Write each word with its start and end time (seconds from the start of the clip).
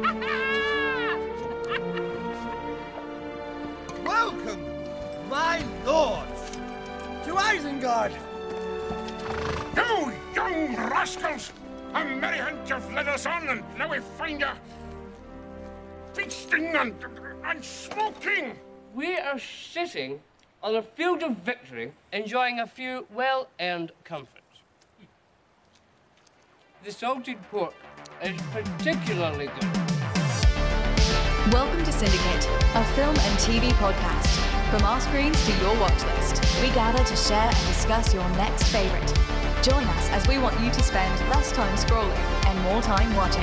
Welcome, 4.02 4.64
my 5.28 5.62
lords, 5.84 6.56
to 7.24 7.34
Isengard. 7.34 8.12
You 9.76 10.12
young 10.34 10.74
rascals! 10.76 11.52
A 11.92 12.04
merry 12.04 12.38
hunt 12.38 12.66
you've 12.66 12.90
led 12.94 13.08
us 13.08 13.26
on, 13.26 13.46
and 13.50 13.62
now 13.76 13.90
we 13.90 13.98
find 14.16 14.40
you 14.40 14.48
feasting 16.14 16.74
and, 16.76 16.94
and 17.44 17.62
smoking! 17.62 18.58
We 18.94 19.18
are 19.18 19.38
sitting 19.38 20.20
on 20.62 20.76
a 20.76 20.82
field 20.82 21.22
of 21.22 21.36
victory, 21.38 21.92
enjoying 22.10 22.60
a 22.60 22.66
few 22.66 23.06
well 23.12 23.48
earned 23.60 23.92
comforts. 24.04 24.40
The 26.84 26.90
salted 26.90 27.36
pork 27.50 27.74
is 28.22 28.40
particularly 28.52 29.50
good. 29.60 29.89
Welcome 31.52 31.82
to 31.84 31.90
Syndicate, 31.90 32.48
a 32.76 32.84
film 32.94 33.16
and 33.18 33.38
TV 33.40 33.70
podcast. 33.72 34.38
From 34.70 34.84
our 34.86 35.00
screens 35.00 35.44
to 35.46 35.52
your 35.58 35.76
watch 35.80 36.04
list, 36.04 36.44
we 36.62 36.68
gather 36.68 37.02
to 37.02 37.16
share 37.16 37.42
and 37.42 37.66
discuss 37.66 38.14
your 38.14 38.28
next 38.30 38.68
favorite. 38.68 39.12
Join 39.60 39.82
us 39.82 40.10
as 40.10 40.28
we 40.28 40.38
want 40.38 40.60
you 40.60 40.70
to 40.70 40.80
spend 40.80 41.18
less 41.28 41.50
time 41.50 41.76
scrolling 41.76 42.16
and 42.46 42.60
more 42.60 42.80
time 42.80 43.12
watching. 43.16 43.42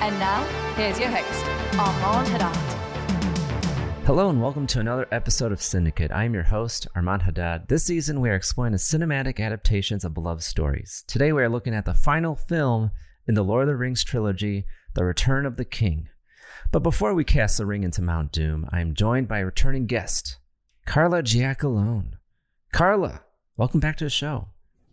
And 0.00 0.18
now, 0.18 0.42
here's 0.76 0.98
your 0.98 1.10
host, 1.10 1.44
Armand 1.78 2.28
Haddad. 2.28 4.06
Hello 4.06 4.30
and 4.30 4.40
welcome 4.40 4.66
to 4.68 4.80
another 4.80 5.06
episode 5.12 5.52
of 5.52 5.60
Syndicate. 5.60 6.10
I 6.10 6.24
am 6.24 6.32
your 6.32 6.44
host, 6.44 6.86
Armand 6.94 7.24
Haddad. 7.24 7.68
This 7.68 7.84
season, 7.84 8.22
we 8.22 8.30
are 8.30 8.34
exploring 8.34 8.72
the 8.72 8.78
cinematic 8.78 9.38
adaptations 9.38 10.06
of 10.06 10.14
beloved 10.14 10.42
stories. 10.42 11.04
Today, 11.06 11.34
we 11.34 11.42
are 11.42 11.50
looking 11.50 11.74
at 11.74 11.84
the 11.84 11.92
final 11.92 12.34
film 12.34 12.92
in 13.28 13.34
the 13.34 13.44
Lord 13.44 13.64
of 13.64 13.68
the 13.68 13.76
Rings 13.76 14.02
trilogy, 14.02 14.64
The 14.94 15.04
Return 15.04 15.44
of 15.44 15.56
the 15.56 15.66
King. 15.66 16.08
But 16.70 16.82
before 16.82 17.14
we 17.14 17.24
cast 17.24 17.58
the 17.58 17.66
ring 17.66 17.82
into 17.82 18.02
Mount 18.02 18.32
Doom, 18.32 18.68
I 18.70 18.80
am 18.80 18.94
joined 18.94 19.28
by 19.28 19.40
a 19.40 19.44
returning 19.44 19.86
guest, 19.86 20.38
Carla 20.86 21.22
Giacalone. 21.22 22.12
Carla, 22.72 23.22
welcome 23.56 23.80
back 23.80 23.96
to 23.98 24.04
the 24.04 24.10
show. 24.10 24.48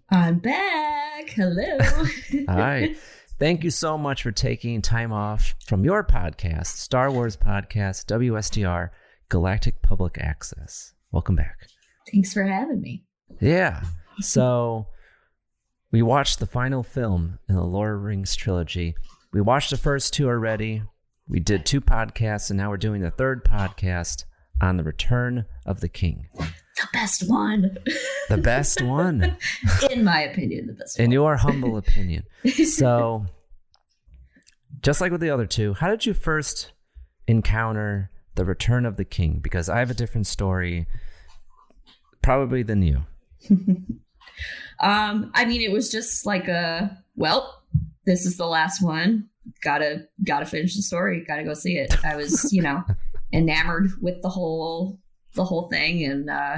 I'm 0.10 0.40
back. 0.40 1.30
Hello. 1.30 1.78
Hi. 2.50 2.96
Thank 3.38 3.64
you 3.64 3.70
so 3.70 3.98
much 3.98 4.24
for 4.24 4.32
taking 4.32 4.82
time 4.82 5.14
off 5.14 5.56
from 5.66 5.86
your 5.86 6.04
podcast, 6.04 6.68
Star 6.78 7.10
Wars 7.10 7.38
Podcast, 7.38 8.06
WSTR, 8.08 8.90
Galactic 9.30 9.82
Public 9.82 10.18
Access. 10.20 10.94
Welcome 11.12 11.38
back. 11.38 11.68
Thanks 12.12 12.34
for 12.34 12.44
having 12.44 12.82
me. 12.82 13.06
Yeah. 13.40 13.84
So 14.20 14.88
we 15.92 16.02
watched 16.02 16.40
the 16.40 16.46
final 16.46 16.84
film 16.84 17.40
in 17.48 17.56
the 17.56 17.64
Lord 17.64 17.96
of 17.96 18.02
the 18.02 18.08
Rings 18.08 18.36
trilogy. 18.36 18.96
We 19.32 19.40
watched 19.40 19.70
the 19.70 19.78
first 19.78 20.14
two 20.14 20.28
already. 20.28 20.84
We 21.30 21.40
did 21.40 21.66
two 21.66 21.80
podcasts, 21.80 22.50
and 22.50 22.58
now 22.58 22.70
we're 22.70 22.78
doing 22.78 23.02
the 23.02 23.12
third 23.12 23.46
podcast 23.46 24.26
on 24.62 24.78
the 24.78 24.84
Return 24.84 25.46
of 25.66 25.80
the 25.80 25.88
King. 25.88 26.28
The 26.36 26.88
best 26.92 27.30
one. 27.30 27.78
The 28.30 28.38
best 28.38 28.82
one. 28.82 29.38
In 29.92 30.04
my 30.04 30.22
opinion, 30.24 30.68
the 30.68 30.74
best 30.74 31.00
In 31.00 31.06
one. 31.06 31.12
your 31.12 31.36
humble 31.38 31.78
opinion. 31.78 32.24
So, 32.66 33.26
just 34.82 35.02
like 35.02 35.12
with 35.12 35.22
the 35.22 35.30
other 35.30 35.46
two, 35.46 35.76
how 35.76 35.90
did 35.90 36.06
you 36.06 36.14
first 36.14 36.72
encounter 37.28 38.10
the 38.36 38.46
Return 38.46 38.86
of 38.86 38.98
the 38.98 39.06
King? 39.06 39.40
Because 39.42 39.70
I 39.70 39.80
have 39.80 39.92
a 39.92 39.94
different 39.96 40.26
story, 40.26 40.88
probably 42.22 42.64
than 42.64 42.82
you. 42.82 43.06
Um, 44.80 45.32
I 45.36 45.44
mean, 45.44 45.60
it 45.60 45.74
was 45.74 45.92
just 45.92 46.26
like 46.26 46.48
a 46.48 46.98
well, 47.18 47.64
this 48.06 48.26
is 48.26 48.38
the 48.38 48.46
last 48.48 48.82
one. 48.82 49.28
Gotta 49.64 50.08
gotta 50.24 50.46
finish 50.46 50.76
the 50.76 50.82
story. 50.82 51.24
Gotta 51.28 51.44
go 51.44 51.54
see 51.54 51.78
it. 51.78 51.94
I 52.06 52.16
was, 52.16 52.52
you 52.54 52.62
know, 52.62 52.84
enamored 53.34 53.92
with 54.02 54.22
the 54.22 54.30
whole 54.30 55.00
the 55.36 55.44
whole 55.44 55.70
thing, 55.70 56.04
and 56.04 56.30
uh, 56.30 56.58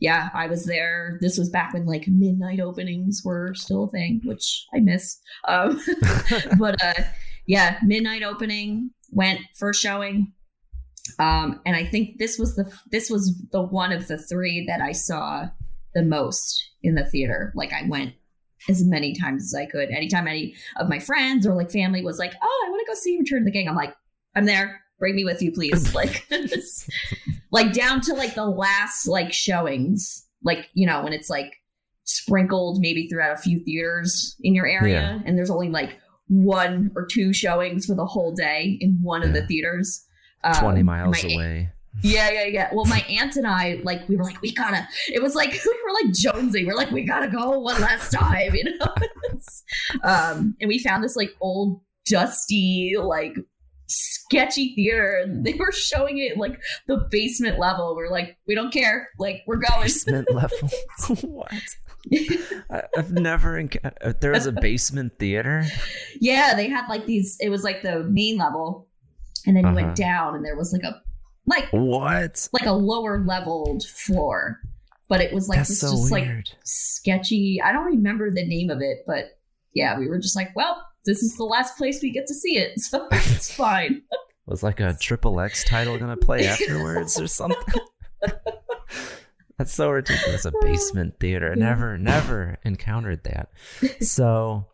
yeah, 0.00 0.30
I 0.34 0.48
was 0.48 0.64
there. 0.64 1.18
This 1.20 1.38
was 1.38 1.48
back 1.48 1.74
when 1.74 1.86
like 1.86 2.08
midnight 2.08 2.60
openings 2.60 3.22
were 3.24 3.54
still 3.54 3.84
a 3.84 3.88
thing, 3.88 4.20
which 4.24 4.66
I 4.74 4.80
miss. 4.80 5.20
Um, 5.46 5.80
but 6.58 6.82
uh, 6.84 7.02
yeah, 7.46 7.78
midnight 7.82 8.22
opening 8.22 8.90
went 9.12 9.40
first 9.56 9.80
showing. 9.80 10.32
Um, 11.18 11.60
and 11.66 11.76
I 11.76 11.84
think 11.84 12.18
this 12.18 12.38
was 12.38 12.56
the 12.56 12.72
this 12.90 13.10
was 13.10 13.32
the 13.52 13.62
one 13.62 13.92
of 13.92 14.08
the 14.08 14.18
three 14.18 14.66
that 14.66 14.80
I 14.80 14.92
saw 14.92 15.46
the 15.94 16.02
most 16.02 16.70
in 16.82 16.94
the 16.94 17.04
theater. 17.04 17.52
Like 17.54 17.72
I 17.72 17.86
went 17.88 18.14
as 18.68 18.84
many 18.84 19.14
times 19.14 19.44
as 19.44 19.54
I 19.54 19.66
could. 19.66 19.90
Anytime 19.90 20.26
any 20.28 20.54
of 20.76 20.88
my 20.88 20.98
friends 20.98 21.46
or 21.46 21.54
like 21.54 21.70
family 21.70 22.02
was 22.04 22.18
like, 22.18 22.32
"Oh, 22.42 22.64
I 22.66 22.70
want 22.70 22.80
to 22.86 22.90
go 22.90 22.94
see 22.94 23.18
Return 23.18 23.40
of 23.40 23.44
the 23.46 23.52
King," 23.52 23.68
I'm 23.68 23.76
like, 23.76 23.94
"I'm 24.36 24.44
there. 24.46 24.80
Bring 24.98 25.16
me 25.16 25.24
with 25.24 25.42
you, 25.42 25.52
please." 25.52 25.94
like, 25.96 26.26
like 27.50 27.72
down 27.72 28.00
to 28.02 28.14
like 28.14 28.34
the 28.34 28.46
last 28.46 29.06
like 29.06 29.32
showings, 29.32 30.26
like 30.42 30.68
you 30.74 30.86
know 30.86 31.02
when 31.02 31.12
it's 31.12 31.30
like 31.30 31.52
sprinkled 32.04 32.80
maybe 32.80 33.08
throughout 33.08 33.32
a 33.32 33.40
few 33.40 33.60
theaters 33.64 34.36
in 34.42 34.54
your 34.54 34.66
area, 34.66 35.00
Yeah. 35.00 35.20
and 35.24 35.36
there's 35.38 35.50
only 35.50 35.68
like 35.70 35.98
one 36.28 36.90
or 36.96 37.06
two 37.06 37.32
showings 37.32 37.86
for 37.86 37.94
the 37.94 38.06
whole 38.06 38.32
day 38.32 38.78
in 38.80 38.98
one 39.02 39.22
of 39.22 39.32
the 39.32 39.40
Yeah. 39.40 39.46
theaters. 39.46 40.04
20 40.58 40.80
Um, 40.80 40.86
miles 40.86 41.22
my- 41.24 41.30
away. 41.32 41.71
Yeah, 42.02 42.30
yeah, 42.30 42.44
yeah. 42.44 42.70
Well, 42.72 42.86
my 42.86 43.00
aunt 43.08 43.36
and 43.36 43.46
I, 43.46 43.80
like, 43.84 44.08
we 44.08 44.16
were 44.16 44.24
like, 44.24 44.40
we 44.40 44.52
gotta. 44.52 44.86
It 45.08 45.22
was 45.22 45.34
like 45.34 45.50
we 45.64 45.78
were 45.84 45.92
like 46.04 46.14
Jonesy. 46.14 46.64
We're 46.64 46.74
like, 46.76 46.90
we 46.90 47.02
gotta 47.04 47.28
go 47.28 47.58
one 47.58 47.80
last 47.80 48.10
time, 48.12 48.54
you 48.54 48.64
know. 48.78 48.86
um, 50.04 50.56
and 50.60 50.68
we 50.68 50.78
found 50.78 51.04
this 51.04 51.16
like 51.16 51.30
old, 51.40 51.80
dusty, 52.06 52.94
like 52.98 53.34
sketchy 53.86 54.74
theater, 54.74 55.20
and 55.22 55.44
they 55.44 55.52
were 55.54 55.70
showing 55.72 56.18
it 56.18 56.36
like 56.38 56.60
the 56.86 57.06
basement 57.10 57.58
level. 57.58 57.94
We're 57.94 58.10
like, 58.10 58.36
we 58.46 58.54
don't 58.54 58.72
care. 58.72 59.08
Like, 59.18 59.42
we're 59.46 59.56
going. 59.56 59.82
Basement 59.82 60.28
level. 60.34 60.70
what? 61.22 61.52
I- 62.70 62.82
I've 62.96 63.12
never 63.12 63.56
encountered. 63.58 64.20
There 64.20 64.32
was 64.32 64.46
a 64.46 64.52
basement 64.52 65.18
theater. 65.18 65.64
yeah, 66.20 66.54
they 66.54 66.68
had 66.68 66.88
like 66.88 67.06
these. 67.06 67.36
It 67.40 67.48
was 67.50 67.62
like 67.64 67.82
the 67.82 68.02
main 68.04 68.38
level, 68.38 68.88
and 69.46 69.56
then 69.56 69.64
you 69.64 69.68
Uh-huh. 69.70 69.76
went 69.86 69.96
down, 69.96 70.34
and 70.34 70.44
there 70.44 70.56
was 70.56 70.72
like 70.72 70.82
a 70.82 71.00
like 71.46 71.68
What? 71.70 72.48
like 72.52 72.66
a 72.66 72.72
lower 72.72 73.24
leveled 73.24 73.84
floor, 73.84 74.60
but 75.08 75.20
it 75.20 75.32
was 75.32 75.48
like 75.48 75.58
That's 75.58 75.68
this 75.70 75.80
so 75.80 75.90
just 75.90 76.10
like 76.10 76.28
sketchy. 76.64 77.60
I 77.62 77.72
don't 77.72 77.86
remember 77.86 78.30
the 78.30 78.46
name 78.46 78.70
of 78.70 78.80
it, 78.80 78.98
but 79.06 79.38
yeah, 79.74 79.98
we 79.98 80.08
were 80.08 80.18
just 80.18 80.36
like, 80.36 80.54
well, 80.54 80.86
this 81.04 81.22
is 81.22 81.36
the 81.36 81.44
last 81.44 81.76
place 81.76 82.00
we 82.02 82.10
get 82.12 82.26
to 82.26 82.34
see 82.34 82.56
it, 82.58 82.78
so 82.80 83.08
it's 83.10 83.52
fine. 83.56 84.02
Was 84.46 84.62
like 84.62 84.80
a 84.80 84.96
triple 85.00 85.40
X 85.40 85.64
title 85.64 85.98
gonna 85.98 86.16
play 86.16 86.46
afterwards 86.46 87.20
or 87.20 87.26
something? 87.26 87.80
That's 89.58 89.72
so 89.72 89.90
ridiculous. 89.90 90.44
A 90.44 90.52
basement 90.60 91.20
theater. 91.20 91.54
Never, 91.54 91.96
never 91.96 92.58
encountered 92.64 93.22
that. 93.24 93.50
So, 94.00 94.66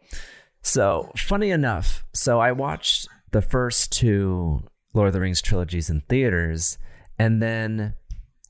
so 0.62 1.12
funny 1.16 1.50
enough. 1.50 2.04
So 2.14 2.38
I 2.40 2.52
watched 2.52 3.06
the 3.32 3.42
first 3.42 3.92
two 3.92 4.62
Lord 4.94 5.08
of 5.08 5.14
the 5.14 5.20
Rings 5.20 5.42
trilogies 5.42 5.90
in 5.90 6.00
theaters, 6.02 6.78
and 7.18 7.42
then 7.42 7.94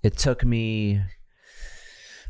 it 0.02 0.16
took 0.16 0.44
me 0.44 1.02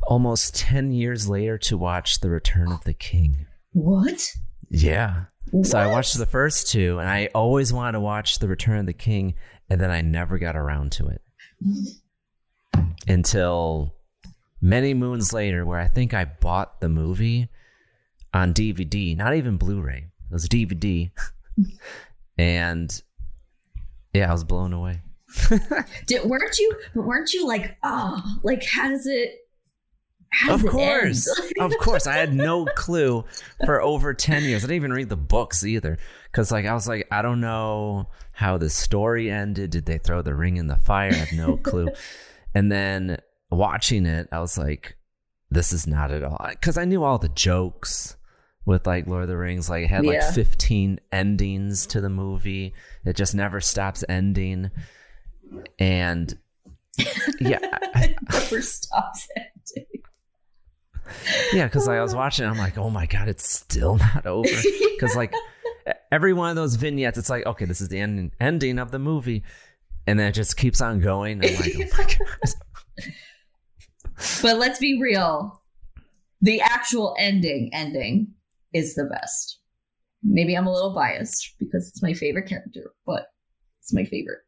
almost 0.06 0.56
10 0.56 0.92
years 0.92 1.28
later 1.28 1.58
to 1.58 1.76
watch 1.76 2.20
The 2.20 2.30
Return 2.30 2.72
of 2.72 2.84
the 2.84 2.94
King. 2.94 3.46
What? 3.72 4.32
Yeah. 4.70 5.24
So 5.62 5.78
I 5.78 5.86
watched 5.86 6.16
the 6.18 6.26
first 6.26 6.70
two, 6.70 6.98
and 6.98 7.08
I 7.08 7.28
always 7.34 7.72
wanted 7.72 7.92
to 7.92 8.00
watch 8.00 8.38
The 8.38 8.48
Return 8.48 8.80
of 8.80 8.86
the 8.86 8.92
King, 8.92 9.34
and 9.70 9.80
then 9.80 9.90
I 9.90 10.00
never 10.00 10.38
got 10.38 10.56
around 10.56 10.92
to 10.92 11.08
it 11.08 11.22
until 13.06 13.94
many 14.60 14.94
moons 14.94 15.32
later, 15.32 15.64
where 15.64 15.80
I 15.80 15.88
think 15.88 16.12
I 16.12 16.24
bought 16.24 16.80
the 16.80 16.88
movie 16.88 17.48
on 18.34 18.52
DVD, 18.52 19.16
not 19.16 19.34
even 19.34 19.56
Blu-ray. 19.56 20.10
It 20.30 20.32
was 20.32 20.48
DVD, 20.48 21.10
and 22.38 23.02
yeah, 24.18 24.28
I 24.28 24.32
was 24.32 24.44
blown 24.44 24.72
away. 24.72 25.02
Did, 26.06 26.24
weren't 26.24 26.58
you? 26.58 26.72
Weren't 26.94 27.32
you 27.32 27.46
like, 27.46 27.76
oh, 27.82 28.20
like 28.42 28.64
how 28.64 28.88
does 28.88 29.06
it? 29.06 29.34
How 30.30 30.52
does 30.52 30.60
Of 30.60 30.66
it 30.66 30.70
course. 30.70 31.40
of 31.60 31.72
course. 31.78 32.06
I 32.06 32.14
had 32.14 32.34
no 32.34 32.64
clue 32.76 33.24
for 33.64 33.80
over 33.80 34.12
10 34.12 34.42
years. 34.42 34.62
I 34.62 34.66
didn't 34.66 34.76
even 34.76 34.92
read 34.92 35.08
the 35.08 35.16
books 35.16 35.64
either. 35.64 35.96
Because, 36.30 36.52
like, 36.52 36.66
I 36.66 36.74
was 36.74 36.86
like, 36.86 37.08
I 37.10 37.22
don't 37.22 37.40
know 37.40 38.10
how 38.32 38.58
the 38.58 38.68
story 38.68 39.30
ended. 39.30 39.70
Did 39.70 39.86
they 39.86 39.96
throw 39.96 40.20
the 40.20 40.34
ring 40.34 40.58
in 40.58 40.66
the 40.66 40.76
fire? 40.76 41.12
I 41.12 41.14
have 41.14 41.32
no 41.32 41.56
clue. 41.56 41.88
and 42.54 42.70
then 42.70 43.16
watching 43.50 44.04
it, 44.04 44.28
I 44.30 44.40
was 44.40 44.58
like, 44.58 44.98
this 45.50 45.72
is 45.72 45.86
not 45.86 46.10
at 46.10 46.22
all. 46.22 46.44
Because 46.50 46.76
I 46.76 46.84
knew 46.84 47.02
all 47.04 47.16
the 47.18 47.30
jokes 47.30 48.17
with, 48.68 48.86
like, 48.86 49.06
Lord 49.06 49.22
of 49.22 49.28
the 49.28 49.36
Rings. 49.36 49.68
Like, 49.68 49.84
it 49.84 49.88
had, 49.90 50.04
like, 50.06 50.20
Yeah. 50.20 50.30
15 50.30 51.00
endings 51.10 51.86
to 51.88 52.00
the 52.00 52.08
movie. 52.10 52.74
It 53.04 53.16
just 53.16 53.34
never 53.34 53.60
stops 53.60 54.04
ending. 54.08 54.70
And, 55.78 56.38
yeah. 57.40 57.58
I- 57.94 58.14
Never 58.30 58.62
stops 58.62 59.26
ending. 59.36 60.02
Yeah, 61.54 61.64
because 61.64 61.88
I 61.88 62.00
was 62.02 62.12
uh. 62.14 62.18
watching, 62.18 62.44
it, 62.44 62.48
I'm 62.48 62.58
like, 62.58 62.76
oh 62.76 62.90
my 62.90 63.06
god, 63.06 63.28
it's 63.28 63.48
still 63.48 63.96
not 64.14 64.26
over. 64.26 64.48
Because 64.98 65.14
like 65.14 65.32
every 66.10 66.32
one 66.32 66.50
of 66.50 66.56
those 66.56 66.74
vignettes, 66.74 67.16
it's 67.16 67.30
like, 67.30 67.46
okay, 67.46 67.64
this 67.66 67.80
is 67.80 67.88
the 67.88 68.00
end, 68.00 68.32
ending 68.40 68.80
of 68.80 68.90
the 68.90 68.98
movie, 68.98 69.44
and 70.08 70.18
then 70.18 70.26
it 70.26 70.32
just 70.32 70.56
keeps 70.56 70.80
on 70.80 70.98
going. 70.98 71.40
I'm 71.44 71.54
like, 71.54 71.72
oh 71.76 71.84
my 71.96 72.04
god. 72.04 73.04
But 74.42 74.58
let's 74.58 74.80
be 74.80 75.00
real. 75.00 75.62
The 76.42 76.60
actual 76.60 77.14
ending 77.16 77.70
ending 77.72 78.34
is 78.72 78.94
the 78.94 79.04
best. 79.04 79.58
Maybe 80.22 80.54
I'm 80.56 80.66
a 80.66 80.72
little 80.72 80.94
biased 80.94 81.54
because 81.58 81.88
it's 81.88 82.02
my 82.02 82.12
favorite 82.12 82.48
character, 82.48 82.92
but 83.06 83.26
it's 83.80 83.92
my 83.92 84.04
favorite. 84.04 84.40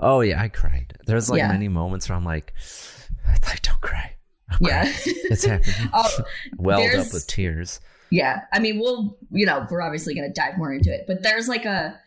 Oh 0.00 0.20
yeah, 0.20 0.42
I 0.42 0.48
cried. 0.48 0.98
There's 1.06 1.30
like 1.30 1.38
Yeah. 1.38 1.48
many 1.52 1.68
moments 1.68 2.08
where 2.08 2.16
I'm 2.16 2.24
like, 2.24 2.52
I 3.26 3.56
don't 3.62 3.80
cry. 3.80 4.14
Yeah. 4.60 4.84
It's 5.04 5.44
happening. 5.44 5.74
Oh, 5.92 6.08
Welled 6.56 6.94
up 6.94 7.12
with 7.12 7.26
tears. 7.26 7.80
Yeah. 8.10 8.40
I 8.52 8.58
mean, 8.58 8.78
we'll, 8.80 9.18
you 9.30 9.44
know, 9.46 9.66
we're 9.70 9.82
obviously 9.82 10.14
going 10.14 10.26
to 10.26 10.32
dive 10.40 10.56
more 10.56 10.72
into 10.72 10.90
it, 10.92 11.04
but 11.06 11.22
there's 11.22 11.48
like 11.48 11.66
a, 11.66 11.98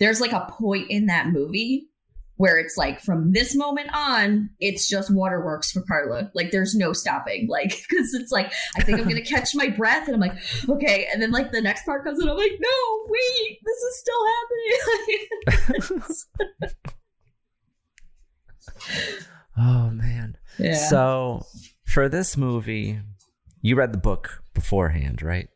there's 0.00 0.20
like 0.20 0.32
a 0.32 0.46
point 0.50 0.90
in 0.90 1.06
that 1.06 1.28
movie 1.28 1.88
where 2.36 2.58
it's 2.58 2.76
like 2.76 3.00
from 3.00 3.32
this 3.32 3.54
moment 3.54 3.88
on, 3.94 4.50
it's 4.60 4.88
just 4.88 5.12
waterworks 5.14 5.70
for 5.70 5.82
Carla. 5.82 6.30
Like 6.34 6.50
there's 6.50 6.74
no 6.74 6.92
stopping. 6.92 7.46
Like, 7.48 7.70
cause 7.90 8.12
it's 8.14 8.32
like, 8.32 8.52
I 8.76 8.82
think 8.82 8.98
I'm 8.98 9.04
going 9.04 9.16
to 9.22 9.22
catch 9.22 9.54
my 9.54 9.68
breath 9.68 10.08
and 10.08 10.14
I'm 10.14 10.20
like, 10.20 10.36
okay. 10.68 11.06
And 11.12 11.22
then 11.22 11.30
like 11.30 11.52
the 11.52 11.60
next 11.62 11.84
part 11.84 12.04
comes 12.04 12.18
and 12.18 12.28
I'm 12.28 12.36
like, 12.36 12.58
no, 12.58 13.06
wait, 13.06 13.58
this 13.64 13.76
is 13.76 13.98
still 14.00 14.24
happening. 15.92 16.02
Oh 19.56 19.88
man. 19.90 20.36
Yeah. 20.58 20.74
So 20.74 21.46
for 21.86 22.08
this 22.08 22.36
movie, 22.36 22.98
you 23.62 23.76
read 23.76 23.92
the 23.92 23.98
book 23.98 24.42
beforehand, 24.52 25.22
right? 25.22 25.48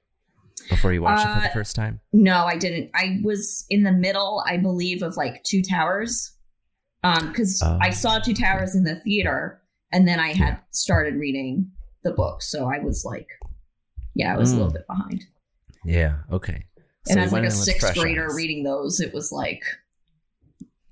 Before 0.70 0.92
you 0.92 1.02
watched 1.02 1.26
it 1.26 1.34
for 1.34 1.40
the 1.40 1.48
Uh, 1.48 1.52
first 1.52 1.74
time. 1.74 2.00
No, 2.12 2.44
I 2.44 2.56
didn't. 2.58 2.90
I 2.94 3.19
was 3.24 3.64
in 3.70 3.82
the 3.82 3.92
middle, 3.92 4.44
I 4.46 4.56
believe, 4.58 5.02
of 5.02 5.16
like 5.16 5.42
Two 5.42 5.62
Towers. 5.62 6.32
Um, 7.04 7.28
because 7.28 7.62
Oh. 7.64 7.78
I 7.80 7.90
saw 7.90 8.18
Two 8.18 8.34
Towers 8.34 8.74
in 8.74 8.84
the 8.84 8.96
theater, 8.96 9.60
and 9.92 10.06
then 10.08 10.18
I 10.20 10.32
had 10.34 10.58
started 10.70 11.14
reading 11.14 11.70
the 12.04 12.12
book, 12.12 12.42
so 12.42 12.66
I 12.66 12.78
was 12.80 13.04
like, 13.04 13.28
yeah, 14.14 14.34
I 14.34 14.36
was 14.36 14.52
a 14.52 14.56
little 14.56 14.70
Mm. 14.70 14.74
bit 14.74 14.86
behind. 14.86 15.24
Yeah. 15.84 16.18
Okay. 16.32 16.64
and 17.08 17.16
you 17.16 17.22
as 17.22 17.32
like 17.32 17.44
a 17.44 17.50
sixth 17.50 17.94
grader 17.94 18.28
reading 18.34 18.64
those, 18.64 19.00
it 19.00 19.14
was 19.14 19.32
like, 19.32 19.62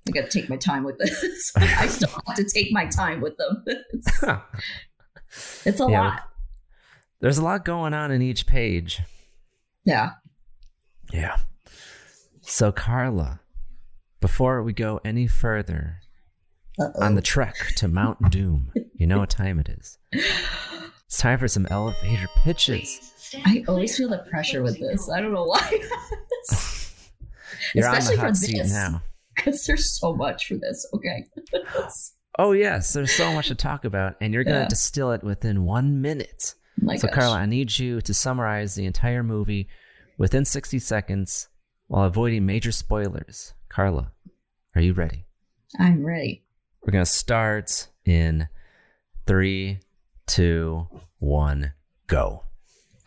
I 0.09 0.13
got 0.13 0.31
to 0.31 0.41
take 0.41 0.49
my 0.49 0.57
time 0.57 0.85
with 0.85 0.97
this. 0.99 1.53
I 1.57 1.89
still 1.89 2.09
have 2.27 2.37
to 2.37 2.45
take 2.45 2.73
my 2.73 2.87
time 2.87 3.21
with 3.21 3.37
them. 3.37 3.65
it's, 3.67 4.23
it's 5.67 5.81
a 5.81 5.87
Yeah, 5.91 6.01
lot. 6.01 6.23
There's 7.21 7.37
a 7.39 7.43
lot 7.45 7.65
going 7.65 7.93
on 7.93 8.11
in 8.13 8.23
each 8.23 8.47
page. 8.47 9.01
Yeah. 9.85 10.13
Yeah. 11.13 11.37
So, 12.43 12.71
Carla, 12.73 13.41
before 14.21 14.63
we 14.63 14.73
go 14.73 15.01
any 15.05 15.27
further 15.27 16.01
on 16.99 17.15
the 17.15 17.23
trek 17.23 17.55
to 17.77 17.89
Mount 17.89 18.31
Doom, 18.31 18.73
you 18.95 19.07
know 19.07 19.19
what 19.21 19.31
time 19.31 19.59
it 19.59 19.69
is. 19.69 19.99
It's 20.13 21.19
time 21.19 21.39
for 21.39 21.49
some 21.49 21.67
elevator 21.71 22.27
pitches. 22.39 23.13
I 23.45 23.65
always 23.69 23.97
feel 23.97 24.09
the 24.09 24.19
pressure 24.31 24.63
with 24.63 24.79
this. 24.79 25.11
I 25.11 25.21
don't 25.21 25.33
know 25.33 25.45
why. 25.45 25.71
You're 27.75 27.89
on 27.89 27.97
Especially 27.97 28.17
the 28.17 28.21
for 28.21 28.27
hot 28.27 28.37
seat 28.37 28.59
this. 28.59 28.73
now. 28.73 29.03
Because 29.35 29.67
there's 29.67 29.99
so 29.99 30.15
much 30.15 30.47
for 30.47 30.55
this. 30.57 30.87
Okay. 30.95 31.27
Oh, 32.39 32.53
yes, 32.53 32.93
there's 32.93 33.13
so 33.13 33.33
much 33.33 33.49
to 33.49 33.55
talk 33.55 33.87
about, 33.87 34.17
and 34.21 34.35
you're 34.35 34.45
going 34.45 34.57
to 34.57 34.61
Yeah. 34.65 34.69
distill 34.69 35.13
it 35.13 35.25
within 35.25 35.65
one 35.65 36.03
minute. 36.03 36.55
My 36.79 36.97
so, 36.97 37.07
gosh. 37.09 37.15
Carla, 37.15 37.37
I 37.39 37.47
need 37.47 37.79
you 37.79 38.03
to 38.03 38.13
summarize 38.13 38.75
the 38.75 38.85
entire 38.85 39.23
movie 39.23 39.69
within 40.19 40.45
60 40.45 40.79
seconds 40.81 41.49
while 41.87 42.05
avoiding 42.05 42.45
major 42.45 42.73
spoilers. 42.73 43.55
Carla, 43.69 44.13
are 44.75 44.81
you 44.81 44.93
ready? 44.93 45.27
I'm 45.79 46.05
ready. 46.05 46.45
We're 46.83 46.93
going 46.93 47.05
to 47.05 47.11
start 47.11 47.89
in 48.05 48.49
three, 49.27 49.81
two, 50.27 50.87
one, 51.19 51.73
go. 52.07 52.45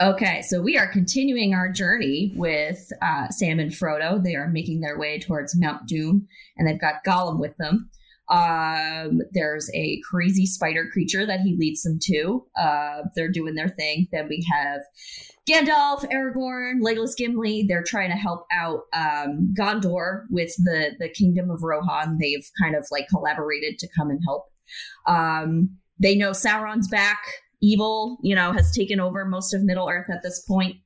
Okay, 0.01 0.41
so 0.43 0.61
we 0.61 0.77
are 0.77 0.87
continuing 0.87 1.53
our 1.53 1.69
journey 1.69 2.31
with 2.35 2.91
uh, 3.01 3.27
Sam 3.29 3.59
and 3.59 3.71
Frodo. 3.71 4.23
They 4.23 4.35
are 4.35 4.47
making 4.47 4.79
their 4.79 4.97
way 4.97 5.19
towards 5.19 5.59
Mount 5.59 5.87
Doom, 5.87 6.27
and 6.57 6.67
they've 6.67 6.79
got 6.79 7.03
Gollum 7.05 7.39
with 7.39 7.57
them. 7.57 7.89
Um, 8.29 9.21
there's 9.31 9.69
a 9.73 9.99
crazy 10.09 10.45
spider 10.45 10.87
creature 10.91 11.25
that 11.25 11.39
he 11.41 11.55
leads 11.57 11.81
them 11.81 11.97
to. 12.03 12.45
Uh, 12.59 13.01
they're 13.15 13.31
doing 13.31 13.55
their 13.55 13.69
thing. 13.69 14.07
Then 14.11 14.27
we 14.29 14.45
have 14.51 14.81
Gandalf, 15.49 16.03
Aragorn, 16.11 16.81
Legolas, 16.81 17.17
Gimli. 17.17 17.65
They're 17.67 17.83
trying 17.83 18.11
to 18.11 18.15
help 18.15 18.45
out 18.51 18.81
um, 18.93 19.53
Gondor 19.57 20.25
with 20.29 20.55
the 20.57 20.91
the 20.99 21.09
Kingdom 21.09 21.49
of 21.49 21.63
Rohan. 21.63 22.17
They've 22.19 22.47
kind 22.61 22.75
of 22.75 22.85
like 22.91 23.07
collaborated 23.09 23.79
to 23.79 23.87
come 23.97 24.09
and 24.09 24.19
help. 24.25 24.45
Um, 25.07 25.77
they 25.99 26.15
know 26.15 26.31
Sauron's 26.31 26.87
back. 26.87 27.19
Evil, 27.61 28.19
you 28.23 28.35
know, 28.35 28.53
has 28.53 28.71
taken 28.71 29.01
over 29.01 29.25
most 29.25 29.53
of 29.53 29.63
Middle 29.63 29.89
Earth 29.89 30.09
at 30.09 30.23
this 30.23 30.39
point. 30.47 30.77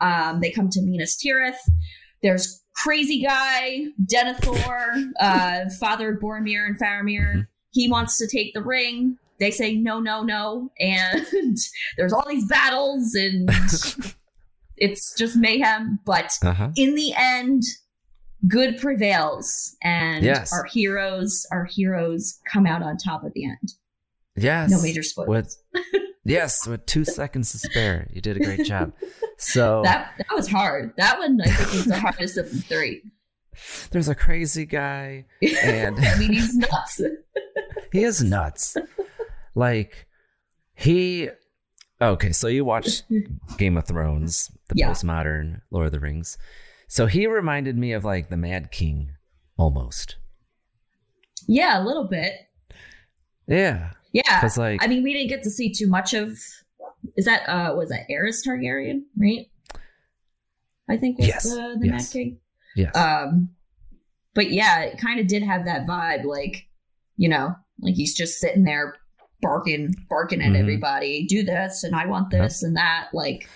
Um, 0.00 0.40
they 0.40 0.50
come 0.50 0.70
to 0.70 0.80
Minas 0.80 1.16
Tirith. 1.22 1.58
There's 2.22 2.61
crazy 2.76 3.22
guy, 3.22 3.86
Denethor, 4.04 5.10
uh, 5.20 5.70
father 5.80 6.12
of 6.14 6.20
Boromir 6.20 6.66
and 6.66 6.78
Faramir. 6.78 7.46
He 7.70 7.88
wants 7.90 8.18
to 8.18 8.26
take 8.26 8.54
the 8.54 8.62
ring. 8.62 9.16
They 9.38 9.50
say 9.50 9.74
no, 9.76 9.98
no, 10.00 10.22
no, 10.22 10.70
and 10.78 11.26
there's 11.96 12.12
all 12.12 12.24
these 12.28 12.46
battles, 12.46 13.14
and 13.14 13.48
it's 14.76 15.14
just 15.16 15.36
mayhem. 15.36 15.98
But 16.04 16.38
Uh-huh. 16.42 16.70
in 16.76 16.94
the 16.94 17.12
end, 17.16 17.62
good 18.48 18.78
prevails, 18.78 19.76
and 19.82 20.24
Yes. 20.24 20.52
our 20.52 20.64
heroes, 20.64 21.46
our 21.50 21.64
heroes 21.64 22.38
come 22.52 22.66
out 22.66 22.82
on 22.82 22.96
top 22.98 23.24
at 23.24 23.32
the 23.32 23.44
end. 23.44 23.72
Yes. 24.36 24.70
No 24.70 24.80
major 24.80 25.02
spoilers. 25.02 25.58
With, 25.74 25.82
yes, 26.24 26.66
with 26.66 26.86
two 26.86 27.04
seconds 27.04 27.52
to 27.52 27.58
spare. 27.58 28.08
You 28.12 28.20
did 28.20 28.36
a 28.36 28.40
great 28.40 28.64
job. 28.66 28.92
So 29.42 29.82
That 29.84 30.12
that 30.18 30.34
was 30.34 30.48
hard. 30.48 30.94
That 30.96 31.18
one 31.18 31.40
I 31.40 31.50
think 31.50 31.72
was 31.72 31.84
the 31.86 31.98
hardest 32.00 32.38
of 32.38 32.50
the 32.50 32.58
three. 32.58 33.02
there's 33.90 34.08
a 34.08 34.14
crazy 34.14 34.64
guy, 34.64 35.26
and 35.64 35.98
I 36.00 36.18
mean, 36.18 36.32
he's 36.32 36.54
nuts. 36.56 37.00
he 37.92 38.02
is 38.04 38.22
nuts. 38.22 38.76
Like 39.54 40.06
he 40.74 41.28
Okay, 42.00 42.32
so 42.32 42.48
you 42.48 42.64
watched 42.64 43.04
Game 43.58 43.76
of 43.76 43.86
Thrones, 43.86 44.50
the 44.68 44.74
Yeah. 44.76 44.90
postmodern 44.90 45.60
Lord 45.70 45.86
of 45.86 45.92
the 45.92 46.00
Rings. 46.00 46.36
So 46.88 47.06
he 47.06 47.26
reminded 47.26 47.76
me 47.78 47.92
of 47.92 48.04
like 48.04 48.28
the 48.30 48.36
Mad 48.36 48.70
King 48.72 49.12
almost. 49.56 50.16
Yeah, 51.46 51.80
a 51.80 51.84
little 51.84 52.08
bit. 52.08 52.32
Yeah. 53.46 53.90
Yeah. 54.12 54.22
Because 54.40 54.56
like- 54.58 54.82
I 54.82 54.86
mean, 54.88 55.02
we 55.02 55.12
didn't 55.12 55.28
get 55.28 55.42
to 55.44 55.50
see 55.50 55.72
too 55.72 55.86
much 55.88 56.12
of. 56.14 56.38
Is 57.16 57.24
that 57.24 57.48
uh 57.48 57.74
was 57.74 57.88
that 57.90 58.06
Aerys 58.10 58.46
Targaryen, 58.46 59.02
right? 59.18 59.46
I 60.88 60.96
think 60.96 61.18
was 61.18 61.28
Yes, 61.28 61.44
the, 61.44 61.76
the 61.80 61.86
yes. 61.86 61.92
Mad 62.08 62.12
King. 62.12 62.38
Yes. 62.76 62.96
Um, 62.96 63.50
but 64.34 64.50
yeah, 64.50 64.80
it 64.82 64.98
kind 64.98 65.20
of 65.20 65.26
did 65.26 65.42
have 65.42 65.64
that 65.64 65.86
vibe, 65.86 66.24
like 66.24 66.66
you 67.16 67.28
know, 67.28 67.54
like 67.80 67.94
he's 67.94 68.14
just 68.14 68.38
sitting 68.38 68.64
there 68.64 68.94
barking, 69.40 69.94
barking 70.08 70.40
at 70.40 70.52
Mhm. 70.52 70.58
everybody. 70.60 71.26
Do 71.26 71.42
this, 71.42 71.84
and 71.84 71.94
I 71.94 72.06
want 72.06 72.30
this 72.30 72.62
and 72.62 72.76
that. 72.76 73.08
Like, 73.12 73.48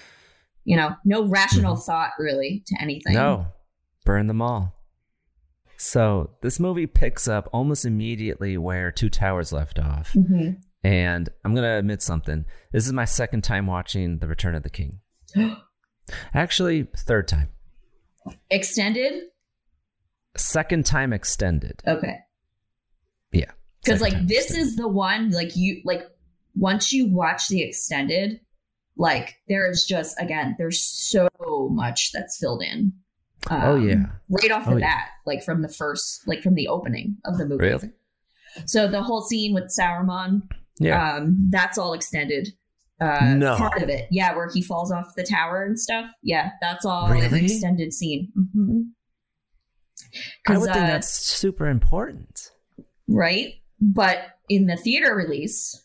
you 0.64 0.76
know, 0.76 0.94
no 1.04 1.26
rational 1.26 1.76
thought 1.76 2.10
really 2.18 2.62
to 2.66 2.76
anything. 2.80 3.14
Mm-hmm. 3.14 3.42
No, 3.42 3.46
burn 4.04 4.26
them 4.26 4.42
all. 4.42 4.74
So 5.78 6.30
this 6.42 6.58
movie 6.58 6.86
picks 6.86 7.28
up 7.28 7.48
almost 7.52 7.84
immediately 7.84 8.56
where 8.58 8.90
Two 8.90 9.08
Towers 9.10 9.52
left 9.52 9.78
off. 9.78 10.12
Mhm. 10.14 10.58
And 10.86 11.28
I'm 11.44 11.52
going 11.52 11.64
to 11.64 11.78
admit 11.78 12.00
something. 12.00 12.44
This 12.72 12.86
is 12.86 12.92
my 12.92 13.04
second 13.06 13.42
time 13.42 13.66
watching 13.66 14.18
The 14.18 14.28
Return 14.28 14.54
of 14.54 14.62
the 14.62 14.70
King. 14.70 15.00
Actually, 16.34 16.86
third 16.96 17.26
time. 17.26 17.48
Extended. 18.50 19.24
Second 20.36 20.86
time 20.86 21.12
extended. 21.12 21.82
Okay. 21.86 22.18
Yeah. 23.32 23.50
because 23.82 24.00
like 24.00 24.26
this 24.28 24.44
extended. 24.46 24.66
is 24.68 24.76
the 24.76 24.86
one 24.88 25.30
like 25.30 25.56
you 25.56 25.80
like 25.84 26.02
once 26.54 26.92
you 26.92 27.08
watch 27.12 27.48
the 27.48 27.62
extended 27.62 28.40
like 28.96 29.34
there's 29.48 29.84
just 29.84 30.18
again 30.20 30.54
there's 30.58 30.80
so 30.80 31.28
much 31.70 32.12
that's 32.12 32.38
filled 32.38 32.62
in 32.62 32.92
Um, 33.50 33.62
Oh, 33.62 33.76
yeah. 33.76 34.06
right 34.28 34.50
off 34.52 34.66
the 34.66 34.72
Oh, 34.72 34.76
yeah. 34.76 34.86
bat 34.86 35.08
like 35.26 35.42
from 35.42 35.62
the 35.62 35.68
first 35.68 36.26
like 36.28 36.42
from 36.42 36.54
the 36.54 36.68
opening 36.68 37.16
of 37.24 37.38
the 37.38 37.46
movie 37.46 37.64
Really? 37.64 37.90
so 38.66 38.86
the 38.88 39.02
whole 39.02 39.22
scene 39.22 39.52
with 39.54 39.64
Sauron 39.76 40.42
Yeah. 40.78 41.16
um 41.16 41.48
that's 41.50 41.78
all 41.78 41.92
extended 41.94 42.48
uh 43.00 43.34
No. 43.36 43.56
part 43.56 43.82
of 43.82 43.88
it 43.88 44.08
yeah 44.10 44.34
where 44.34 44.50
he 44.52 44.62
falls 44.62 44.92
off 44.92 45.14
the 45.16 45.22
tower 45.24 45.62
and 45.64 45.78
stuff 45.78 46.06
yeah 46.22 46.50
that's 46.60 46.84
all 46.84 47.06
an 47.06 47.34
extended 47.34 47.92
scene 47.92 48.32
hmm 48.54 48.82
I 50.46 50.58
would 50.58 50.66
think 50.72 50.76
uh, 50.84 50.86
that's 50.86 51.08
super 51.08 51.66
important. 51.68 52.50
right? 53.08 53.54
But 53.80 54.18
in 54.48 54.66
the 54.66 54.76
theater 54.76 55.14
release, 55.14 55.82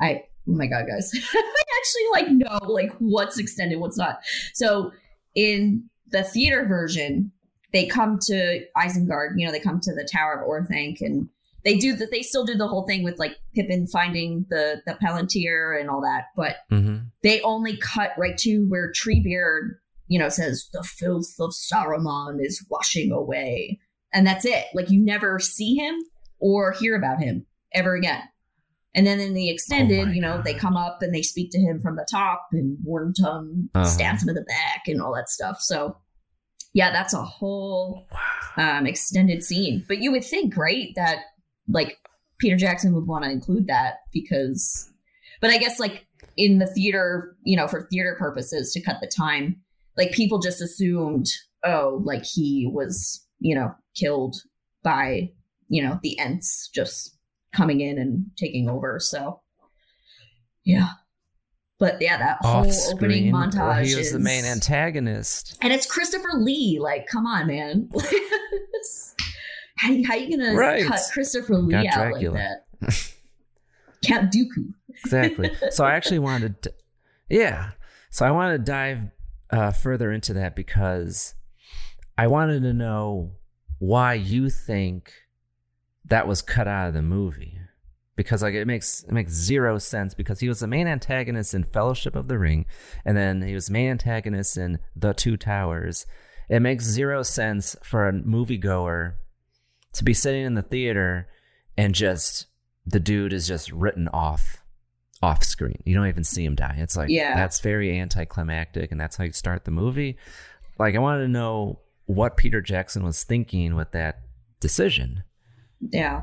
I 0.00 0.22
oh 0.48 0.52
my 0.52 0.66
god, 0.66 0.86
guys, 0.88 1.10
I 1.34 1.42
actually 1.78 2.06
like 2.12 2.30
know 2.30 2.58
like 2.72 2.92
what's 2.98 3.38
extended, 3.38 3.80
what's 3.80 3.98
not. 3.98 4.20
So 4.54 4.92
in 5.34 5.88
the 6.08 6.22
theater 6.24 6.64
version, 6.66 7.32
they 7.72 7.86
come 7.86 8.18
to 8.22 8.64
Isengard. 8.76 9.34
You 9.36 9.46
know, 9.46 9.52
they 9.52 9.60
come 9.60 9.80
to 9.80 9.94
the 9.94 10.08
Tower 10.10 10.40
of 10.40 10.48
Orthanc, 10.48 11.00
and 11.00 11.28
they 11.64 11.76
do 11.76 11.94
that. 11.96 12.10
They 12.10 12.22
still 12.22 12.44
do 12.44 12.54
the 12.54 12.68
whole 12.68 12.86
thing 12.86 13.02
with 13.02 13.18
like 13.18 13.36
Pippin 13.54 13.86
finding 13.86 14.46
the 14.50 14.80
the 14.86 14.94
Palantir 15.02 15.78
and 15.80 15.90
all 15.90 16.00
that, 16.02 16.26
but 16.36 16.56
Mm-hmm. 16.70 17.06
they 17.22 17.40
only 17.42 17.76
cut 17.76 18.12
right 18.18 18.36
to 18.38 18.66
where 18.68 18.92
Treebeard, 18.92 19.70
you 20.06 20.18
know, 20.18 20.28
says 20.28 20.68
the 20.72 20.82
filth 20.82 21.34
of 21.40 21.50
Saruman 21.50 22.38
is 22.40 22.64
washing 22.70 23.10
away. 23.12 23.80
And 24.12 24.26
that's 24.26 24.44
it. 24.44 24.64
Like 24.74 24.90
you 24.90 25.04
never 25.04 25.38
see 25.38 25.74
him 25.74 25.96
or 26.38 26.72
hear 26.72 26.96
about 26.96 27.20
him 27.20 27.44
ever 27.74 27.94
again. 27.94 28.22
And 28.94 29.06
then 29.06 29.20
in 29.20 29.34
the 29.34 29.50
extended, 29.50 30.14
you 30.14 30.20
know, 30.22 30.40
they 30.42 30.54
come 30.54 30.76
up 30.76 31.02
and 31.02 31.14
they 31.14 31.20
speak 31.22 31.50
to 31.52 31.58
him 31.60 31.80
from 31.80 31.96
the 31.96 32.06
top 32.10 32.46
and 32.52 32.78
Wormtongue 32.86 33.68
Uh-huh. 33.74 33.84
stabs 33.84 34.22
him 34.22 34.30
in 34.30 34.34
the 34.34 34.42
back 34.42 34.84
and 34.86 35.02
all 35.02 35.14
that 35.14 35.28
stuff. 35.28 35.60
So 35.60 35.98
yeah, 36.72 36.90
that's 36.90 37.12
a 37.14 37.22
whole 37.22 38.06
um 38.56 38.86
extended 38.86 39.42
scene. 39.42 39.84
But 39.88 39.98
you 39.98 40.10
would 40.12 40.24
think, 40.24 40.56
right, 40.56 40.88
that 40.96 41.18
like 41.68 41.98
Peter 42.38 42.56
Jackson 42.56 42.94
would 42.94 43.06
want 43.06 43.24
to 43.24 43.30
include 43.30 43.66
that 43.66 43.96
because 44.12 44.90
but 45.40 45.50
I 45.50 45.58
guess 45.58 45.78
like 45.78 46.06
in 46.36 46.58
the 46.58 46.66
theater, 46.66 47.36
you 47.42 47.56
know, 47.56 47.68
for 47.68 47.86
theater 47.90 48.16
purposes 48.18 48.72
to 48.72 48.80
cut 48.80 48.96
the 49.00 49.06
time, 49.08 49.60
like 49.96 50.12
people 50.12 50.38
just 50.38 50.62
assumed, 50.62 51.26
oh, 51.64 52.00
like 52.04 52.24
he 52.24 52.68
was, 52.72 53.24
you 53.40 53.54
know, 53.54 53.74
killed 53.94 54.36
by, 54.82 55.30
you 55.68 55.82
know, 55.82 55.98
the 56.02 56.18
Ents 56.18 56.68
just 56.74 57.16
coming 57.52 57.80
in 57.80 57.98
and 57.98 58.26
taking 58.36 58.68
over. 58.68 58.98
So 59.00 59.40
yeah. 60.64 60.90
But 61.78 62.00
yeah, 62.00 62.18
that 62.18 62.38
whole 62.40 62.66
Off 62.66 62.74
opening 62.92 63.32
montage 63.32 63.54
Well, 63.54 63.74
he 63.74 63.94
was 63.94 64.08
is 64.08 64.12
the 64.12 64.18
main 64.18 64.44
antagonist. 64.44 65.56
and 65.62 65.72
it's 65.72 65.86
Christopher 65.86 66.30
Lee. 66.34 66.78
Like, 66.80 67.06
come 67.06 67.24
on, 67.24 67.46
man. 67.46 67.88
how, 69.80 69.96
how 70.06 70.14
you 70.14 70.36
gonna 70.36 70.54
Right. 70.54 70.84
cut 70.84 71.00
Christopher 71.12 71.56
Lee 71.56 71.72
Got 71.72 71.86
out 71.86 71.94
Dracula. 72.10 72.32
like 72.32 72.42
that? 72.80 73.12
Count 74.04 74.32
Dooku. 74.32 74.72
exactly. 75.04 75.50
So 75.70 75.84
I 75.84 75.94
actually 75.94 76.20
wanted 76.20 76.62
to, 76.62 76.72
yeah. 77.28 77.70
So 78.10 78.24
I 78.26 78.30
wanted 78.30 78.58
to 78.58 78.70
dive 78.70 78.98
uh, 79.50 79.72
further 79.72 80.12
into 80.12 80.32
that 80.34 80.54
because 80.54 81.34
I 82.16 82.26
wanted 82.28 82.62
to 82.62 82.72
know 82.72 83.32
why 83.78 84.14
you 84.14 84.50
think 84.50 85.12
that 86.04 86.26
was 86.26 86.42
cut 86.42 86.68
out 86.68 86.88
of 86.88 86.94
the 86.94 87.02
movie. 87.02 87.58
Because 88.16 88.42
like 88.42 88.54
it 88.54 88.66
makes 88.66 89.04
it 89.04 89.12
makes 89.12 89.32
zero 89.32 89.78
sense 89.78 90.12
because 90.14 90.40
he 90.40 90.48
was 90.48 90.58
the 90.60 90.66
main 90.66 90.88
antagonist 90.88 91.54
in 91.54 91.62
Fellowship 91.62 92.16
of 92.16 92.26
the 92.26 92.36
Ring, 92.38 92.66
and 93.04 93.16
then 93.16 93.42
he 93.42 93.54
was 93.54 93.70
main 93.70 93.90
antagonist 93.90 94.56
in 94.56 94.80
The 94.96 95.12
Two 95.14 95.36
Towers. 95.36 96.04
It 96.48 96.58
makes 96.60 96.84
zero 96.84 97.22
sense 97.22 97.76
for 97.84 98.08
a 98.08 98.12
moviegoer 98.12 99.14
to 99.94 100.04
be 100.04 100.14
sitting 100.14 100.44
in 100.44 100.54
the 100.54 100.62
theater 100.62 101.28
and 101.76 101.94
just 101.94 102.46
the 102.86 103.00
dude 103.00 103.32
is 103.32 103.46
just 103.46 103.70
written 103.72 104.08
off 104.08 104.62
off 105.20 105.42
screen. 105.42 105.82
You 105.84 105.94
don't 105.96 106.06
even 106.06 106.22
see 106.24 106.44
him 106.44 106.54
die. 106.54 106.76
It's 106.78 106.96
like 106.96 107.08
Yeah. 107.10 107.34
that's 107.34 107.60
very 107.60 107.98
anticlimactic 107.98 108.92
and 108.92 109.00
that's 109.00 109.16
how 109.16 109.24
you 109.24 109.32
start 109.32 109.64
the 109.64 109.70
movie. 109.72 110.16
Like 110.78 110.94
I 110.94 110.98
wanted 110.98 111.22
to 111.22 111.28
know 111.28 111.80
what 112.06 112.36
Peter 112.36 112.60
Jackson 112.60 113.02
was 113.04 113.24
thinking 113.24 113.74
with 113.74 113.90
that 113.92 114.20
decision. 114.60 115.24
Yeah. 115.80 116.22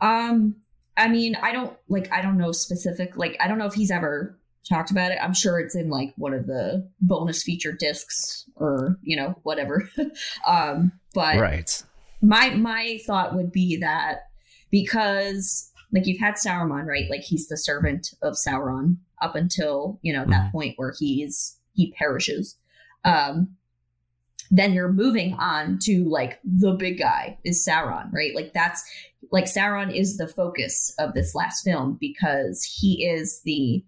Um, 0.00 0.56
I 0.96 1.08
mean, 1.08 1.36
I 1.36 1.52
don't 1.52 1.76
like 1.88 2.12
I 2.12 2.20
don't 2.22 2.38
know 2.38 2.52
specific 2.52 3.16
like 3.16 3.36
I 3.40 3.48
don't 3.48 3.58
know 3.58 3.66
if 3.66 3.74
he's 3.74 3.90
ever 3.90 4.38
talked 4.68 4.90
about 4.90 5.12
it. 5.12 5.18
I'm 5.22 5.32
sure 5.34 5.58
it's 5.58 5.74
in 5.74 5.88
like 5.88 6.12
one 6.16 6.34
of 6.34 6.46
the 6.46 6.88
bonus 7.00 7.42
feature 7.42 7.72
discs 7.72 8.44
or, 8.54 8.98
you 9.02 9.16
know, 9.16 9.38
whatever. 9.44 9.88
um, 10.46 10.92
but 11.14 11.38
right. 11.38 11.82
My 12.20 12.50
my 12.50 12.98
thought 13.06 13.34
would 13.34 13.52
be 13.52 13.76
that 13.76 14.28
because 14.70 15.70
like 15.92 16.06
you've 16.06 16.20
had 16.20 16.34
Sauron, 16.34 16.86
right? 16.86 17.08
Like 17.08 17.22
he's 17.22 17.48
the 17.48 17.56
servant 17.56 18.12
of 18.22 18.34
Sauron 18.34 18.96
up 19.22 19.34
until, 19.34 19.98
you 20.02 20.12
know, 20.12 20.24
that 20.26 20.52
point 20.52 20.74
where 20.76 20.92
he's 20.98 21.58
he 21.72 21.92
perishes. 21.92 22.56
Um 23.04 23.56
then 24.50 24.72
you're 24.72 24.92
moving 24.92 25.34
on 25.34 25.78
to 25.82 26.04
like 26.04 26.40
the 26.42 26.72
big 26.72 26.98
guy 26.98 27.38
is 27.44 27.66
Sauron, 27.66 28.10
right? 28.12 28.34
Like 28.34 28.52
that's 28.52 28.82
like 29.30 29.44
Sauron 29.44 29.94
is 29.94 30.16
the 30.16 30.28
focus 30.28 30.94
of 30.98 31.14
this 31.14 31.34
last 31.34 31.62
film 31.62 31.98
because 32.00 32.62
he 32.64 33.04
is 33.04 33.40
the 33.44 33.84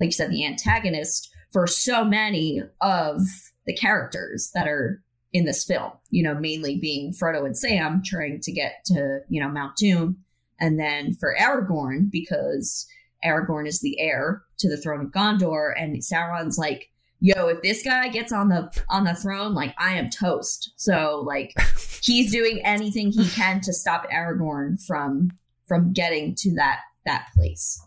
like 0.00 0.08
you 0.08 0.12
said 0.12 0.30
the 0.30 0.46
antagonist 0.46 1.30
for 1.52 1.66
so 1.66 2.04
many 2.04 2.62
of 2.80 3.20
the 3.66 3.74
characters 3.74 4.50
that 4.54 4.66
are 4.68 5.02
in 5.34 5.44
this 5.44 5.64
film, 5.64 5.90
you 6.10 6.22
know, 6.22 6.34
mainly 6.34 6.78
being 6.78 7.12
Frodo 7.12 7.44
and 7.44 7.58
Sam 7.58 8.00
trying 8.02 8.40
to 8.40 8.52
get 8.52 8.84
to, 8.86 9.18
you 9.28 9.42
know, 9.42 9.48
Mount 9.48 9.76
Doom. 9.76 10.16
And 10.60 10.78
then 10.78 11.12
for 11.14 11.36
Aragorn, 11.38 12.08
because 12.10 12.86
Aragorn 13.24 13.66
is 13.66 13.80
the 13.80 13.98
heir 13.98 14.44
to 14.58 14.70
the 14.70 14.76
throne 14.76 15.04
of 15.04 15.10
Gondor, 15.10 15.74
and 15.76 15.96
Sauron's 15.96 16.56
like, 16.56 16.88
yo, 17.18 17.48
if 17.48 17.62
this 17.62 17.82
guy 17.82 18.08
gets 18.08 18.32
on 18.32 18.48
the 18.48 18.70
on 18.88 19.02
the 19.02 19.14
throne, 19.14 19.54
like 19.54 19.74
I 19.76 19.94
am 19.94 20.08
toast. 20.08 20.72
So 20.76 21.24
like 21.26 21.52
he's 22.02 22.30
doing 22.30 22.60
anything 22.64 23.10
he 23.10 23.28
can 23.28 23.60
to 23.62 23.72
stop 23.72 24.08
Aragorn 24.10 24.80
from 24.86 25.32
from 25.66 25.92
getting 25.92 26.36
to 26.36 26.54
that 26.54 26.78
that 27.06 27.26
place. 27.34 27.80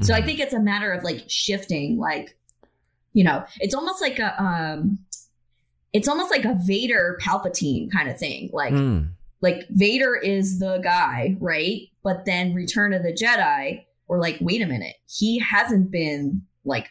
So 0.00 0.14
I 0.14 0.22
think 0.22 0.40
it's 0.40 0.54
a 0.54 0.60
matter 0.60 0.90
of 0.90 1.04
like 1.04 1.24
shifting, 1.28 1.98
like, 1.98 2.36
you 3.12 3.24
know, 3.24 3.44
it's 3.60 3.74
almost 3.74 4.00
like 4.00 4.18
a 4.18 4.42
um 4.42 4.98
it's 5.92 6.08
almost 6.08 6.30
like 6.30 6.44
a 6.44 6.56
Vader 6.66 7.18
Palpatine 7.22 7.90
kind 7.90 8.08
of 8.08 8.18
thing. 8.18 8.50
Like 8.52 8.72
Mm. 8.72 9.10
like 9.40 9.66
Vader 9.70 10.14
is 10.16 10.58
the 10.58 10.78
guy, 10.78 11.36
right? 11.40 11.82
But 12.02 12.24
then 12.24 12.54
Return 12.54 12.92
of 12.94 13.02
the 13.02 13.12
Jedi, 13.12 13.84
or 14.08 14.18
like, 14.18 14.38
wait 14.40 14.62
a 14.62 14.66
minute, 14.66 14.96
he 15.06 15.38
hasn't 15.38 15.90
been 15.90 16.42
like 16.64 16.88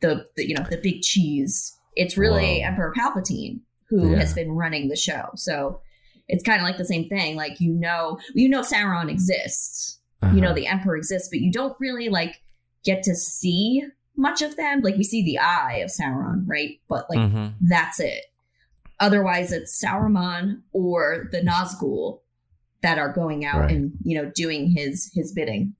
the, 0.00 0.26
the 0.36 0.46
you 0.48 0.54
know 0.54 0.64
the 0.68 0.76
big 0.78 1.02
cheese. 1.02 1.76
It's 1.96 2.16
really 2.16 2.60
Whoa. 2.60 2.66
Emperor 2.68 2.92
Palpatine 2.96 3.60
who 3.88 4.10
Yeah. 4.12 4.18
has 4.18 4.32
been 4.34 4.52
running 4.52 4.88
the 4.88 4.96
show. 4.96 5.30
So 5.36 5.80
it's 6.28 6.42
kind 6.42 6.60
of 6.60 6.64
like 6.64 6.78
the 6.78 6.84
same 6.84 7.08
thing. 7.08 7.36
Like 7.36 7.60
you 7.60 7.72
know, 7.72 8.18
you 8.34 8.48
know 8.48 8.62
Sauron 8.62 9.10
exists. 9.10 9.98
You 10.34 10.40
know 10.40 10.48
Uh-huh. 10.48 10.54
the 10.54 10.66
Emperor 10.66 10.96
exists, 10.96 11.28
but 11.30 11.40
you 11.40 11.50
don't 11.52 11.76
really 11.80 12.08
like 12.08 12.40
get 12.84 13.02
to 13.04 13.14
see 13.14 13.82
much 14.16 14.42
of 14.42 14.56
them. 14.56 14.80
Like 14.82 14.96
we 14.96 15.04
see 15.04 15.24
the 15.24 15.38
eye 15.38 15.76
of 15.84 15.90
Sauron, 15.90 16.44
right? 16.46 16.78
But 16.88 17.08
like 17.10 17.18
Mhm. 17.18 17.54
that's 17.60 17.98
it. 18.00 18.24
Otherwise, 19.00 19.52
it's 19.52 19.82
Sauron 19.82 20.62
or 20.72 21.28
the 21.32 21.40
Nazgul 21.40 22.20
that 22.82 22.98
are 22.98 23.12
going 23.12 23.44
out 23.44 23.60
Right. 23.62 23.70
and 23.76 23.92
you 24.04 24.20
know 24.20 24.30
doing 24.34 24.70
his 24.76 25.10
his 25.14 25.32
bidding. 25.32 25.74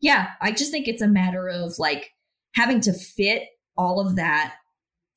Yeah, 0.00 0.30
I 0.40 0.52
just 0.52 0.70
think 0.70 0.88
it's 0.88 1.02
a 1.02 1.08
matter 1.08 1.48
of 1.48 1.78
like 1.78 2.10
having 2.54 2.80
to 2.82 2.92
fit 2.92 3.42
all 3.76 4.00
of 4.00 4.16
that 4.16 4.54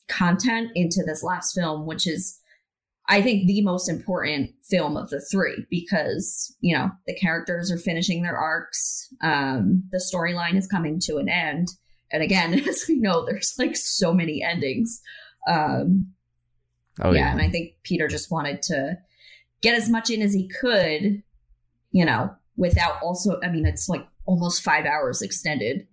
content 0.08 0.72
into 0.76 1.04
this 1.06 1.24
last 1.24 1.54
film, 1.54 1.86
which 1.86 2.08
is 2.08 2.40
I 3.10 3.22
think 3.22 3.48
the 3.48 3.62
most 3.62 3.88
important 3.90 4.52
film 4.70 4.98
of 4.98 5.10
the 5.10 5.22
three 5.32 5.66
because 5.70 6.56
you 6.60 6.76
know 6.76 6.92
the 7.08 7.16
characters 7.16 7.72
are 7.72 7.78
finishing 7.78 8.22
their 8.24 8.38
arcs, 8.38 9.08
um, 9.22 9.84
the 9.92 9.98
storyline 10.14 10.58
is 10.58 10.68
coming 10.68 11.00
to 11.02 11.18
an 11.18 11.30
end, 11.30 11.70
and 12.12 12.24
again, 12.24 12.54
as 12.68 12.86
we 12.88 12.96
know, 12.96 13.26
there's 13.26 13.54
like 13.58 13.76
so 13.76 14.14
many 14.14 14.44
endings. 14.44 15.02
Um, 15.48 16.14
Oh 17.00 17.12
yeah, 17.12 17.20
yeah. 17.28 17.32
and 17.32 17.42
I 17.42 17.50
think 17.50 17.74
Peter 17.84 18.08
just 18.08 18.32
wanted 18.32 18.62
to 18.64 18.98
get 19.62 19.76
as 19.76 19.88
much 19.88 20.10
in 20.10 20.22
as 20.24 20.34
he 20.34 20.48
could, 20.48 21.22
you 21.92 22.04
know, 22.06 22.34
without 22.56 23.02
also. 23.04 23.40
I 23.44 23.50
mean, 23.50 23.68
it's 23.68 23.88
like 23.88 24.04
almost 24.26 24.64
five 24.64 24.86
hours 24.86 25.22
extended. 25.22 25.78
And 25.78 25.88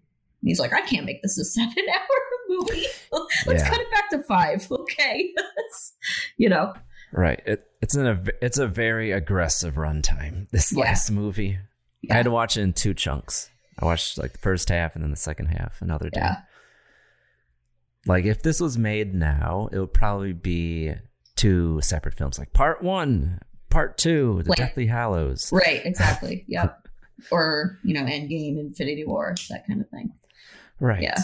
he's 0.49 0.59
like, 0.59 0.73
I 0.73 0.81
can't 0.81 1.05
make 1.05 1.21
this 1.23 1.39
a 1.39 1.45
seven-hour 1.45 2.19
movie. 2.49 2.87
Let's 3.47 3.63
Yeah. 3.63 3.69
cut 3.69 3.81
it 3.81 3.91
back 3.93 4.09
to 4.11 4.23
five, 4.23 4.67
okay? 4.71 5.35
you 6.39 6.49
know, 6.49 6.73
Right. 7.13 7.41
It, 7.47 7.67
it's 7.83 7.95
in 7.95 8.07
a 8.07 8.15
v- 8.15 8.33
it's 8.43 8.59
a 8.59 8.67
very 8.67 9.13
aggressive 9.13 9.75
runtime. 9.75 10.49
This 10.51 10.73
Yeah. 10.73 10.85
last 10.85 11.11
movie, 11.11 11.59
I 12.11 12.15
had 12.15 12.25
to 12.25 12.31
watch 12.31 12.57
it 12.57 12.63
in 12.63 12.73
two 12.73 12.93
chunks. 12.95 13.51
I 13.79 13.85
watched 13.85 14.19
like 14.19 14.33
the 14.33 14.39
first 14.39 14.69
half 14.69 14.95
and 14.95 15.03
then 15.05 15.11
the 15.11 15.17
second 15.17 15.47
half 15.47 15.81
another 15.83 16.11
day. 16.11 16.21
Yeah. 16.21 16.37
Like 18.07 18.25
if 18.25 18.43
this 18.43 18.61
was 18.61 18.77
made 18.79 19.15
now, 19.15 19.69
it 19.73 19.79
would 19.79 19.95
probably 19.95 20.33
be 20.33 20.93
two 21.37 21.81
separate 21.81 22.15
films, 22.15 22.39
like 22.39 22.53
part 22.53 22.83
one, 22.83 23.41
part 23.71 23.97
two, 23.99 24.43
The 24.45 24.51
Like- 24.51 24.59
Deathly 24.59 24.87
Hallows. 24.87 25.51
right? 25.53 25.81
Exactly. 25.85 26.45
Yep. 26.49 26.89
or 27.31 27.79
you 27.85 27.95
know, 27.95 28.03
Endgame, 28.05 28.59
Infinity 28.59 29.05
War, 29.05 29.35
that 29.51 29.67
kind 29.67 29.81
of 29.81 29.89
thing. 29.89 30.13
Right. 30.81 31.03
Yeah. 31.03 31.17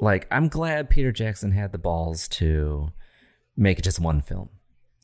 Like 0.00 0.26
I'm 0.30 0.48
glad 0.48 0.90
Peter 0.90 1.12
Jackson 1.12 1.52
had 1.52 1.72
the 1.72 1.78
balls 1.78 2.26
to 2.28 2.88
make 3.56 3.78
it 3.78 3.82
just 3.82 4.00
one 4.00 4.22
film 4.22 4.48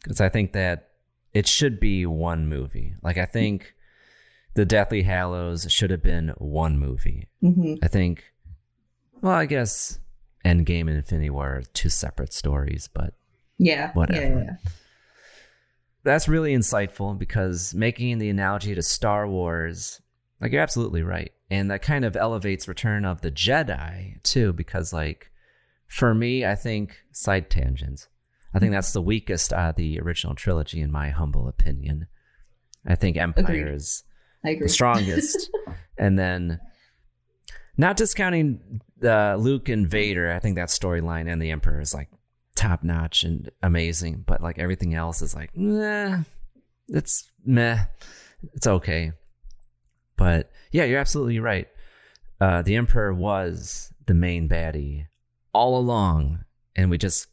because 0.03 0.21
I 0.21 0.29
think 0.29 0.53
that 0.55 0.89
it 1.35 1.47
should 1.47 1.79
be 1.79 2.07
one 2.07 2.49
movie. 2.49 2.95
Like 3.03 3.19
I 3.19 3.27
think 3.27 3.75
the 4.59 4.67
Deathly 4.67 5.03
Hallows 5.03 5.71
should 5.71 5.91
have 5.93 6.03
been 6.03 6.31
one 6.39 6.81
movie. 6.81 7.29
hmm 7.41 7.75
I 7.81 7.87
think. 7.87 8.25
Well, 9.23 9.33
I 9.33 9.47
guess 9.47 10.01
Endgame 10.45 10.89
and 10.89 10.97
Infinity 10.97 11.31
War 11.31 11.59
are 11.59 11.63
two 11.63 11.89
separate 11.89 12.33
stories, 12.33 12.89
but 12.93 13.15
Yeah. 13.57 13.93
Whatever. 13.93 14.21
Yeah, 14.21 14.29
yeah, 14.37 14.43
yeah. 14.65 14.71
that's 16.03 16.29
really 16.29 16.55
insightful 16.57 17.17
because 17.17 17.73
making 17.73 18.19
the 18.19 18.29
analogy 18.31 18.75
to 18.75 18.83
Star 18.83 19.29
Wars, 19.29 20.01
like 20.41 20.51
you're 20.51 20.61
absolutely 20.63 21.03
right. 21.05 21.31
And 21.51 21.71
that 21.71 21.83
kind 21.83 22.05
of 22.05 22.17
elevates 22.17 22.67
Return 22.67 23.05
of 23.05 23.21
the 23.21 23.31
Jedi 23.31 24.21
too, 24.25 24.53
because 24.53 24.93
like 24.93 25.31
for 25.87 26.15
me, 26.17 26.45
I 26.45 26.57
think 26.57 26.97
side 27.13 27.49
tangents. 27.49 28.09
I 28.53 28.59
think 28.59 28.73
that's 28.73 28.93
the 28.93 29.03
weakest 29.03 29.53
out 29.53 29.71
of 29.71 29.77
the 29.77 30.01
original 30.01 30.35
trilogy, 30.35 30.81
in 30.81 30.91
my 30.91 31.11
humble 31.11 31.47
opinion. 31.47 32.09
I 32.85 32.97
think 32.97 33.17
Empire 33.17 33.45
Agreed. 33.45 33.69
is 33.75 34.03
I 34.45 34.51
agree. 34.51 34.67
the 34.67 34.73
strongest. 34.73 35.51
and 35.99 36.19
then, 36.19 36.61
not 37.77 37.97
discounting 37.97 38.81
uh, 39.03 39.37
Luke 39.37 39.69
and 39.69 39.89
Vader, 39.89 40.33
I 40.33 40.39
think 40.39 40.57
that 40.57 40.69
storyline 40.69 41.31
and 41.31 41.41
the 41.41 41.51
Emperor 41.51 41.81
is 41.81 41.95
like 41.95 42.09
top 42.55 42.83
notch 42.83 43.23
and 43.23 43.51
amazing. 43.63 44.25
But 44.27 44.43
like 44.43 44.59
everything 44.59 44.95
else 44.95 45.23
is 45.23 45.35
like, 45.35 45.57
nah, 45.57 46.21
it's 46.89 47.31
meh. 47.45 47.85
It's 48.55 48.67
okay. 48.67 49.13
But 50.17 50.51
yeah, 50.73 50.85
you're 50.85 51.01
absolutely 51.01 51.39
right. 51.39 51.69
Uh, 52.41 52.63
the 52.63 52.77
Emperor 52.77 53.13
was 53.13 53.93
the 54.07 54.15
main 54.15 54.49
baddie 54.49 55.07
all 55.53 55.79
along, 55.79 56.45
and 56.77 56.91
we 56.91 56.99
just 56.99 57.29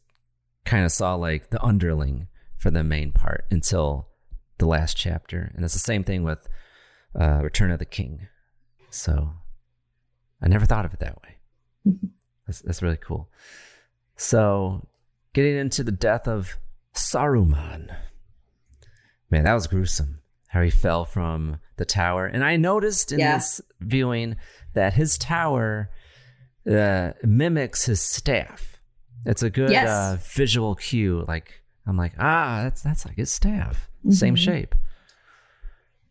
kind 0.64 0.84
of 0.84 0.92
saw 0.92 1.14
like 1.14 1.50
the 1.50 1.62
underling 1.62 2.28
for 2.56 2.70
the 2.70 2.82
main 2.82 3.12
part 3.12 3.44
until 3.50 4.08
the 4.58 4.66
last 4.66 4.96
chapter. 4.96 5.52
And 5.54 5.64
it's 5.64 5.74
the 5.74 5.80
same 5.80 6.04
thing 6.04 6.22
with 6.22 6.48
uh, 7.18 7.40
Return 7.42 7.70
of 7.70 7.78
the 7.78 7.84
King. 7.84 8.28
So 8.90 9.32
I 10.42 10.48
never 10.48 10.66
thought 10.66 10.84
of 10.84 10.92
it 10.94 11.00
that 11.00 11.18
way. 11.22 11.94
That's, 12.46 12.60
that's 12.60 12.80
really 12.82 12.96
cool. 12.98 13.28
So 14.16 14.86
getting 15.32 15.56
into 15.56 15.82
the 15.82 15.90
death 15.92 16.28
of 16.28 16.56
Saruman. 16.94 17.94
Man, 19.30 19.42
that 19.44 19.54
was 19.54 19.66
gruesome. 19.66 20.20
How 20.48 20.62
he 20.62 20.70
fell 20.70 21.04
from 21.04 21.58
the 21.76 21.84
tower. 21.84 22.24
And 22.26 22.44
I 22.44 22.56
noticed 22.56 23.10
in 23.10 23.18
Yeah. 23.18 23.36
this 23.38 23.60
viewing 23.80 24.36
that 24.74 24.92
his 24.94 25.18
tower 25.18 25.90
uh, 26.70 27.12
mimics 27.24 27.86
his 27.86 28.00
staff. 28.00 28.76
It's 29.24 29.42
a 29.42 29.50
good 29.50 29.70
Yes. 29.70 29.88
uh, 29.88 30.16
visual 30.34 30.76
cue. 30.76 31.24
Like 31.26 31.62
I'm 31.84 31.96
like, 31.96 32.12
ah, 32.18 32.60
that's 32.62 32.82
that's 32.82 33.04
like 33.04 33.16
his 33.16 33.30
staff, 33.30 33.88
same 34.10 34.36
Mhm. 34.36 34.38
shape. 34.38 34.74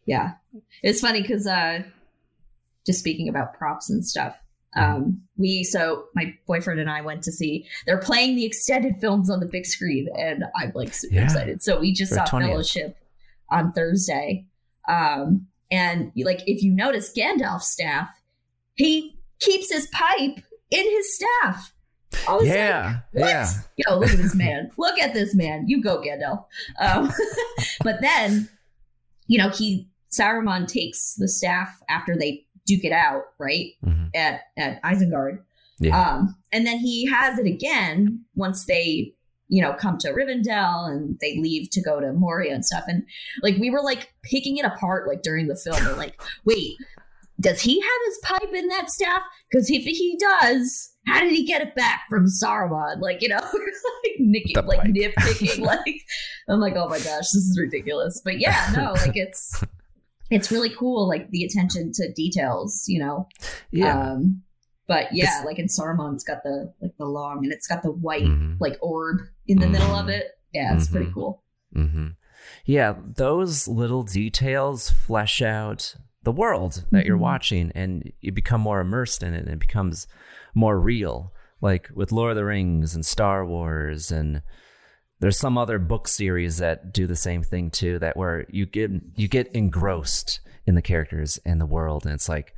Yeah. 0.05 0.33
It's 0.83 1.01
funny 1.01 1.21
because 1.21 1.47
uh 1.47 1.83
just 2.85 2.99
speaking 2.99 3.29
about 3.29 3.53
props 3.57 3.89
and 3.89 4.05
stuff. 4.05 4.35
Um 4.75 5.21
we 5.37 5.63
so 5.63 6.05
my 6.15 6.33
boyfriend 6.47 6.79
and 6.79 6.89
I 6.89 7.01
went 7.01 7.23
to 7.23 7.31
see 7.31 7.65
they're 7.85 7.99
playing 7.99 8.35
the 8.35 8.45
extended 8.45 8.95
films 9.01 9.29
on 9.29 9.39
the 9.39 9.45
big 9.47 9.65
screen 9.65 10.07
and 10.17 10.43
I'm 10.55 10.71
like 10.75 10.93
super 10.93 11.15
Yeah. 11.15 11.23
excited. 11.23 11.61
So 11.63 11.79
we 11.79 11.93
just 11.93 12.11
For 12.11 12.17
saw 12.17 12.25
20th. 12.25 12.47
Fellowship 12.49 12.97
on 13.49 13.71
Thursday. 13.73 14.45
Um 14.87 15.47
and 15.71 16.11
like 16.15 16.41
if 16.47 16.61
you 16.61 16.71
notice 16.71 17.11
Gandalf's 17.15 17.69
staff, 17.69 18.09
he 18.75 19.17
keeps 19.39 19.71
his 19.73 19.87
pipe 19.87 20.43
in 20.71 20.83
his 20.91 21.15
staff. 21.15 21.73
I 22.27 22.33
was 22.35 22.47
Yeah, 22.47 22.99
like, 23.13 23.21
what? 23.23 23.29
yeah. 23.29 23.49
Yo, 23.77 23.97
look 23.99 24.09
at 24.09 24.17
this 24.17 24.35
man. 24.35 24.71
look 24.77 24.97
at 24.99 25.13
this 25.13 25.35
man. 25.35 25.67
You 25.67 25.81
go, 25.81 26.01
Gandalf. 26.01 26.45
Um, 26.79 27.11
but 27.83 27.99
then, 28.01 28.47
you 29.27 29.37
know, 29.37 29.49
he 29.49 29.89
Saruman 30.11 30.67
takes 30.67 31.15
the 31.15 31.27
staff 31.27 31.69
after 31.89 32.15
they 32.17 32.45
duke 32.65 32.83
it 32.83 32.91
out, 32.91 33.23
right? 33.39 33.71
Mhm. 33.85 34.09
At 34.15 34.41
at 34.57 34.81
Isengard. 34.83 35.39
Yeah. 35.79 35.99
Um, 35.99 36.35
and 36.51 36.65
then 36.65 36.79
he 36.79 37.05
has 37.07 37.37
it 37.37 37.45
again 37.45 38.23
once 38.35 38.65
they, 38.65 39.13
you 39.49 39.61
know, 39.61 39.73
come 39.73 39.97
to 39.99 40.13
Rivendell 40.13 40.89
and 40.89 41.17
they 41.19 41.37
leave 41.37 41.69
to 41.71 41.81
go 41.81 41.99
to 41.99 42.13
Moria 42.13 42.53
and 42.53 42.65
stuff. 42.65 42.85
And 42.87 43.03
like 43.43 43.57
we 43.57 43.69
were 43.69 43.81
like 43.81 44.13
picking 44.23 44.57
it 44.57 44.65
apart 44.65 45.07
like 45.07 45.21
during 45.21 45.47
the 45.47 45.55
film. 45.55 45.77
We're 45.85 45.97
like, 45.97 46.19
wait, 46.45 46.77
does 47.41 47.61
he 47.61 47.81
have 47.81 48.01
his 48.05 48.17
pipe 48.23 48.53
in 48.53 48.67
that 48.69 48.89
staff? 48.89 49.21
Because 49.49 49.69
if 49.69 49.83
he 49.83 50.17
does, 50.17 50.93
how 51.05 51.19
did 51.19 51.31
he 51.31 51.45
get 51.45 51.61
it 51.61 51.75
back 51.75 52.03
from 52.09 52.25
Saruman? 52.27 53.01
Like, 53.01 53.21
you 53.21 53.27
know, 53.27 53.35
like 53.43 54.15
nicking, 54.19 54.55
like 54.65 54.79
nitpicking. 54.81 55.59
like, 55.65 56.01
I'm 56.47 56.59
like, 56.61 56.75
oh 56.77 56.87
my 56.87 56.99
gosh, 56.99 57.29
this 57.31 57.35
is 57.35 57.59
ridiculous. 57.59 58.21
But 58.23 58.39
yeah, 58.39 58.71
no, 58.75 58.93
like 58.93 59.15
it's 59.17 59.61
it's 60.35 60.51
really 60.51 60.69
cool, 60.69 61.07
like 61.07 61.29
the 61.31 61.43
attention 61.43 61.91
to 61.93 62.11
details, 62.13 62.83
you 62.87 62.99
know. 62.99 63.27
Yeah. 63.71 64.11
Um, 64.11 64.43
but 64.87 65.07
yeah, 65.13 65.25
It's- 65.25 65.45
like 65.45 65.59
in 65.59 65.65
Saruman, 65.67 66.13
it's 66.13 66.23
got 66.23 66.43
the 66.43 66.73
like 66.81 66.95
the 66.97 67.05
long 67.05 67.43
and 67.43 67.51
it's 67.51 67.67
got 67.67 67.81
the 67.83 67.91
white 67.91 68.23
Mhm. 68.23 68.57
like 68.59 68.77
orb 68.81 69.17
in 69.47 69.59
the 69.59 69.67
middle 69.67 69.95
of 69.95 70.05
Mhm. 70.07 70.17
it. 70.19 70.25
Yeah, 70.53 70.75
it's 70.75 70.87
pretty 70.89 71.07
Mhm. 71.07 71.13
cool. 71.13 71.43
hmm 71.73 72.07
Yeah, 72.65 72.95
those 73.15 73.67
little 73.67 74.03
details 74.03 74.89
flesh 74.89 75.41
out 75.41 75.95
the 76.23 76.31
world 76.31 76.85
that 76.91 77.05
you're 77.05 77.17
Mhm. 77.17 77.21
watching, 77.31 77.71
and 77.75 78.11
you 78.21 78.31
become 78.31 78.61
more 78.61 78.79
immersed 78.81 79.21
in 79.23 79.33
it, 79.33 79.45
and 79.45 79.49
it 79.49 79.59
becomes 79.59 80.07
more 80.53 80.79
real. 80.79 81.33
Like 81.61 81.89
with 81.93 82.11
Lord 82.11 82.31
of 82.31 82.35
the 82.37 82.45
Rings 82.45 82.93
and 82.95 83.05
Star 83.05 83.45
Wars, 83.45 84.11
and 84.11 84.41
there's 85.25 85.39
some 85.39 85.57
other 85.57 85.79
book 85.79 86.07
series 86.07 86.57
that 86.57 86.93
do 86.93 87.07
the 87.07 87.15
same 87.15 87.41
thing 87.41 87.71
too. 87.71 87.97
That 87.97 88.15
where 88.15 88.45
you 88.47 88.67
get 88.67 88.91
you 89.15 89.27
get 89.27 89.47
engrossed 89.55 90.39
in 90.67 90.75
the 90.75 90.83
characters 90.83 91.39
and 91.43 91.59
the 91.59 91.65
world, 91.65 92.05
and 92.05 92.13
it's 92.13 92.29
like 92.29 92.53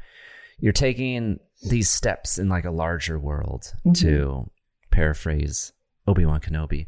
you're 0.60 0.74
taking 0.74 1.40
these 1.64 1.90
steps 1.90 2.38
in 2.38 2.50
like 2.50 2.66
a 2.66 2.72
larger 2.72 3.18
world 3.18 3.72
mm-hmm. 3.86 3.94
to 3.94 4.50
paraphrase 4.92 5.72
Obi-Wan 6.08 6.42
Kenobi 6.42 6.88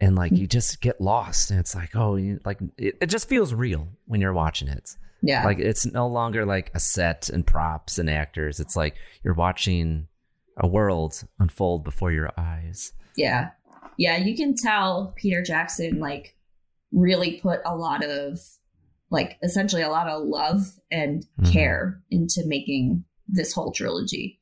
and 0.00 0.16
like 0.16 0.32
you 0.32 0.38
mm-hmm. 0.38 0.46
just 0.46 0.80
get 0.80 1.00
lost 1.00 1.52
and 1.52 1.60
it's 1.60 1.76
like 1.76 1.94
oh 1.94 2.16
you, 2.16 2.40
like 2.44 2.58
it, 2.76 2.96
it 3.00 3.06
just 3.06 3.28
feels 3.28 3.54
real 3.54 3.86
when 4.06 4.20
you're 4.20 4.32
watching 4.32 4.68
it 4.68 4.96
Yeah. 5.22 5.44
like 5.44 5.58
it's 5.58 5.86
no 5.86 6.06
longer 6.08 6.44
like 6.44 6.70
a 6.74 6.80
set 6.80 7.28
and 7.28 7.46
props 7.46 7.98
and 7.98 8.10
actors 8.10 8.60
it's 8.60 8.76
like 8.76 8.96
you're 9.22 9.34
watching 9.34 10.08
a 10.56 10.66
world 10.66 11.24
unfold 11.38 11.84
before 11.84 12.12
your 12.12 12.30
eyes 12.36 12.92
Yeah. 13.16 13.50
Yeah, 14.00 14.16
you 14.16 14.34
can 14.34 14.54
tell 14.56 15.12
Peter 15.14 15.42
Jackson 15.42 15.98
like 16.00 16.34
really 16.90 17.38
put 17.38 17.60
a 17.66 17.76
lot 17.76 18.02
of 18.02 18.40
like 19.10 19.36
essentially 19.42 19.82
a 19.82 19.90
lot 19.90 20.08
of 20.08 20.22
love 20.22 20.80
and 20.90 21.26
Mhm. 21.38 21.52
care 21.52 22.02
into 22.10 22.46
making 22.46 23.04
this 23.28 23.52
whole 23.52 23.72
trilogy. 23.72 24.38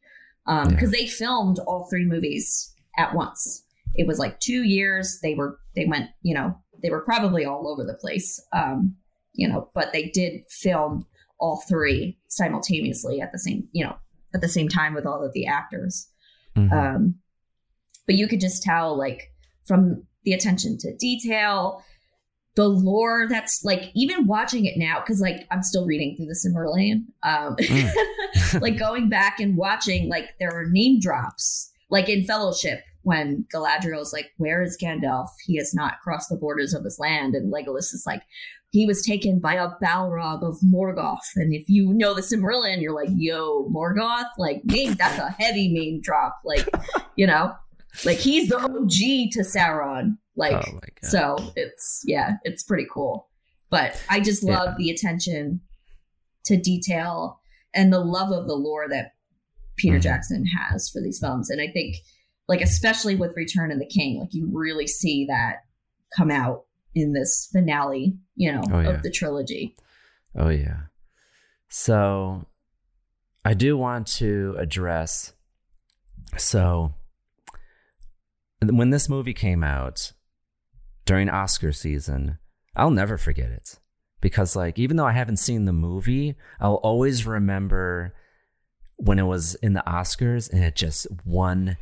Um, 0.47 0.69
because 0.69 0.93
they 0.93 1.09
filmed 1.09 1.59
all 1.59 1.89
three 1.91 2.05
movies 2.05 2.73
at 2.97 3.17
once. 3.17 3.65
It 3.97 4.07
was 4.07 4.21
like 4.21 4.39
two 4.39 4.63
years. 4.63 5.19
They 5.25 5.35
were 5.35 5.59
they 5.75 5.87
went, 5.87 6.11
you 6.23 6.35
know, 6.35 6.57
they 6.81 6.91
were 6.91 7.01
probably 7.05 7.45
all 7.45 7.67
over 7.69 7.83
the 7.83 7.95
place. 7.95 8.41
Um, 8.53 8.97
you 9.33 9.49
know, 9.49 9.71
but 9.75 9.93
they 9.93 10.09
did 10.11 10.45
film 10.49 11.05
all 11.41 11.63
three 11.69 12.17
simultaneously 12.29 13.21
at 13.21 13.33
the 13.33 13.39
same, 13.41 13.69
you 13.73 13.85
know, 13.85 13.97
at 14.37 14.41
the 14.41 14.49
same 14.49 14.69
time 14.69 14.95
with 14.95 15.05
all 15.05 15.25
of 15.25 15.33
the 15.33 15.47
actors. 15.47 16.09
Mhm. 16.57 16.73
Um, 16.73 17.15
but 18.07 18.15
you 18.15 18.29
could 18.29 18.41
just 18.41 18.63
tell, 18.63 18.97
like, 18.97 19.33
from 19.69 20.03
the 20.25 20.33
attention 20.33 20.77
to 20.79 20.97
detail, 20.97 21.85
the 22.57 22.69
lore 22.69 23.29
that's 23.29 23.63
like, 23.63 23.93
even 23.95 24.27
watching 24.27 24.67
it 24.67 24.77
now, 24.77 24.99
because 24.99 25.21
like 25.21 25.47
I'm 25.53 25.63
still 25.63 25.87
reading 25.87 26.17
through 26.17 26.27
the 26.27 26.35
Silmarillion, 26.35 27.05
um, 27.23 27.57
like 28.61 28.77
going 28.79 29.09
back 29.09 29.39
and 29.39 29.57
watching, 29.57 30.09
like, 30.09 30.31
there 30.41 30.53
are 30.53 30.67
name 30.69 30.99
drops, 30.99 31.71
like 31.89 32.09
in 32.09 32.25
Fellowship. 32.25 32.81
When 33.03 33.47
Galadriel's 33.55 34.13
like, 34.13 34.33
"Where 34.37 34.61
is 34.61 34.77
Gandalf? 34.77 35.29
He 35.47 35.57
has 35.57 35.73
not 35.73 36.01
crossed 36.03 36.29
the 36.29 36.37
borders 36.37 36.75
of 36.75 36.83
this 36.83 36.99
land," 36.99 37.35
and 37.35 37.51
Legolas 37.51 37.95
is 37.95 38.03
like, 38.05 38.23
"He 38.71 38.85
was 38.85 39.07
taken 39.07 39.39
by 39.39 39.55
a 39.55 39.71
Balrog 39.83 40.43
of 40.43 40.59
Morgoth." 40.61 41.17
And 41.37 41.55
if 41.55 41.71
you 41.71 41.95
know 41.95 42.13
the 42.13 42.21
Silmarillion, 42.21 42.83
you're 42.83 42.93
like, 42.93 43.09
"Yo, 43.15 43.71
Morgoth!" 43.71 44.29
Like, 44.37 44.63
name 44.65 44.95
that's 44.95 45.19
a 45.19 45.31
heavy 45.31 45.69
name 45.69 46.01
drop. 46.03 46.39
Like, 46.45 46.69
you 47.17 47.27
know, 47.27 47.55
like 48.05 48.19
he's 48.19 48.49
the 48.49 48.59
OG 48.59 49.31
to 49.33 49.41
Sauron. 49.41 50.19
Like, 50.37 50.55
Oh 50.55 50.79
so 51.03 51.37
it's 51.57 52.03
yeah, 52.07 52.37
it's 52.45 52.63
pretty 52.63 52.87
cool. 52.93 53.29
But 53.71 54.03
I 54.09 54.21
just 54.21 54.43
Yeah. 54.43 54.59
love 54.59 54.77
the 54.79 54.91
attention 54.91 55.61
to 56.45 56.57
detail 56.57 57.41
and 57.75 57.93
the 57.93 57.99
love 58.01 58.31
of 58.31 58.47
the 58.47 58.55
lore 58.55 58.89
that 58.89 59.13
Peter 59.77 59.99
Mhm. 59.99 60.03
Jackson 60.03 60.47
has 60.47 60.89
for 60.89 61.01
these 61.01 61.19
films. 61.19 61.51
And 61.51 61.61
I 61.61 61.69
think, 61.69 61.97
like, 62.49 62.61
especially 62.61 63.15
with 63.15 63.37
Return 63.37 63.71
of 63.71 63.79
the 63.79 63.87
King, 63.87 64.19
like, 64.21 64.33
you 64.33 64.49
really 64.53 64.87
see 64.87 65.27
that 65.27 65.65
come 66.17 66.31
out 66.31 66.65
in 66.95 67.13
this 67.13 67.49
finale, 67.53 68.17
you 68.35 68.51
know, 68.51 68.63
Oh, 68.73 68.81
yeah. 68.81 68.89
of 68.91 69.03
the 69.03 69.11
trilogy. 69.11 69.77
Oh 70.35 70.49
yeah. 70.49 70.83
So 71.69 72.47
I 73.45 73.55
do 73.55 73.77
want 73.77 74.07
to 74.19 74.55
address 74.59 75.33
so 76.37 76.95
when 78.63 78.91
this 78.91 79.09
movie 79.09 79.35
came 79.35 79.63
out 79.63 80.13
during 81.05 81.29
Oscar 81.29 81.73
season, 81.73 82.39
I'll 82.77 82.91
never 82.91 83.19
forget 83.19 83.51
it. 83.51 83.79
Because 84.21 84.57
like 84.57 84.79
even 84.79 84.97
though 84.97 85.07
I 85.07 85.13
haven't 85.13 85.37
seen 85.39 85.65
the 85.65 85.73
movie, 85.73 86.35
I'll 86.61 86.75
always 86.75 87.27
remember 87.27 88.15
when 88.97 89.19
it 89.19 89.25
was 89.25 89.55
in 89.57 89.75
the 89.75 89.85
Oscars 89.87 90.53
and 90.53 90.63
it 90.65 90.75
just 90.75 91.07
won 91.25 91.77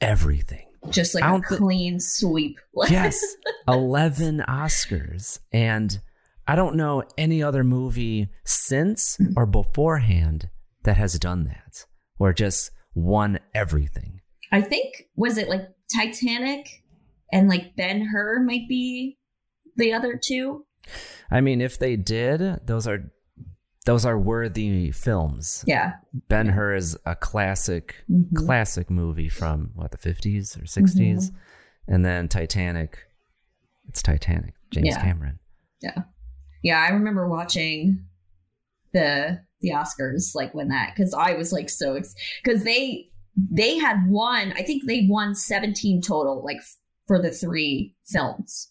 everything. 0.00 0.66
Just 0.90 1.14
like 1.14 1.24
a 1.24 1.40
clean 1.40 1.98
sweep. 2.00 2.58
Yes, 2.90 3.20
11 3.68 4.44
Oscars. 4.48 5.38
And 5.52 6.00
I 6.46 6.56
don't 6.56 6.76
know 6.76 7.04
any 7.16 7.42
other 7.42 7.64
movie 7.64 8.28
since 8.44 9.18
or 9.36 9.46
beforehand 9.46 10.50
that 10.82 10.96
has 10.96 11.18
done 11.18 11.44
that 11.44 11.86
or 12.18 12.32
just 12.32 12.70
won 12.94 13.38
everything. 13.54 14.20
I 14.50 14.60
think, 14.60 15.04
was 15.16 15.38
it 15.38 15.48
like 15.48 15.68
Titanic 15.94 16.82
and 17.32 17.48
like 17.48 17.76
Ben 17.76 18.02
Hur 18.12 18.40
might 18.42 18.68
be 18.68 19.18
the 19.76 19.92
other 19.92 20.18
two? 20.22 20.66
I 21.30 21.40
mean, 21.40 21.60
if 21.60 21.78
they 21.78 21.96
did, 21.96 22.66
those 22.66 22.86
are 22.86 23.10
those 23.84 24.04
are 24.04 24.18
worthy 24.18 24.92
films. 24.92 25.64
Yeah. 25.66 25.94
Ben 26.28 26.50
Hur 26.50 26.74
is 26.74 26.96
a 27.04 27.16
classic 27.16 28.04
Mhm. 28.10 28.34
classic 28.36 28.90
movie 28.90 29.28
from 29.28 29.72
what 29.74 29.90
the 29.90 29.98
50s 29.98 30.56
or 30.56 30.66
60s. 30.66 31.30
Mhm. 31.30 31.34
And 31.88 32.04
then 32.04 32.28
Titanic 32.28 32.98
it's 33.88 34.00
Titanic, 34.02 34.54
James 34.70 34.86
Yeah. 34.86 35.02
Cameron. 35.02 35.38
Yeah. 35.80 36.02
Yeah, 36.62 36.78
I 36.80 36.90
remember 36.92 37.28
watching 37.28 38.06
the 38.92 39.40
the 39.60 39.70
Oscars 39.70 40.34
like 40.34 40.54
when 40.54 40.68
that 40.68 40.94
cuz 40.96 41.14
I 41.14 41.34
was 41.34 41.52
like 41.52 41.68
so 41.70 42.00
cuz 42.44 42.64
they 42.64 43.10
they 43.36 43.78
had 43.78 44.08
won, 44.08 44.52
I 44.56 44.62
think 44.62 44.84
they 44.86 45.06
won 45.08 45.34
17 45.34 46.02
total 46.02 46.44
like 46.44 46.58
f- 46.58 46.76
for 47.06 47.20
the 47.20 47.30
three 47.30 47.94
films. 48.04 48.70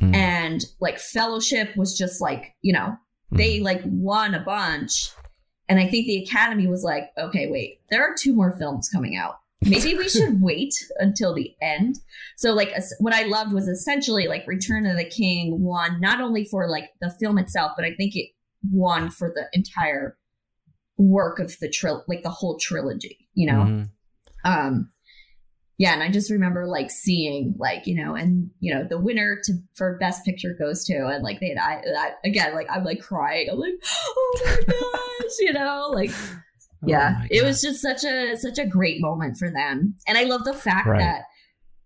Mm. 0.00 0.14
And 0.14 0.64
like 0.80 0.98
Fellowship 0.98 1.76
was 1.76 1.96
just 1.96 2.20
like, 2.20 2.54
you 2.62 2.72
know, 2.72 2.96
they 3.30 3.60
like 3.60 3.82
won 3.84 4.34
a 4.34 4.40
bunch. 4.40 5.10
And 5.68 5.78
I 5.78 5.86
think 5.86 6.06
the 6.06 6.22
Academy 6.22 6.66
was 6.66 6.82
like, 6.82 7.10
okay, 7.18 7.50
wait, 7.50 7.80
there 7.90 8.02
are 8.02 8.14
two 8.18 8.34
more 8.34 8.56
films 8.58 8.88
coming 8.88 9.16
out. 9.16 9.40
Maybe 9.62 9.94
we 9.94 10.08
should 10.08 10.40
wait 10.40 10.74
until 10.98 11.34
the 11.34 11.54
end. 11.60 11.96
So, 12.36 12.54
like, 12.54 12.72
what 13.00 13.12
I 13.12 13.24
loved 13.24 13.52
was 13.52 13.68
essentially 13.68 14.28
like 14.28 14.46
Return 14.46 14.86
of 14.86 14.96
the 14.96 15.04
King 15.04 15.60
won 15.60 16.00
not 16.00 16.20
only 16.20 16.44
for 16.44 16.68
like 16.68 16.90
the 17.00 17.14
film 17.20 17.38
itself, 17.38 17.72
but 17.76 17.84
I 17.84 17.92
think 17.94 18.16
it 18.16 18.30
won 18.70 19.10
for 19.10 19.32
the 19.34 19.46
entire 19.52 20.16
work 20.96 21.38
of 21.38 21.56
the 21.60 21.68
tril 21.68 22.02
like 22.08 22.22
the 22.22 22.30
whole 22.30 22.58
trilogy, 22.58 23.27
you 23.38 23.46
know? 23.46 23.62
Mhm. 23.64 23.88
um 24.44 24.90
yeah 25.78 25.92
and 25.94 26.02
i 26.02 26.10
just 26.10 26.30
remember 26.30 26.66
like 26.66 26.90
seeing 26.90 27.54
like 27.58 27.86
you 27.86 27.94
know 27.94 28.14
and 28.16 28.50
you 28.60 28.74
know 28.74 28.82
the 28.88 28.98
winner 28.98 29.38
to 29.44 29.52
for 29.76 29.96
best 29.98 30.24
picture 30.24 30.54
goes 30.58 30.84
to 30.84 30.94
and 31.06 31.22
like 31.22 31.38
they 31.40 31.54
I, 31.56 31.82
I 32.06 32.10
again 32.24 32.54
like 32.54 32.66
i'm 32.70 32.84
like 32.84 33.00
crying 33.00 33.48
i'm 33.50 33.58
like 33.58 33.74
oh 34.06 34.40
my 34.44 34.56
gosh 34.66 35.36
you 35.40 35.52
know 35.52 35.90
like 35.94 36.10
yeah 36.86 37.18
Oh 37.22 37.26
it 37.30 37.44
was 37.44 37.60
just 37.60 37.80
such 37.80 38.04
a 38.04 38.36
such 38.36 38.58
a 38.58 38.66
great 38.66 39.00
moment 39.00 39.36
for 39.36 39.50
them 39.50 39.94
and 40.08 40.18
i 40.18 40.24
love 40.24 40.44
the 40.44 40.54
fact 40.54 40.86
Right. 40.88 40.98
that 41.00 41.22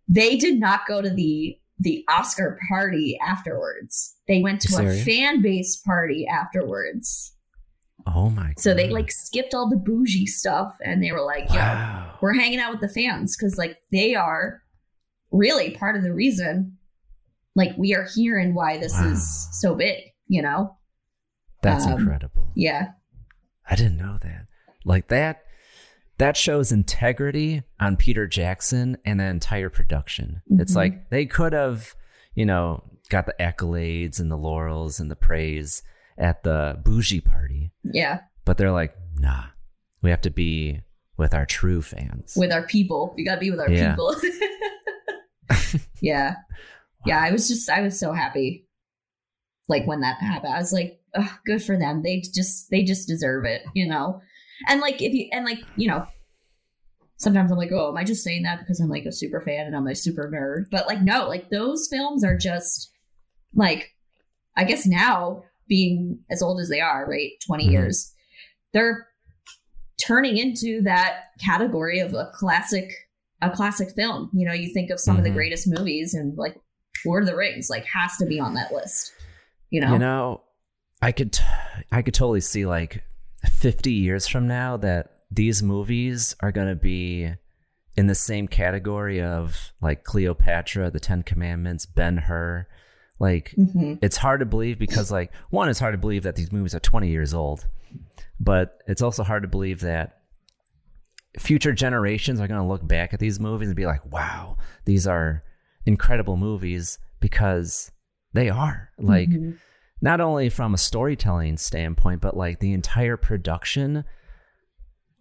they 0.09 0.37
did 0.37 0.59
not 0.59 0.87
go 0.87 1.03
to 1.03 1.11
the 1.11 1.57
the 1.79 2.05
oscar 2.09 2.59
party 2.71 3.19
afterwards 3.27 4.15
they 4.29 4.41
went 4.43 4.61
to 4.63 4.87
a 4.87 4.93
fan 5.05 5.43
base 5.43 5.77
party 5.85 6.27
afterwards 6.27 7.35
Oh 8.07 8.31
my 8.31 8.49
god. 8.49 8.59
so 8.61 8.75
they 8.75 8.89
like 8.91 9.11
skipped 9.13 9.55
all 9.55 9.69
the 9.69 9.77
bougie 9.77 10.27
stuff 10.27 10.77
and 10.85 11.03
they 11.03 11.13
were 11.13 11.23
like, 11.23 11.49
yo, 11.51 11.57
Wow. 11.57 12.19
we're 12.21 12.35
hanging 12.35 12.59
out 12.59 12.73
with 12.73 12.81
the 12.81 12.89
fans 12.89 13.37
because 13.37 13.57
like 13.59 13.79
they 13.93 14.15
are 14.15 14.63
really 15.31 15.71
part 15.71 15.97
of 15.97 16.03
the 16.03 16.13
reason 16.13 16.77
like 17.55 17.77
we 17.77 17.95
are 17.95 18.07
here 18.15 18.39
and 18.39 18.55
why 18.55 18.79
this 18.79 18.95
Wow. 18.95 19.11
is 19.13 19.49
so 19.61 19.75
big, 19.75 20.05
you 20.29 20.43
know? 20.43 20.77
That's 21.63 21.87
Um, 21.87 22.01
incredible. 22.01 22.51
Yeah. 22.55 22.93
I 23.69 23.77
didn't 23.77 23.97
know 23.99 24.19
that. 24.23 24.47
Like 24.85 25.09
that 25.09 25.45
that 26.19 26.37
shows 26.37 26.71
integrity 26.71 27.63
on 27.81 27.97
Peter 27.97 28.27
Jackson 28.29 28.97
and 29.05 29.19
the 29.19 29.25
entire 29.25 29.71
production. 29.71 30.43
It's 30.51 30.73
Mhm. 30.73 30.77
like 30.77 31.11
they 31.11 31.27
could 31.27 31.53
have, 31.53 31.95
you 32.35 32.45
know, 32.47 32.85
got 33.09 33.27
the 33.27 33.35
accolades 33.41 34.21
and 34.21 34.31
the 34.31 34.37
laurels 34.39 35.01
and 35.01 35.11
the 35.11 35.17
praise 35.17 35.83
at 36.19 36.43
the 36.43 36.79
bougie 36.85 37.21
party, 37.21 37.73
Yeah. 37.85 38.21
but 38.45 38.59
they're 38.59 38.73
like, 38.73 38.95
"Nah. 39.19 39.45
We 40.03 40.11
have 40.11 40.21
to 40.23 40.31
be 40.31 40.81
with 41.17 41.33
our 41.35 41.47
true 41.47 41.83
fans." 41.83 42.35
With 42.37 42.53
our 42.53 42.67
people. 42.67 43.15
We 43.17 43.25
gotta 43.25 43.41
be 43.41 43.51
with 43.51 43.61
our 43.61 43.71
Yeah. 43.71 43.91
people. 43.91 44.17
yeah. 46.01 46.35
Yeah. 47.07 47.21
I 47.23 47.31
was 47.31 47.49
just 47.49 47.69
I 47.71 47.81
was 47.83 47.99
so 47.99 48.13
happy. 48.13 48.67
Like 49.69 49.87
when 49.87 50.01
that 50.01 50.19
happened. 50.21 50.55
I 50.55 50.59
was 50.59 50.73
like, 50.73 51.01
Ugh, 51.15 51.31
good 51.45 51.63
for 51.63 51.79
them. 51.79 52.03
They 52.03 52.21
just 52.21 52.71
they 52.71 52.83
just 52.83 53.07
deserve 53.09 53.45
it, 53.45 53.63
you 53.75 53.87
know? 53.89 54.21
And 54.69 54.81
like 54.81 55.01
if 55.03 55.13
you 55.13 55.29
and 55.33 55.45
like, 55.45 55.59
you 55.77 55.89
know, 55.89 56.07
sometimes 57.17 57.51
I'm 57.53 57.59
like, 57.59 57.71
oh, 57.73 57.89
am 57.91 57.97
I 57.97 58.05
just 58.05 58.25
saying 58.25 58.43
that 58.45 58.61
because 58.61 58.81
I'm 58.81 58.89
like 58.89 59.05
a 59.05 59.13
super 59.13 59.41
fan 59.41 59.67
and 59.67 59.77
I'm 59.77 59.87
a 59.87 59.95
super 59.95 60.31
nerd? 60.33 60.71
But 60.71 60.87
like, 60.87 61.03
no, 61.03 61.29
like 61.29 61.49
those 61.51 61.89
films 61.91 62.25
are 62.25 62.37
just 62.37 62.91
like, 63.55 63.95
I 64.57 64.65
guess 64.65 64.87
now 64.87 65.45
being 65.73 66.19
as 66.31 66.43
old 66.43 66.61
as 66.61 66.69
they 66.69 66.83
are, 66.83 67.09
right? 67.09 67.31
20 67.47 67.67
Mhm. 67.67 67.73
years, 67.73 68.13
they're 68.75 69.07
turning 69.99 70.37
into 70.37 70.83
that 70.83 71.29
category 71.43 71.99
of 71.99 72.13
a 72.13 72.31
classic, 72.35 72.91
a 73.41 73.49
classic 73.49 73.89
film. 73.95 74.29
You 74.35 74.47
know, 74.47 74.53
you 74.53 74.71
think 74.75 74.91
of 74.91 75.01
some 75.01 75.17
of 75.17 75.25
the 75.25 75.31
Mhm. 75.31 75.35
greatest 75.35 75.67
movies 75.67 76.13
and 76.13 76.37
like 76.37 76.57
Lord 77.07 77.23
of 77.23 77.29
the 77.31 77.37
Rings, 77.37 77.71
like 77.71 77.87
has 77.87 78.19
to 78.19 78.27
be 78.27 78.39
on 78.39 78.53
that 78.55 78.71
list. 78.71 79.13
You 79.71 79.81
know, 79.81 79.95
You 79.95 79.99
know, 79.99 80.43
I 81.01 81.11
could 81.11 81.33
t- 81.33 81.43
I 81.91 82.03
could 82.03 82.13
totally 82.15 82.43
see 82.43 82.67
like 82.67 83.03
50 83.51 83.93
years 83.93 84.27
from 84.27 84.47
now 84.47 84.77
that 84.77 85.23
these 85.31 85.63
movies 85.63 86.37
are 86.41 86.53
going 86.53 86.69
to 86.69 86.77
be 86.77 87.33
in 87.97 88.07
the 88.09 88.15
same 88.15 88.47
category 88.47 89.23
of 89.23 89.73
like 89.81 90.05
Cleopatra, 90.05 90.91
The 90.91 91.01
10 91.01 91.23
Commandments, 91.23 91.87
Ben-Hur. 91.87 92.67
Like 93.23 93.55
Mhm. 93.57 94.01
it's 94.03 94.17
hard 94.17 94.41
to 94.41 94.47
believe 94.47 94.79
because 94.81 95.13
like 95.13 95.33
one 95.51 95.69
it's 95.69 95.79
hard 95.79 95.95
to 95.95 95.99
believe 95.99 96.25
that 96.25 96.35
these 96.35 96.51
movies 96.51 96.75
are 96.75 96.81
20 96.81 97.09
years 97.09 97.33
old. 97.33 97.69
But 98.41 98.83
it's 98.89 99.01
also 99.01 99.23
hard 99.23 99.43
to 99.43 99.49
believe 99.49 99.79
that 99.81 100.19
future 101.39 101.73
generations 101.73 102.41
are 102.41 102.49
going 102.49 102.61
to 102.61 102.67
look 102.67 102.87
back 102.87 103.15
at 103.15 103.21
these 103.21 103.39
movies 103.39 103.69
and 103.69 103.77
be 103.77 103.87
like, 103.87 104.05
"Wow, 104.05 104.57
these 104.87 105.07
are 105.07 105.45
incredible 105.87 106.37
movies 106.37 106.99
because 107.21 107.93
they 108.33 108.51
are." 108.51 108.91
Like 108.99 109.31
Mhm. 109.31 109.57
not 110.01 110.21
only 110.21 110.49
from 110.49 110.75
a 110.75 110.79
storytelling 110.79 111.59
standpoint, 111.59 112.21
but 112.21 112.37
like 112.37 112.59
the 112.59 112.73
entire 112.73 113.17
production 113.17 114.05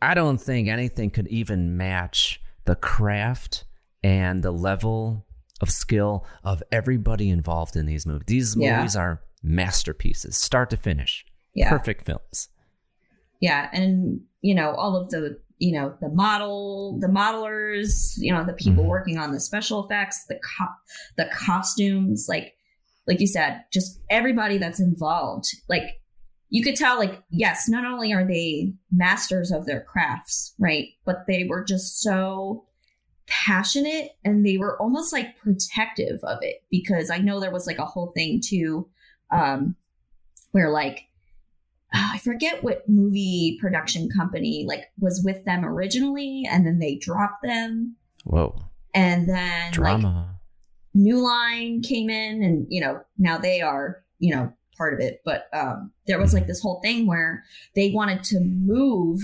I 0.04 0.16
don't 0.16 0.42
think 0.42 0.68
anything 0.68 1.12
could 1.12 1.28
even 1.28 1.78
match 1.78 2.42
the 2.66 2.76
craft 2.76 3.66
and 4.04 4.42
the 4.42 4.50
level 4.52 5.28
of 5.62 5.70
skill 5.70 6.26
of 6.44 6.62
everybody 6.72 7.30
involved 7.30 7.76
in 7.76 7.86
these 7.86 8.06
movies. 8.06 8.26
These 8.28 8.56
Yeah. 8.58 8.78
movies 8.78 8.96
are 8.96 9.22
masterpieces, 9.44 10.38
start 10.38 10.70
to 10.72 10.78
finish. 10.78 11.26
Yeah. 11.54 11.70
Perfect 11.70 12.06
films. 12.06 12.50
yeah 13.44 13.70
and 13.74 14.22
you 14.42 14.54
know 14.54 14.70
all 14.76 14.96
of 14.96 15.10
the 15.10 15.38
you 15.58 15.72
know 15.74 15.96
the 16.00 16.10
model 16.10 16.98
the 17.02 17.08
modelers 17.08 18.14
you 18.18 18.32
know 18.32 18.46
the 18.46 18.54
people 18.54 18.84
Mhm. 18.84 18.88
working 18.88 19.18
on 19.18 19.32
the 19.32 19.40
special 19.40 19.84
effects 19.84 20.26
the 20.30 20.36
co- 20.36 20.78
the 21.18 21.26
costumes 21.34 22.28
like 22.30 22.54
like 23.08 23.20
you 23.20 23.26
said 23.28 23.64
just 23.74 24.00
everybody 24.12 24.58
that's 24.60 24.80
involved 24.80 25.48
like 25.70 26.00
you 26.50 26.64
could 26.64 26.76
tell 26.76 27.00
like 27.00 27.24
yes 27.32 27.68
not 27.68 27.84
only 27.84 28.14
are 28.14 28.26
they 28.28 28.74
masters 28.92 29.52
of 29.52 29.66
their 29.66 29.82
crafts 29.82 30.54
right 30.60 30.90
but 31.04 31.26
they 31.28 31.44
were 31.50 31.64
just 31.64 32.00
so 32.00 32.64
passionate 33.28 34.12
and 34.26 34.46
they 34.46 34.58
were 34.58 34.82
almost 34.82 35.14
like 35.14 35.38
protective 35.38 36.20
of 36.24 36.40
it 36.42 36.64
because 36.70 37.10
i 37.10 37.18
know 37.18 37.40
there 37.40 37.52
was 37.52 37.68
like 37.68 37.78
a 37.78 37.86
whole 37.86 38.12
thing 38.16 38.42
too 38.44 38.88
um 39.32 39.76
where 40.52 40.70
like 40.70 41.08
I 41.94 42.20
forget 42.20 42.64
what 42.64 42.88
movie 42.88 43.58
production 43.60 44.10
company 44.10 44.66
like 44.68 44.86
was 45.00 45.22
with 45.26 45.44
them 45.44 45.66
originally, 45.66 46.48
and 46.50 46.66
then 46.66 46.80
they 46.80 46.96
dropped 46.96 47.44
them, 47.44 47.98
Whoa. 48.24 48.58
and 48.94 49.28
then 49.28 49.64
like 49.64 49.74
Drama. 49.74 50.40
New 50.94 51.22
Line 51.22 51.82
came 51.82 52.10
in, 52.10 52.44
and 52.44 52.66
you 52.70 52.82
know 52.82 53.02
now 53.18 53.38
they 53.38 53.62
are 53.62 54.04
you 54.20 54.34
know 54.34 54.54
part 54.78 54.94
of 54.94 55.00
it. 55.02 55.22
But 55.26 55.48
um, 55.54 55.92
there 56.08 56.20
was 56.20 56.34
like 56.34 56.48
this 56.48 56.62
whole 56.62 56.80
thing 56.82 57.08
where 57.08 57.44
they 57.76 57.92
wanted 57.92 58.24
to 58.26 58.40
move 58.40 59.20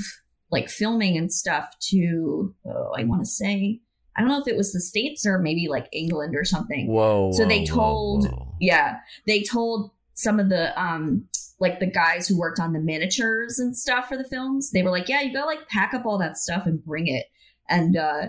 like 0.51 0.69
filming 0.69 1.17
and 1.17 1.31
stuff 1.31 1.73
to 1.79 2.53
oh, 2.65 2.91
I 2.97 3.05
want 3.05 3.21
to 3.21 3.29
say 3.29 3.79
I 4.17 4.21
don't 4.21 4.29
know 4.29 4.41
if 4.41 4.47
it 4.47 4.57
was 4.57 4.73
the 4.73 4.81
states 4.81 5.25
or 5.25 5.37
maybe 5.39 5.67
like 5.67 5.87
England 5.91 6.35
or 6.35 6.43
something. 6.43 6.87
Whoa. 6.87 7.31
So 7.33 7.45
they 7.45 7.63
told, 7.63 8.25
whoa, 8.25 8.31
whoa. 8.35 8.55
yeah, 8.59 8.97
they 9.27 9.43
told 9.43 9.91
some 10.15 10.39
of 10.39 10.49
the 10.49 10.79
um 10.81 11.25
like 11.59 11.79
the 11.79 11.85
guys 11.87 12.27
who 12.27 12.37
worked 12.37 12.59
on 12.59 12.73
the 12.73 12.79
miniatures 12.79 13.59
and 13.59 13.75
stuff 13.77 14.07
for 14.07 14.17
the 14.17 14.23
films. 14.23 14.71
They 14.71 14.83
were 14.83 14.91
like, 14.91 15.07
yeah, 15.09 15.21
you 15.21 15.33
gotta 15.33 15.45
like 15.45 15.67
pack 15.69 15.93
up 15.93 16.05
all 16.05 16.17
that 16.19 16.37
stuff 16.37 16.65
and 16.65 16.83
bring 16.83 17.07
it. 17.07 17.25
And 17.69 17.95
uh 17.95 18.27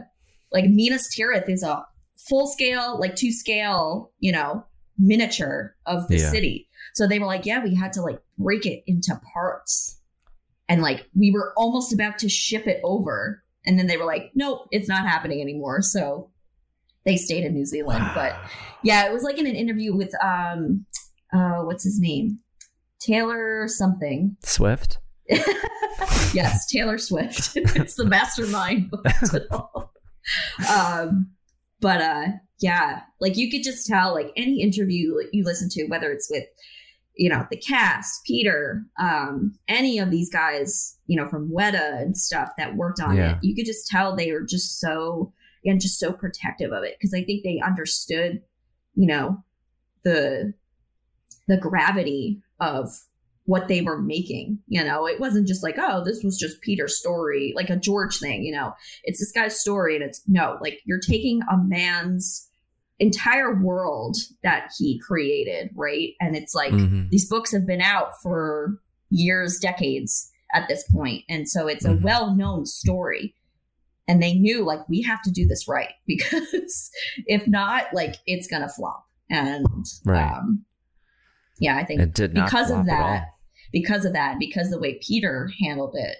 like 0.52 0.66
Minas 0.66 1.14
Tirith 1.14 1.48
is 1.48 1.62
a 1.62 1.84
full 2.16 2.46
scale, 2.46 2.98
like 3.00 3.16
two 3.16 3.32
scale, 3.32 4.12
you 4.18 4.32
know, 4.32 4.64
miniature 4.98 5.74
of 5.86 6.08
the 6.08 6.16
Yeah. 6.18 6.30
city. 6.30 6.68
So 6.94 7.06
they 7.06 7.18
were 7.18 7.26
like, 7.26 7.46
yeah, 7.46 7.62
we 7.62 7.74
had 7.74 7.92
to 7.94 8.02
like 8.02 8.20
break 8.38 8.66
it 8.66 8.82
into 8.86 9.18
parts. 9.32 10.00
And 10.68 10.82
like 10.82 11.06
we 11.14 11.30
were 11.30 11.52
almost 11.56 11.92
about 11.92 12.18
to 12.18 12.28
ship 12.28 12.66
it 12.66 12.80
over. 12.84 13.42
And 13.68 13.78
then 13.78 13.86
they 13.86 13.98
were 13.98 14.06
like, 14.06 14.30
nope, 14.34 14.66
it's 14.70 14.88
not 14.88 15.06
happening 15.06 15.42
anymore. 15.42 15.82
So 15.82 16.30
they 17.04 17.18
stayed 17.18 17.44
in 17.44 17.52
New 17.52 17.66
Zealand. 17.66 18.04
But 18.14 18.34
yeah, 18.82 19.06
it 19.06 19.12
was 19.12 19.22
like 19.22 19.38
in 19.38 19.46
an 19.46 19.54
interview 19.54 19.94
with 19.94 20.12
um 20.24 20.86
uh 21.32 21.62
what's 21.62 21.84
his 21.84 22.00
name? 22.00 22.40
Taylor 22.98 23.68
something. 23.68 24.36
Swift? 24.42 24.98
yes, 26.32 26.66
Taylor 26.66 26.96
Swift. 26.96 27.52
it's 27.56 27.94
the 27.94 28.06
mastermind 28.06 28.90
behind 28.90 29.34
it 29.34 29.46
all. 29.50 29.92
Um 30.72 31.30
but 31.80 32.00
uh 32.00 32.26
yeah, 32.60 33.02
like 33.20 33.36
you 33.36 33.50
could 33.50 33.62
just 33.62 33.86
tell 33.86 34.14
like 34.14 34.32
any 34.34 34.62
interview 34.62 35.14
you 35.30 35.44
listen 35.44 35.68
to, 35.72 35.86
whether 35.88 36.10
it's 36.10 36.30
with 36.30 36.44
you 37.18 37.28
know 37.28 37.46
the 37.50 37.56
cast, 37.56 38.24
Peter, 38.24 38.82
um, 38.98 39.54
any 39.68 39.98
of 39.98 40.10
these 40.10 40.30
guys, 40.30 40.96
you 41.06 41.16
know, 41.16 41.28
from 41.28 41.50
Weta 41.50 42.00
and 42.00 42.16
stuff 42.16 42.50
that 42.56 42.76
worked 42.76 43.00
on 43.00 43.16
Yeah. 43.16 43.32
it, 43.32 43.38
you 43.42 43.54
could 43.54 43.66
just 43.66 43.88
tell 43.88 44.16
they 44.16 44.32
were 44.32 44.46
just 44.48 44.80
so 44.80 45.32
and 45.64 45.80
just 45.80 45.98
so 45.98 46.12
protective 46.12 46.72
of 46.72 46.84
it 46.84 46.94
because 46.98 47.12
I 47.12 47.24
think 47.24 47.42
they 47.44 47.60
understood, 47.60 48.40
you 48.94 49.06
know, 49.06 49.44
the 50.04 50.54
the 51.48 51.56
gravity 51.56 52.40
of 52.60 52.88
what 53.44 53.66
they 53.66 53.80
were 53.80 54.00
making. 54.00 54.58
You 54.68 54.84
know, 54.84 55.06
it 55.06 55.18
wasn't 55.18 55.48
just 55.48 55.62
like, 55.62 55.76
oh, 55.78 56.04
this 56.04 56.22
was 56.22 56.36
just 56.38 56.60
Peter's 56.60 56.98
story, 56.98 57.52
like 57.56 57.70
a 57.70 57.76
George 57.76 58.18
thing, 58.18 58.42
you 58.44 58.52
know. 58.52 58.74
It's 59.04 59.18
this 59.18 59.32
guy's 59.32 59.58
story 59.58 59.96
and 59.96 60.04
it's 60.04 60.22
no, 60.28 60.58
like 60.60 60.80
you're 60.84 61.00
taking 61.00 61.40
a 61.50 61.56
man's 61.56 62.47
entire 63.00 63.54
world 63.62 64.16
that 64.42 64.70
he 64.76 64.98
created, 64.98 65.70
right? 65.74 66.10
And 66.20 66.36
it's 66.36 66.54
like 66.54 66.72
Mhm. 66.72 67.10
these 67.10 67.28
books 67.28 67.52
have 67.52 67.66
been 67.66 67.80
out 67.80 68.12
for 68.22 68.80
years, 69.10 69.58
decades 69.58 70.30
at 70.52 70.68
this 70.68 70.84
point. 70.90 71.24
And 71.28 71.48
so 71.48 71.68
it's 71.68 71.84
a 71.84 71.90
Mhm. 71.94 72.02
well-known 72.02 72.66
story. 72.66 73.34
And 74.08 74.22
they 74.22 74.34
knew 74.34 74.64
like 74.64 74.88
we 74.88 75.02
have 75.02 75.22
to 75.22 75.30
do 75.30 75.46
this 75.46 75.68
right 75.68 75.92
because 76.06 76.90
if 77.26 77.46
not, 77.46 77.92
like 77.92 78.16
it's 78.26 78.46
gonna 78.48 78.68
flop. 78.68 79.06
And 79.30 79.66
Right. 80.04 80.32
um 80.32 80.64
yeah, 81.60 81.76
I 81.76 81.84
think 81.84 82.00
It 82.00 82.14
did 82.14 82.34
because 82.34 82.70
of 82.70 82.86
that, 82.86 83.26
because 83.72 84.04
of 84.04 84.12
that, 84.12 84.38
because 84.38 84.70
the 84.70 84.78
way 84.78 84.98
Peter 85.02 85.50
handled 85.60 85.94
it, 85.96 86.16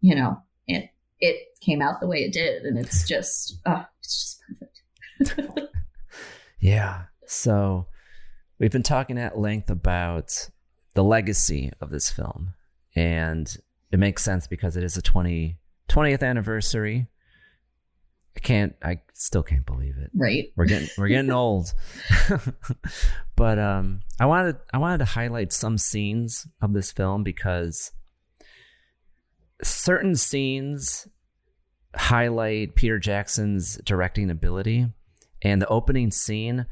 you 0.00 0.14
know, 0.14 0.40
it 0.66 0.90
it 1.20 1.36
came 1.60 1.82
out 1.82 2.00
the 2.00 2.06
way 2.06 2.18
it 2.24 2.32
did, 2.32 2.62
and 2.62 2.78
it's 2.78 3.06
just, 3.06 3.58
uh, 3.66 3.84
it's 4.00 4.38
just 4.38 4.40
perfect. 5.26 5.67
Yeah. 6.60 7.04
So 7.26 7.86
we've 8.58 8.70
been 8.70 8.82
talking 8.82 9.18
at 9.18 9.38
length 9.38 9.70
about 9.70 10.50
the 10.94 11.04
legacy 11.04 11.70
of 11.80 11.90
this 11.90 12.10
film. 12.10 12.54
And 12.94 13.54
it 13.92 13.98
makes 13.98 14.24
sense 14.24 14.46
because 14.46 14.76
it 14.76 14.84
is 14.84 14.96
a 14.96 15.02
20, 15.02 15.58
20th 15.88 16.22
anniversary. 16.22 17.06
I 18.36 18.40
can't 18.40 18.76
I 18.82 19.00
still 19.14 19.42
can't 19.42 19.66
believe 19.66 19.96
it. 19.96 20.10
Right. 20.14 20.52
We're 20.56 20.66
getting 20.66 20.88
we're 20.96 21.08
getting 21.08 21.30
old. 21.32 21.72
but 23.36 23.58
um 23.58 24.00
I 24.20 24.26
wanted 24.26 24.56
I 24.72 24.78
wanted 24.78 24.98
to 24.98 25.04
highlight 25.06 25.52
some 25.52 25.78
scenes 25.78 26.46
of 26.62 26.72
this 26.72 26.92
film 26.92 27.24
because 27.24 27.92
certain 29.62 30.14
scenes 30.14 31.08
highlight 31.96 32.74
Peter 32.76 32.98
Jackson's 32.98 33.76
directing 33.84 34.30
ability 34.30 34.88
and 35.42 35.60
the 35.62 35.66
opening 35.68 36.10
scene 36.10 36.66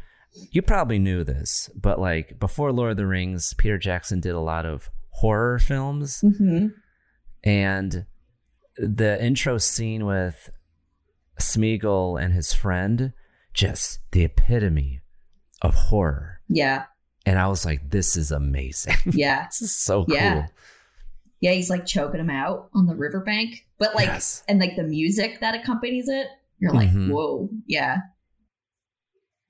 you 0.50 0.60
probably 0.62 0.98
knew 0.98 1.24
this 1.24 1.70
but 1.74 1.98
like 2.00 2.38
before 2.38 2.72
Lord 2.72 2.90
of 2.92 2.96
the 2.96 3.06
Rings 3.06 3.54
Peter 3.54 3.78
Jackson 3.78 4.20
did 4.20 4.34
a 4.34 4.40
lot 4.40 4.66
of 4.66 4.90
horror 5.10 5.58
films 5.58 6.20
Mm-hmm. 6.22 6.66
and 7.44 8.06
the 8.78 9.22
intro 9.24 9.56
scene 9.58 10.04
with 10.04 10.50
Smeagol 11.40 12.20
and 12.22 12.32
his 12.34 12.52
friend 12.52 13.12
just 13.52 14.00
the 14.12 14.24
epitome 14.24 15.00
of 15.62 15.74
horror 15.74 16.40
Yeah. 16.48 16.84
and 17.24 17.38
I 17.38 17.46
was 17.48 17.64
like 17.64 17.90
this 17.90 18.16
is 18.16 18.30
amazing 18.30 18.96
Yeah. 19.12 19.46
this 19.46 19.62
is 19.62 19.74
so 19.74 20.04
Yeah. 20.08 20.32
cool 20.34 20.46
Yeah, 21.40 21.52
he's 21.52 21.70
like 21.70 21.86
choking 21.86 22.20
him 22.20 22.30
out 22.30 22.68
on 22.74 22.86
the 22.86 22.94
riverbank. 22.94 23.66
But 23.78 23.94
like 23.94 24.06
Yes. 24.06 24.42
and 24.48 24.58
like 24.58 24.74
the 24.76 24.82
music 24.84 25.40
that 25.40 25.54
accompanies 25.54 26.08
it, 26.08 26.28
you're 26.58 26.72
like, 26.72 26.88
Mhm. 26.90 27.10
whoa, 27.10 27.50
yeah. 27.66 27.98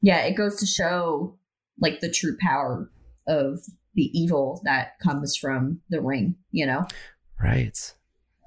Yeah, 0.06 0.20
it 0.20 0.36
goes 0.36 0.54
to 0.60 0.66
show 0.66 1.36
like 1.80 1.98
the 1.98 2.08
true 2.08 2.36
power 2.40 2.88
of 3.26 3.58
the 3.94 4.08
evil 4.16 4.62
that 4.62 5.00
comes 5.02 5.36
from 5.36 5.80
the 5.90 6.00
ring, 6.00 6.36
you 6.52 6.64
know? 6.64 6.86
Right. 7.42 7.76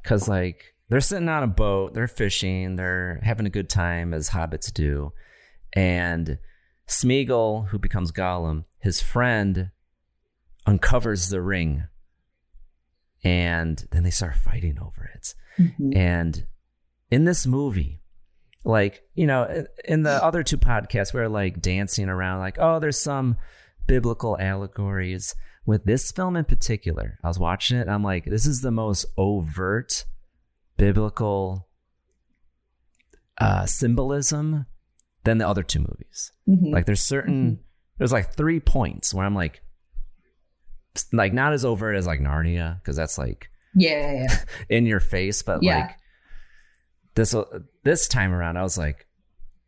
Because, 0.01 0.29
like, 0.29 0.73
they're 0.87 1.01
sitting 1.01 1.27
on 1.27 1.43
a 1.43 1.47
boat, 1.47 1.93
they're 1.93 2.07
fishing, 2.07 2.77
they're 2.77 3.19
having 3.23 3.45
a 3.45 3.49
good 3.49 3.69
time 3.69 4.13
as 4.13 4.29
hobbits 4.29 4.71
do. 4.71 5.11
And 5.73 6.39
Smeagol, 6.87 7.67
who 7.67 7.77
becomes 7.77 8.13
Gollum, 8.13 8.63
his 8.79 9.01
friend 9.01 9.71
uncovers 10.65 11.27
the 11.27 11.41
ring. 11.41 11.83
And 13.21 13.85
then 13.91 14.03
they 14.03 14.11
start 14.11 14.37
fighting 14.37 14.79
over 14.79 15.11
it. 15.13 15.35
Mhm. 15.57 15.93
And 15.93 16.47
in 17.11 17.25
this 17.25 17.45
movie, 17.45 17.98
like, 18.65 19.01
you 19.15 19.25
know, 19.27 19.65
in 19.85 20.03
the 20.03 20.23
other 20.23 20.43
two 20.43 20.57
podcasts, 20.57 21.13
we 21.13 21.21
are 21.21 21.29
like 21.29 21.61
dancing 21.61 22.09
around, 22.09 22.39
like, 22.39 22.57
oh, 22.59 22.79
there's 22.79 22.99
some 22.99 23.37
biblical 23.87 24.37
allegories. 24.39 25.35
With 25.65 25.85
this 25.85 26.11
film 26.11 26.35
in 26.35 26.45
particular, 26.45 27.19
I 27.23 27.27
was 27.27 27.37
watching 27.39 27.77
it, 27.77 27.81
and 27.81 27.91
I'm 27.91 28.03
like, 28.03 28.25
this 28.25 28.45
is 28.45 28.61
the 28.61 28.71
most 28.71 29.05
overt 29.17 30.05
biblical 30.77 31.67
uh, 33.39 33.65
symbolism 33.65 34.65
than 35.23 35.37
the 35.37 35.47
other 35.47 35.63
two 35.63 35.79
movies. 35.79 36.31
Mhm. 36.47 36.71
Like, 36.73 36.85
there's 36.85 37.01
certain, 37.01 37.59
there's 37.97 38.11
like 38.11 38.33
three 38.33 38.59
points 38.59 39.13
where 39.13 39.25
I'm 39.25 39.35
like, 39.35 39.61
like 41.13 41.33
not 41.33 41.53
as 41.53 41.63
overt 41.63 41.95
as 41.95 42.07
like 42.07 42.19
Narnia, 42.19 42.79
because 42.81 42.95
that's 42.95 43.17
like 43.17 43.49
Yeah, 43.75 44.11
yeah, 44.11 44.21
yeah. 44.23 44.39
in 44.77 44.85
your 44.85 44.99
face, 44.99 45.43
but 45.43 45.61
Yeah. 45.61 45.79
like 45.79 45.95
this 47.15 47.35
this 47.83 48.07
time 48.07 48.31
around, 48.33 48.57
I 48.57 48.63
was 48.63 48.77
like, 48.77 49.07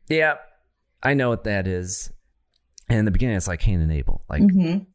yeah, 0.09 0.35
I 1.03 1.13
know 1.13 1.29
what 1.29 1.43
that 1.45 1.67
is. 1.67 2.11
And 2.89 2.99
in 2.99 3.05
the 3.05 3.11
beginning, 3.11 3.37
it's 3.37 3.47
like 3.47 3.61
Cain 3.61 3.81
and 3.81 3.91
Abel, 3.91 4.23
like 4.29 4.41
Mhm. 4.43 4.85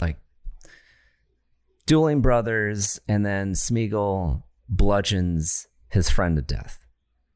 like 0.00 0.16
dueling 1.86 2.20
brothers, 2.20 3.00
and 3.08 3.24
then 3.24 3.52
Smeagol 3.52 4.42
bludgeons 4.68 5.66
his 5.88 6.10
friend 6.10 6.36
to 6.36 6.42
death 6.42 6.80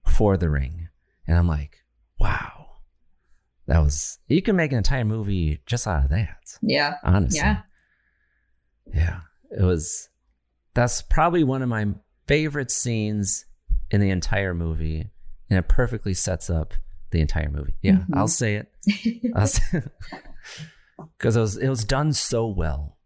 for 0.07 0.37
the 0.37 0.51
ring. 0.51 0.89
And 1.27 1.39
I'm 1.39 1.49
like, 1.49 1.79
wow. 2.19 2.59
That 3.69 3.79
was 3.79 4.19
you 4.27 4.43
can 4.43 4.57
make 4.57 4.73
an 4.73 4.79
entire 4.79 5.05
movie 5.05 5.63
just 5.67 5.87
out 5.87 6.05
of 6.05 6.11
that. 6.11 6.59
Yeah. 6.61 6.97
Honestly. 7.05 7.39
Yeah. 7.39 7.63
Yeah. 8.93 9.21
It 9.57 9.63
was 9.63 10.09
that's 10.75 11.01
probably 11.03 11.45
one 11.45 11.63
of 11.63 11.69
my 11.69 11.87
favorite 12.27 12.71
scenes 12.71 13.45
in 13.93 14.01
the 14.01 14.11
entire 14.11 14.55
movie. 14.55 15.11
And 15.49 15.59
it 15.59 15.69
perfectly 15.69 16.15
sets 16.15 16.49
up 16.51 16.75
the 17.11 17.21
entire 17.21 17.51
movie. 17.51 17.75
Yeah, 17.83 17.99
Mhm. 18.09 18.17
I'll 18.17 18.27
say 18.29 18.55
it. 18.57 18.73
Because 21.19 21.37
it 21.37 21.41
was 21.41 21.57
it 21.57 21.69
was 21.69 21.85
done 21.85 22.13
so 22.13 22.47
well. 22.47 22.99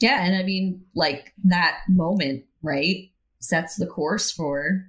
Yeah, 0.00 0.22
and 0.24 0.34
I 0.34 0.42
mean, 0.42 0.82
like 0.94 1.32
that 1.44 1.80
moment, 1.88 2.44
right, 2.62 3.10
sets 3.38 3.76
the 3.76 3.86
course 3.86 4.30
for 4.30 4.86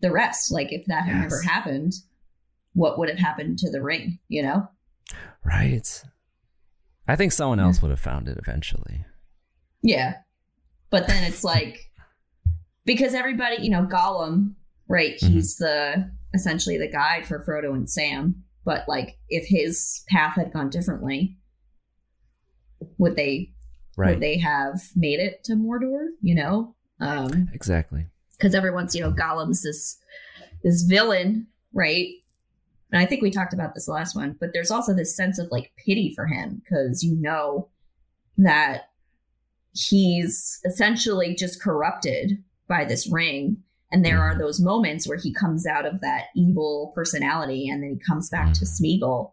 the 0.00 0.10
rest. 0.10 0.50
Like, 0.52 0.72
if 0.72 0.84
that 0.86 1.04
had 1.04 1.14
Yes. 1.14 1.22
never 1.22 1.42
happened, 1.42 1.92
what 2.74 2.98
would 2.98 3.08
have 3.08 3.18
happened 3.18 3.58
to 3.60 3.70
the 3.70 3.82
ring? 3.82 4.18
You 4.28 4.42
know? 4.42 4.68
Right. 5.44 6.02
I 7.06 7.14
think 7.16 7.32
someone 7.32 7.60
else 7.60 7.80
would 7.82 7.90
have 7.90 8.00
found 8.00 8.28
it 8.28 8.38
eventually. 8.38 9.04
Yeah, 9.82 10.16
but 10.90 11.06
then 11.08 11.24
it's 11.24 11.44
like 11.44 11.90
because 12.84 13.14
everybody, 13.14 13.62
you 13.62 13.70
know, 13.70 13.84
Gollum, 13.86 14.54
right? 14.88 15.18
Mhm. 15.20 15.28
He's 15.30 15.56
the 15.56 16.10
essentially 16.34 16.78
the 16.78 16.88
guide 16.90 17.26
for 17.26 17.44
Frodo 17.44 17.74
and 17.74 17.88
Sam. 17.90 18.42
But 18.64 18.88
like, 18.88 19.18
if 19.28 19.46
his 19.48 20.02
path 20.08 20.36
had 20.36 20.52
gone 20.52 20.70
differently, 20.70 21.36
would 22.98 23.16
they 23.16 23.52
Right. 23.96 24.10
would 24.14 24.20
they 24.22 24.38
have 24.38 24.80
made 24.96 25.20
it 25.20 25.44
to 25.44 25.52
Mordor? 25.52 26.06
You 26.22 26.34
know, 26.34 26.74
um, 27.00 27.48
Exactly. 27.52 28.06
because 28.38 28.54
everyone's 28.54 28.94
you 28.94 29.02
know 29.02 29.12
Gollum's 29.12 29.62
this 29.62 29.98
this 30.62 30.82
villain, 30.82 31.48
right? 31.72 32.08
And 32.90 33.00
I 33.00 33.06
think 33.06 33.22
we 33.22 33.30
talked 33.30 33.52
about 33.54 33.74
this 33.74 33.88
last 33.88 34.14
one, 34.14 34.36
but 34.38 34.52
there's 34.52 34.70
also 34.70 34.94
this 34.94 35.14
sense 35.16 35.38
of 35.38 35.50
like 35.50 35.72
pity 35.76 36.12
for 36.14 36.26
him 36.26 36.62
because 36.64 37.02
you 37.02 37.16
know 37.16 37.68
that 38.38 38.90
he's 39.74 40.60
essentially 40.64 41.34
just 41.34 41.60
corrupted 41.60 42.42
by 42.68 42.84
this 42.84 43.10
ring. 43.10 43.58
And 43.90 44.04
there 44.04 44.20
are 44.20 44.36
those 44.38 44.60
moments 44.60 45.06
where 45.06 45.18
he 45.18 45.32
comes 45.34 45.66
out 45.66 45.84
of 45.84 46.00
that 46.00 46.26
evil 46.34 46.92
personality 46.94 47.68
and 47.68 47.82
then 47.82 47.98
he 47.98 48.04
comes 48.06 48.30
back 48.30 48.52
to 48.54 48.64
Smeagol. 48.64 49.32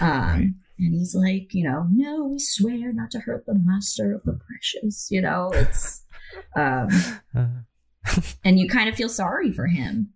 Um, 0.00 0.56
And 0.78 0.94
he's 0.94 1.14
like, 1.14 1.52
you 1.52 1.64
know, 1.68 1.86
no, 1.90 2.24
we 2.24 2.38
swear 2.38 2.90
not 2.94 3.10
to 3.10 3.18
hurt 3.20 3.44
the 3.44 3.52
master 3.62 4.14
of 4.14 4.22
the 4.22 4.32
precious. 4.32 5.08
You 5.10 5.20
know, 5.20 5.50
it's, 5.52 6.02
um, 6.56 6.88
and 8.44 8.58
you 8.58 8.66
kind 8.68 8.88
of 8.88 8.94
feel 8.94 9.10
sorry 9.10 9.52
for 9.52 9.66
him. 9.66 10.14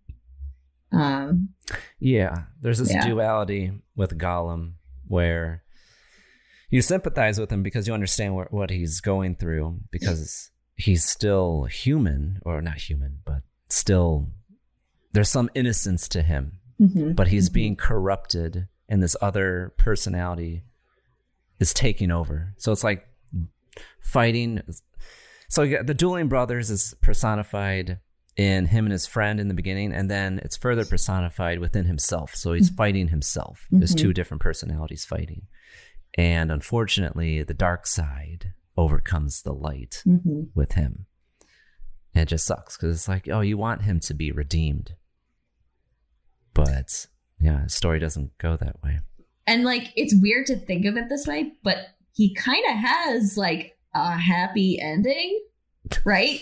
Um, 0.90 1.50
Yeah, 1.98 2.44
there's 2.62 2.78
this 2.78 2.90
Yeah. 2.92 3.06
duality 3.06 3.72
with 3.94 4.16
Gollum 4.16 4.74
where 5.06 5.62
you 6.70 6.80
sympathize 6.80 7.38
with 7.38 7.50
him 7.52 7.62
because 7.62 7.86
you 7.86 7.92
understand 7.92 8.34
what, 8.34 8.50
what 8.52 8.70
he's 8.70 9.00
going 9.02 9.36
through 9.36 9.80
because 9.90 10.50
he's 10.76 11.04
still 11.04 11.64
human, 11.64 12.40
or 12.44 12.60
not 12.60 12.76
human, 12.76 13.20
but 13.24 13.42
still 13.68 14.28
there's 15.12 15.28
some 15.30 15.48
innocence 15.54 16.08
to 16.08 16.22
him, 16.22 16.58
Mhm. 16.80 17.14
but 17.14 17.28
he's 17.28 17.48
being 17.48 17.76
corrupted, 17.76 18.68
and 18.88 19.02
this 19.02 19.16
other 19.20 19.72
personality 19.78 20.64
is 21.60 21.72
taking 21.72 22.10
over. 22.10 22.54
So 22.56 22.72
it's 22.72 22.84
like 22.84 23.06
fighting. 24.00 24.60
So 25.48 25.66
the 25.82 25.94
dueling 25.94 26.28
brothers 26.28 26.70
is 26.70 26.94
personified 27.00 28.00
in 28.36 28.66
him 28.66 28.86
and 28.86 28.92
his 28.92 29.06
friend 29.06 29.38
in 29.38 29.46
the 29.46 29.54
beginning, 29.54 29.92
and 29.92 30.10
then 30.10 30.40
it's 30.42 30.56
further 30.56 30.84
personified 30.84 31.60
within 31.60 31.84
himself. 31.84 32.34
So 32.34 32.52
he's 32.52 32.68
fighting 32.70 33.08
himself. 33.08 33.68
There's 33.70 33.94
Mhm. 33.94 33.98
two 33.98 34.12
different 34.12 34.42
personalities 34.42 35.04
fighting, 35.04 35.46
and 36.18 36.50
unfortunately, 36.50 37.44
the 37.44 37.54
dark 37.54 37.86
side 37.86 38.52
overcomes 38.76 39.42
the 39.42 39.52
light 39.54 40.02
Mhm. 40.06 40.48
with 40.54 40.72
him. 40.72 41.06
And 42.14 42.22
it 42.22 42.28
just 42.28 42.44
sucks 42.46 42.76
because 42.76 42.96
it's 42.96 43.08
like, 43.08 43.28
oh, 43.28 43.40
you 43.40 43.56
want 43.58 43.82
him 43.82 44.00
to 44.00 44.14
be 44.14 44.30
redeemed, 44.32 44.94
but 46.54 47.06
yeah, 47.40 47.62
his 47.64 47.74
story 47.74 47.98
doesn't 47.98 48.36
go 48.38 48.56
that 48.56 48.82
way. 48.82 49.00
and 49.46 49.62
like, 49.64 49.92
it's 49.94 50.14
weird 50.14 50.46
to 50.46 50.56
think 50.56 50.86
of 50.86 50.96
it 50.96 51.08
this 51.10 51.26
way, 51.26 51.52
but 51.62 51.76
he 52.14 52.32
kind 52.34 52.64
of 52.70 52.76
has 52.78 53.36
like 53.36 53.76
a 53.94 54.12
happy 54.16 54.80
ending, 54.80 55.38
right? 56.04 56.40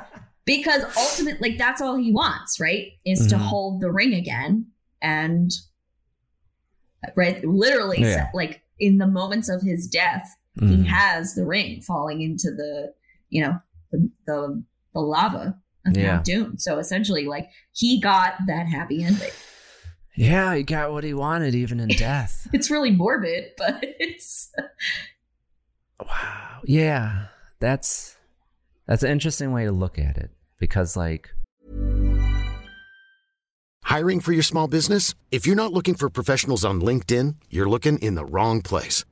because 0.44 0.82
ultimately, 0.96 1.50
like, 1.50 1.58
that's 1.58 1.80
all 1.80 1.96
he 1.96 2.10
wants, 2.12 2.58
right? 2.58 2.88
Is 3.04 3.26
to 3.28 3.36
Mhm. 3.36 3.40
hold 3.40 3.80
the 3.80 3.92
ring 3.92 4.14
again 4.14 4.66
and, 5.00 5.52
right? 7.14 7.44
Literally, 7.44 8.00
Yeah. 8.00 8.30
like, 8.34 8.62
in 8.80 8.98
the 8.98 9.06
moments 9.06 9.48
of 9.48 9.62
his 9.62 9.86
death, 9.86 10.36
he 10.58 10.60
Mhm. 10.78 10.86
has 10.86 11.34
the 11.34 11.44
ring 11.46 11.80
falling 11.80 12.20
into 12.22 12.50
the, 12.50 12.92
you 13.28 13.42
know, 13.42 13.58
the, 13.92 14.10
the, 14.26 14.64
the 14.94 15.00
lava 15.00 15.56
of 15.86 15.96
Yeah. 15.96 16.14
Mount 16.14 16.24
Doom. 16.24 16.58
So 16.58 16.78
essentially, 16.78 17.26
like, 17.26 17.48
he 17.72 18.00
got 18.00 18.34
that 18.46 18.66
happy 18.68 19.02
ending. 19.04 19.30
Yeah, 20.16 20.54
he 20.54 20.62
got 20.64 20.92
what 20.92 21.04
he 21.04 21.14
wanted, 21.14 21.54
even 21.54 21.78
in 21.80 21.88
death. 21.96 22.46
It's 22.52 22.70
really 22.70 22.90
morbid, 22.90 23.52
but 23.56 23.78
it's 23.82 24.52
wow. 26.04 26.60
yeah, 26.64 27.26
that's 27.60 28.16
that's 28.86 29.02
an 29.04 29.10
interesting 29.10 29.52
way 29.52 29.64
to 29.64 29.72
look 29.72 29.98
at 29.98 30.18
it 30.18 30.30
because, 30.58 30.96
like, 30.96 31.30
Hiring 33.84 34.20
for 34.20 34.32
your 34.32 34.42
small 34.42 34.68
business? 34.68 35.14
If 35.32 35.46
you're 35.46 35.56
not 35.56 35.72
looking 35.72 35.94
for 35.94 36.08
professionals 36.10 36.64
on 36.64 36.80
LinkedIn, 36.80 37.34
you're 37.48 37.68
looking 37.68 37.98
in 37.98 38.14
the 38.14 38.24
wrong 38.24 38.62
place. 38.62 39.04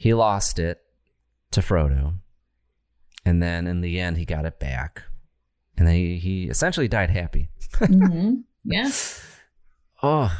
he 0.00 0.14
lost 0.14 0.58
it 0.58 0.80
to 1.50 1.60
Frodo, 1.60 2.14
and 3.26 3.42
then 3.42 3.66
in 3.66 3.82
the 3.82 4.00
end, 4.00 4.16
he 4.16 4.24
got 4.24 4.46
it 4.46 4.58
back, 4.58 5.02
and 5.76 5.86
then 5.86 5.94
he, 5.94 6.16
he 6.18 6.44
essentially 6.44 6.88
died 6.88 7.10
happy. 7.10 7.50
hmm 7.78 8.36
yeah. 8.64 8.90
Oh, 10.02 10.32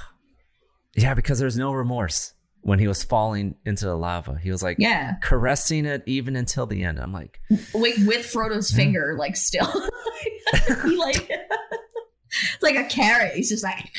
yeah, 0.97 1.13
because 1.13 1.39
there's 1.39 1.59
no 1.59 1.73
remorse 1.75 2.33
when 2.63 2.79
he 2.79 2.89
was 2.89 3.05
falling 3.05 3.55
into 3.67 3.85
the 3.85 3.95
lava. 3.97 4.39
He 4.43 4.51
was 4.51 4.63
like, 4.63 4.77
Yeah. 4.79 5.17
caressing 5.21 5.85
it 5.85 6.03
even 6.07 6.37
until 6.37 6.65
the 6.67 6.83
end. 6.83 6.99
I'm 6.99 7.13
like, 7.13 7.39
Wait, 7.75 7.99
with 8.07 8.25
Frodo's 8.33 8.71
finger, 8.71 9.15
like 9.19 9.37
still, 9.37 9.71
he 10.85 10.97
like 10.97 11.29
it's 11.31 12.63
like 12.63 12.77
a 12.77 12.85
carrot. 12.85 13.35
He's 13.35 13.51
just 13.51 13.65
like, 13.65 13.91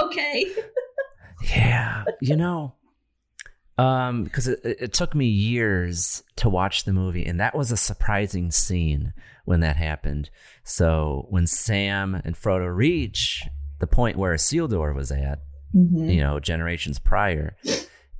okay. 0.00 0.46
Yeah, 1.44 2.04
you 2.22 2.36
know, 2.36 2.74
um, 3.78 4.24
because 4.24 4.48
it, 4.48 4.60
it 4.64 4.92
took 4.92 5.14
me 5.14 5.26
years 5.26 6.22
to 6.36 6.48
watch 6.48 6.84
the 6.84 6.92
movie, 6.92 7.24
and 7.26 7.40
that 7.40 7.56
was 7.56 7.70
a 7.72 7.76
surprising 7.76 8.50
scene 8.50 9.12
when 9.44 9.60
that 9.60 9.76
happened. 9.76 10.30
So 10.64 11.26
when 11.30 11.46
Sam 11.46 12.14
and 12.14 12.36
Frodo 12.36 12.74
reach 12.74 13.42
the 13.78 13.86
point 13.86 14.16
where 14.16 14.34
Isildur 14.34 14.94
was 14.94 15.10
at, 15.10 15.40
Mhm. 15.74 16.12
you 16.14 16.20
know, 16.20 16.38
generations 16.38 16.98
prior, 16.98 17.56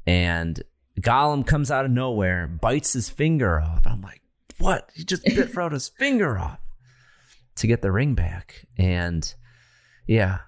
and 0.07 0.62
Gollum 1.00 1.46
comes 1.46 1.70
out 1.70 1.84
of 1.84 1.90
nowhere, 1.90 2.46
bites 2.46 2.94
his 2.94 3.09
finger 3.11 3.61
off. 3.61 3.86
I'm 3.86 4.00
like, 4.00 4.22
what? 4.59 4.90
He 4.94 5.05
just 5.05 5.24
bit 5.24 5.53
Frodo's 5.53 5.88
finger 5.88 6.38
off. 6.38 6.59
to 7.57 7.66
get 7.66 7.82
the 7.82 7.92
ring 7.92 8.14
back. 8.14 8.66
And 8.78 9.34
yeah, 10.07 10.38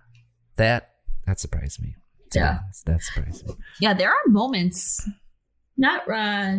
that 0.57 0.95
that 1.27 1.39
surprised 1.39 1.81
me. 1.83 1.97
Yeah. 2.41 2.59
that 2.87 3.03
surprised 3.03 3.47
me. 3.47 3.55
Yeah, 3.81 3.95
there 3.95 4.11
are 4.11 4.17
moments. 4.29 5.07
Not. 5.77 6.09
uh 6.11 6.59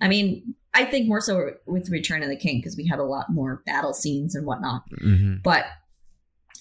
I 0.00 0.08
mean, 0.08 0.54
I 0.74 0.84
think 0.84 1.06
more 1.08 1.20
so 1.20 1.50
with 1.66 1.88
Return 1.90 2.22
of 2.22 2.28
the 2.28 2.36
King 2.36 2.58
because 2.58 2.76
we 2.76 2.86
had 2.88 2.98
a 2.98 3.04
lot 3.04 3.26
more 3.30 3.62
battle 3.66 3.92
scenes 3.94 4.34
and 4.34 4.44
whatnot. 4.46 4.82
Mm-hmm. 5.00 5.36
But 5.44 5.64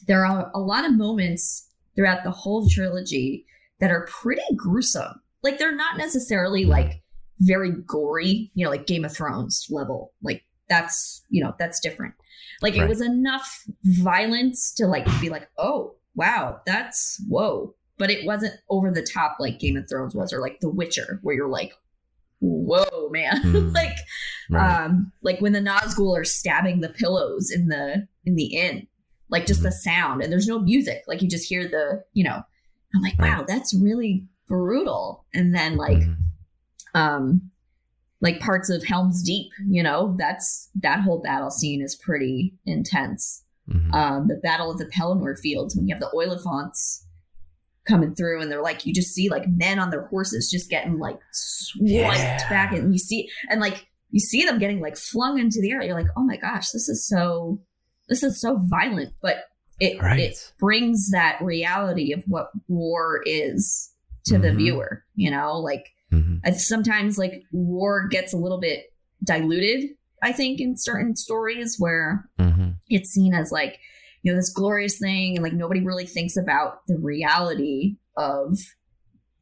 there 0.07 0.25
are 0.25 0.51
a 0.53 0.59
lot 0.59 0.85
of 0.85 0.93
moments 0.95 1.67
throughout 1.95 2.23
the 2.23 2.31
whole 2.31 2.67
trilogy 2.69 3.45
that 3.79 3.89
are 3.91 4.05
pretty 4.11 4.41
gruesome. 4.55 5.21
Like 5.43 5.57
they're 5.57 5.75
not 5.75 5.97
necessarily 5.97 6.65
like 6.65 7.01
very 7.39 7.71
gory, 7.71 8.51
you 8.53 8.63
know, 8.63 8.69
like 8.69 8.85
Game 8.85 9.03
of 9.05 9.11
Thrones 9.11 9.65
level. 9.71 10.13
Like 10.21 10.43
that's, 10.69 11.23
you 11.29 11.43
know, 11.43 11.55
that's 11.57 11.79
different. 11.79 12.13
Like 12.61 12.75
Right. 12.75 12.83
it 12.83 12.89
was 12.89 13.01
enough 13.01 13.63
violence 13.83 14.71
to 14.75 14.85
like 14.85 15.05
be 15.19 15.29
like, 15.29 15.49
"Oh, 15.57 15.95
wow, 16.15 16.59
that's 16.67 17.19
whoa." 17.27 17.73
But 18.01 18.09
it 18.09 18.25
wasn't 18.25 18.55
over 18.69 18.89
the 18.91 19.01
top 19.13 19.37
like 19.39 19.59
Game 19.59 19.77
of 19.77 19.87
Thrones 19.87 20.15
was 20.15 20.33
or 20.33 20.41
like 20.41 20.59
The 20.59 20.69
Witcher 20.69 21.19
where 21.21 21.35
you're 21.35 21.47
like, 21.47 21.71
"Whoa, 22.39 23.09
man." 23.11 23.35
Mm. 23.43 23.73
like 23.75 23.95
Right. 24.49 24.83
um 24.85 25.11
like 25.21 25.39
when 25.39 25.53
the 25.53 25.59
Nazgul 25.59 26.17
are 26.19 26.23
stabbing 26.25 26.81
the 26.81 26.89
pillows 26.89 27.51
in 27.51 27.67
the 27.67 28.07
in 28.25 28.35
the 28.35 28.55
inn 28.55 28.87
like 29.29 29.45
just 29.45 29.63
the 29.63 29.71
sound 29.71 30.21
and 30.21 30.31
there's 30.31 30.47
no 30.47 30.59
music 30.59 31.03
like 31.07 31.21
you 31.21 31.29
just 31.29 31.47
hear 31.47 31.63
the 31.69 32.03
you 32.11 32.23
know 32.23 32.41
i'm 32.93 33.01
like 33.01 33.17
wow 33.17 33.45
that's 33.47 33.73
really 33.73 34.25
brutal 34.47 35.25
and 35.33 35.55
then 35.55 35.77
like 35.77 35.99
Mm-hmm. 35.99 36.99
um 36.99 37.49
like 38.19 38.41
parts 38.41 38.69
of 38.69 38.83
helms 38.83 39.23
deep 39.23 39.51
you 39.69 39.81
know 39.81 40.15
that's 40.19 40.69
that 40.81 40.99
whole 41.01 41.21
battle 41.21 41.49
scene 41.51 41.81
is 41.81 41.95
pretty 41.95 42.53
intense 42.65 43.43
Mhm. 43.69 43.93
um 43.93 44.27
the 44.27 44.35
battle 44.43 44.69
of 44.71 44.77
the 44.79 44.85
pelennor 44.87 45.39
fields 45.39 45.75
when 45.77 45.87
you 45.87 45.95
have 45.95 46.01
the 46.01 46.09
oliphaunts 46.13 47.03
coming 47.87 48.13
through 48.13 48.41
and 48.41 48.51
they're 48.51 48.61
like 48.61 48.85
you 48.85 48.93
just 48.93 49.13
see 49.13 49.29
like 49.29 49.47
men 49.47 49.79
on 49.79 49.89
their 49.89 50.05
horses 50.07 50.49
just 50.51 50.69
getting 50.69 50.99
like 50.99 51.19
swiped 51.31 51.89
Yeah. 51.91 52.49
back 52.49 52.73
and 52.73 52.93
you 52.93 52.99
see 52.99 53.27
and 53.49 53.59
like 53.59 53.87
you 54.11 54.19
see 54.19 54.43
them 54.45 54.59
getting 54.59 54.79
like 54.81 54.97
flung 54.97 55.39
into 55.39 55.59
the 55.61 55.71
air 55.71 55.81
you're 55.81 55.95
like 55.95 56.11
oh 56.15 56.23
my 56.23 56.37
gosh 56.37 56.69
this 56.71 56.87
is 56.87 57.07
so 57.07 57.59
this 58.07 58.21
is 58.23 58.39
so 58.39 58.59
violent 58.69 59.13
but 59.21 59.45
it 59.79 59.99
Right. 59.99 60.19
it 60.19 60.53
brings 60.59 61.09
that 61.11 61.39
reality 61.41 62.13
of 62.13 62.23
what 62.27 62.51
war 62.67 63.21
is 63.25 63.91
to 64.25 64.37
the 64.37 64.49
Mhm. 64.49 64.57
viewer 64.57 65.03
you 65.15 65.31
know 65.31 65.57
like 65.59 65.87
Mhm. 66.13 66.39
I, 66.45 66.51
sometimes 66.51 67.17
like 67.17 67.41
war 67.51 68.07
gets 68.07 68.31
a 68.33 68.37
little 68.37 68.59
bit 68.59 68.93
diluted 69.23 69.89
i 70.21 70.31
think 70.31 70.59
in 70.59 70.75
certain 70.77 71.15
stories 71.15 71.77
where 71.79 72.29
Mhm. 72.39 72.75
it's 72.89 73.09
seen 73.09 73.33
as 73.33 73.51
like 73.51 73.79
you 74.23 74.31
know 74.31 74.37
this 74.37 74.51
glorious 74.51 74.97
thing 74.97 75.35
and 75.35 75.43
like 75.43 75.53
nobody 75.53 75.81
really 75.81 76.05
thinks 76.05 76.37
about 76.37 76.85
the 76.87 76.97
reality 76.97 77.97
of 78.17 78.57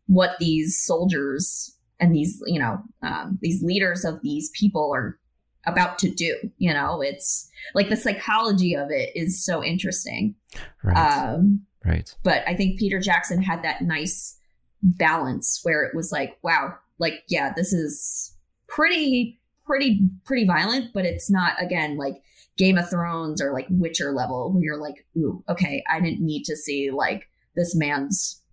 what 0.08 0.38
these 0.40 0.82
soldiers 0.84 1.76
and 2.00 2.14
these 2.14 2.42
you 2.46 2.60
know 2.60 2.82
um, 3.02 3.38
these 3.42 3.62
leaders 3.64 4.06
of 4.06 4.22
these 4.22 4.50
people 4.52 4.92
are 4.94 5.20
about 5.66 6.00
to 6.00 6.10
do 6.10 6.36
you 6.58 6.74
know 6.74 7.02
it's 7.02 7.50
like 7.76 7.90
the 7.90 7.98
psychology 7.98 8.76
of 8.76 8.90
it 8.90 9.12
is 9.16 9.44
so 9.44 9.64
interesting 9.64 10.36
Right. 10.84 10.98
um 10.98 11.62
right. 11.86 12.16
but 12.24 12.44
I 12.48 12.56
think 12.56 12.80
Peter 12.80 13.00
Jackson 13.00 13.42
had 13.42 13.64
that 13.64 13.82
nice 13.82 14.40
balance 14.82 15.60
where 15.64 15.84
it 15.84 15.96
was 15.96 16.12
like, 16.12 16.38
wow, 16.42 16.76
like, 17.00 17.24
yeah, 17.28 17.54
this 17.56 17.74
is 17.74 18.36
pretty, 18.68 19.40
pretty, 19.66 20.02
pretty 20.26 20.46
violent, 20.46 20.94
but 20.94 21.06
it's 21.06 21.30
not, 21.30 21.62
again, 21.62 21.98
like 21.98 22.22
Game 22.60 22.78
of 22.78 22.88
Thrones 22.90 23.42
or 23.42 23.52
like 23.54 23.66
Witcher 23.72 24.12
level 24.12 24.52
where 24.54 24.62
you're 24.64 24.78
like, 24.82 25.08
ooh, 25.18 25.44
okay, 25.50 25.82
I 25.90 26.00
didn't 26.02 26.20
need 26.20 26.44
to 26.44 26.56
see 26.56 26.92
like 26.92 27.28
this 27.56 27.74
man's 27.76 28.44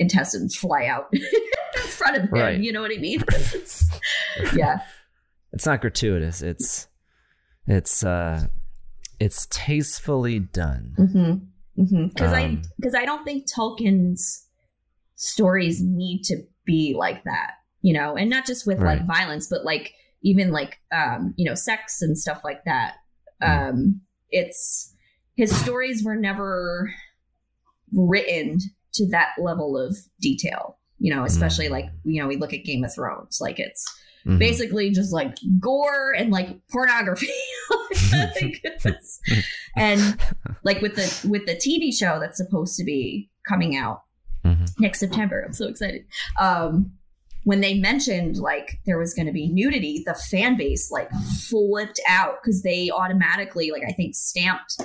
intestines 0.00 0.56
fly 0.56 0.86
out 0.86 1.08
in 1.12 1.20
front 1.82 2.16
of 2.16 2.22
him. 2.24 2.30
Right. 2.32 2.58
You 2.58 2.72
know 2.72 2.80
what 2.80 2.90
I 2.90 2.98
mean? 2.98 3.22
Yeah. 4.56 4.78
It's 5.52 5.66
not 5.66 5.80
gratuitous. 5.80 6.42
It's 6.42 6.88
it's 7.66 8.02
uh 8.04 8.46
it's 9.20 9.46
tastefully 9.50 10.38
done. 10.38 10.94
Mm-hmm. 10.98 12.06
Because 12.06 12.32
I 12.32 12.44
Um, 12.44 12.62
because 12.76 12.94
I 12.94 13.04
don't 13.04 13.24
think 13.24 13.46
Tolkien's 13.50 14.46
stories 15.16 15.82
need 15.82 16.22
to 16.24 16.42
be 16.64 16.94
like 16.96 17.24
that, 17.24 17.52
you 17.82 17.92
know, 17.92 18.16
and 18.16 18.30
not 18.30 18.46
just 18.46 18.66
with 18.66 18.78
Right. 18.80 18.98
like 18.98 19.06
violence, 19.06 19.48
but 19.48 19.64
like 19.64 19.92
even 20.22 20.50
like 20.50 20.78
um, 20.92 21.34
you 21.36 21.44
know, 21.44 21.54
sex 21.54 22.00
and 22.02 22.16
stuff 22.16 22.40
like 22.44 22.64
that. 22.64 22.94
Mm. 23.42 23.68
Um, 23.70 24.00
it's 24.30 24.94
his 25.36 25.54
stories 25.56 26.02
were 26.04 26.16
never 26.16 26.92
written 27.92 28.58
to 28.94 29.08
that 29.10 29.30
level 29.38 29.78
of 29.78 29.96
detail, 30.20 30.78
you 30.98 31.14
know, 31.14 31.24
especially 31.24 31.68
like 31.68 31.86
you 32.04 32.20
know, 32.20 32.28
we 32.28 32.36
look 32.36 32.52
at 32.52 32.64
Game 32.64 32.84
of 32.84 32.94
Thrones, 32.94 33.38
like 33.40 33.58
it's 33.58 33.86
Mhm. 34.26 34.38
basically 34.40 34.90
just 34.90 35.12
like 35.12 35.36
gore 35.60 36.12
and 36.12 36.32
like 36.32 36.48
pornography 36.72 37.28
and 39.76 40.20
like 40.64 40.80
with 40.82 40.96
the 40.96 41.28
with 41.28 41.46
the 41.46 41.54
tv 41.54 41.92
show 41.96 42.18
that's 42.18 42.36
supposed 42.36 42.76
to 42.76 42.84
be 42.84 43.30
coming 43.48 43.76
out 43.76 44.02
Mhm. 44.44 44.68
next 44.80 44.98
september 45.00 45.40
i'm 45.46 45.52
so 45.52 45.68
excited 45.68 46.04
um 46.40 46.92
when 47.44 47.60
they 47.60 47.74
mentioned 47.74 48.36
like 48.36 48.78
there 48.86 48.98
was 48.98 49.14
going 49.14 49.26
to 49.26 49.32
be 49.32 49.48
nudity 49.48 50.02
the 50.04 50.14
fan 50.14 50.56
base 50.56 50.90
like 50.90 51.10
flipped 51.48 52.00
out 52.08 52.34
because 52.42 52.62
they 52.62 52.90
automatically 52.90 53.70
like 53.70 53.82
i 53.88 53.92
think 53.92 54.14
stamped 54.14 54.80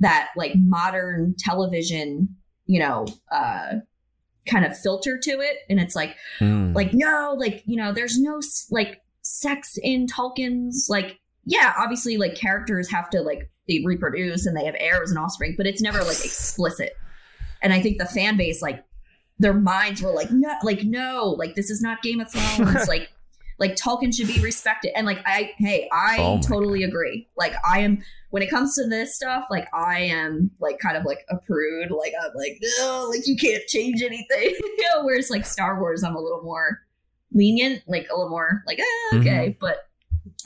that 0.00 0.28
like 0.36 0.52
modern 0.56 1.34
television 1.38 2.28
you 2.66 2.78
know 2.78 3.06
uh 3.30 3.72
kind 4.48 4.64
of 4.64 4.76
filter 4.76 5.18
to 5.18 5.30
it 5.40 5.58
and 5.70 5.78
it's 5.80 5.94
like 5.94 6.16
Mm. 6.40 6.74
like 6.74 6.92
no 6.92 7.34
like 7.38 7.62
you 7.66 7.76
know 7.76 7.92
there's 7.92 8.18
no 8.18 8.40
like 8.70 9.00
sex 9.22 9.78
in 9.82 10.06
tolkien's 10.06 10.88
like 10.90 11.18
yeah 11.44 11.72
obviously 11.78 12.16
like 12.16 12.34
characters 12.34 12.90
have 12.90 13.08
to 13.10 13.20
like 13.22 13.48
they 13.68 13.82
reproduce 13.84 14.44
and 14.46 14.56
they 14.56 14.64
have 14.64 14.74
heirs 14.78 15.10
and 15.10 15.18
offspring 15.18 15.54
but 15.56 15.66
it's 15.66 15.80
never 15.80 15.98
like 15.98 16.08
explicit 16.24 16.92
and 17.62 17.72
i 17.72 17.80
think 17.80 17.98
the 17.98 18.04
fan 18.06 18.36
base 18.36 18.60
like 18.60 18.84
their 19.42 19.54
minds 19.54 20.00
were 20.02 20.12
like 20.12 20.30
no 20.30 20.54
like 20.62 20.82
no 20.84 21.34
like 21.38 21.54
this 21.54 21.70
is 21.70 21.82
not 21.82 22.02
game 22.02 22.20
of 22.20 22.30
thrones 22.30 22.88
like 22.88 23.10
like 23.58 23.76
tolkien 23.76 24.12
should 24.14 24.26
be 24.26 24.40
respected. 24.40 24.90
And 24.96 25.06
like 25.06 25.18
i 25.26 25.52
hey 25.58 25.88
i 25.92 26.16
Oh 26.18 26.40
totally 26.40 26.82
agree. 26.82 27.28
Like 27.36 27.52
i 27.68 27.80
am 27.80 28.02
when 28.30 28.42
it 28.42 28.48
comes 28.50 28.74
to 28.76 28.88
this 28.88 29.14
stuff 29.14 29.44
like 29.50 29.68
i 29.74 30.00
am 30.00 30.50
like 30.58 30.78
kind 30.78 30.96
of 30.96 31.04
like 31.04 31.24
a 31.28 31.36
prude 31.36 31.90
like 31.90 32.12
i'm 32.22 32.30
like 32.34 32.58
no 32.78 33.06
like 33.10 33.26
you 33.26 33.36
can't 33.36 33.62
change 33.68 34.02
anything. 34.02 34.54
You 34.62 34.76
know 34.94 35.04
whereas 35.04 35.30
like 35.30 35.44
star 35.46 35.78
wars 35.80 36.02
i'm 36.02 36.16
a 36.16 36.20
little 36.20 36.42
more 36.42 36.80
lenient 37.32 37.82
like 37.86 38.08
a 38.10 38.14
little 38.16 38.30
more 38.30 38.62
like 38.66 38.78
eh, 38.80 39.16
okay 39.18 39.56
but 39.60 39.86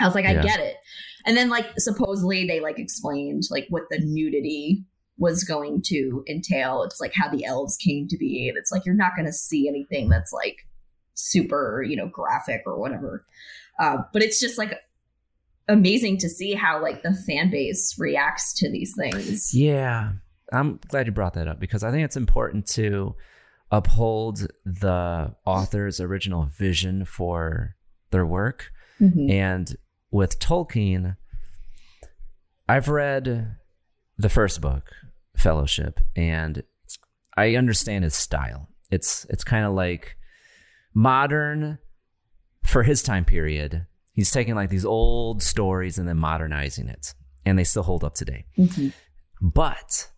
i 0.00 0.04
was 0.06 0.14
like 0.14 0.26
i 0.26 0.32
Yeah. 0.32 0.42
get 0.42 0.60
it. 0.60 0.76
And 1.24 1.36
then 1.36 1.48
like 1.48 1.66
supposedly 1.78 2.46
they 2.46 2.60
like 2.60 2.78
explained 2.78 3.44
like 3.50 3.66
what 3.70 3.84
the 3.90 3.98
nudity 3.98 4.84
was 5.18 5.44
going 5.44 5.80
to 5.82 6.22
entail 6.28 6.82
it's 6.82 7.00
like 7.00 7.12
how 7.14 7.28
the 7.28 7.44
elves 7.44 7.76
came 7.76 8.06
to 8.08 8.16
be 8.18 8.48
and 8.48 8.58
it's 8.58 8.70
like 8.70 8.84
you're 8.84 8.94
not 8.94 9.12
going 9.16 9.26
to 9.26 9.32
see 9.32 9.68
anything 9.68 10.08
that's 10.08 10.32
like 10.32 10.66
super 11.14 11.82
you 11.82 11.96
know 11.96 12.08
graphic 12.08 12.62
or 12.66 12.78
whatever 12.78 13.24
uh, 13.78 13.98
but 14.12 14.22
it's 14.22 14.38
just 14.40 14.58
like 14.58 14.78
amazing 15.68 16.16
to 16.18 16.28
see 16.28 16.54
how 16.54 16.80
like 16.80 17.02
the 17.02 17.14
fan 17.26 17.50
base 17.50 17.96
reacts 17.98 18.52
to 18.54 18.70
these 18.70 18.94
things 18.96 19.52
Yeah. 19.54 20.12
I'm 20.52 20.78
glad 20.86 21.06
you 21.06 21.12
brought 21.12 21.34
that 21.34 21.48
up 21.48 21.58
because 21.58 21.82
I 21.82 21.90
think 21.90 22.04
it's 22.04 22.16
important 22.16 22.68
to 22.68 23.16
uphold 23.72 24.46
the 24.64 25.34
author's 25.44 25.98
original 25.98 26.44
vision 26.56 27.04
for 27.04 27.74
their 28.12 28.24
work. 28.24 28.70
Mhm. 29.00 29.28
And 29.28 29.76
with 30.12 30.38
Tolkien, 30.38 31.16
I've 32.68 32.88
read 32.88 33.56
the 34.16 34.28
first 34.28 34.60
book, 34.60 34.92
Fellowship, 35.36 36.00
and 36.16 36.62
I 37.36 37.54
understand 37.56 38.04
his 38.04 38.14
style. 38.14 38.68
It's 38.90 39.26
it's 39.30 39.44
kind 39.44 39.64
of 39.64 39.72
like 39.74 40.16
modern 40.94 41.78
for 42.62 42.82
his 42.82 43.02
time 43.02 43.24
period. 43.24 43.86
He's 44.12 44.30
taking 44.30 44.54
like 44.54 44.70
these 44.70 44.84
old 44.86 45.42
stories 45.42 45.98
and 45.98 46.08
then 46.08 46.16
modernizing 46.16 46.88
it, 46.88 47.14
and 47.44 47.58
they 47.58 47.64
still 47.64 47.82
hold 47.82 48.02
up 48.02 48.14
today. 48.14 48.46
Mhm. 48.56 48.92
But 49.40 50.10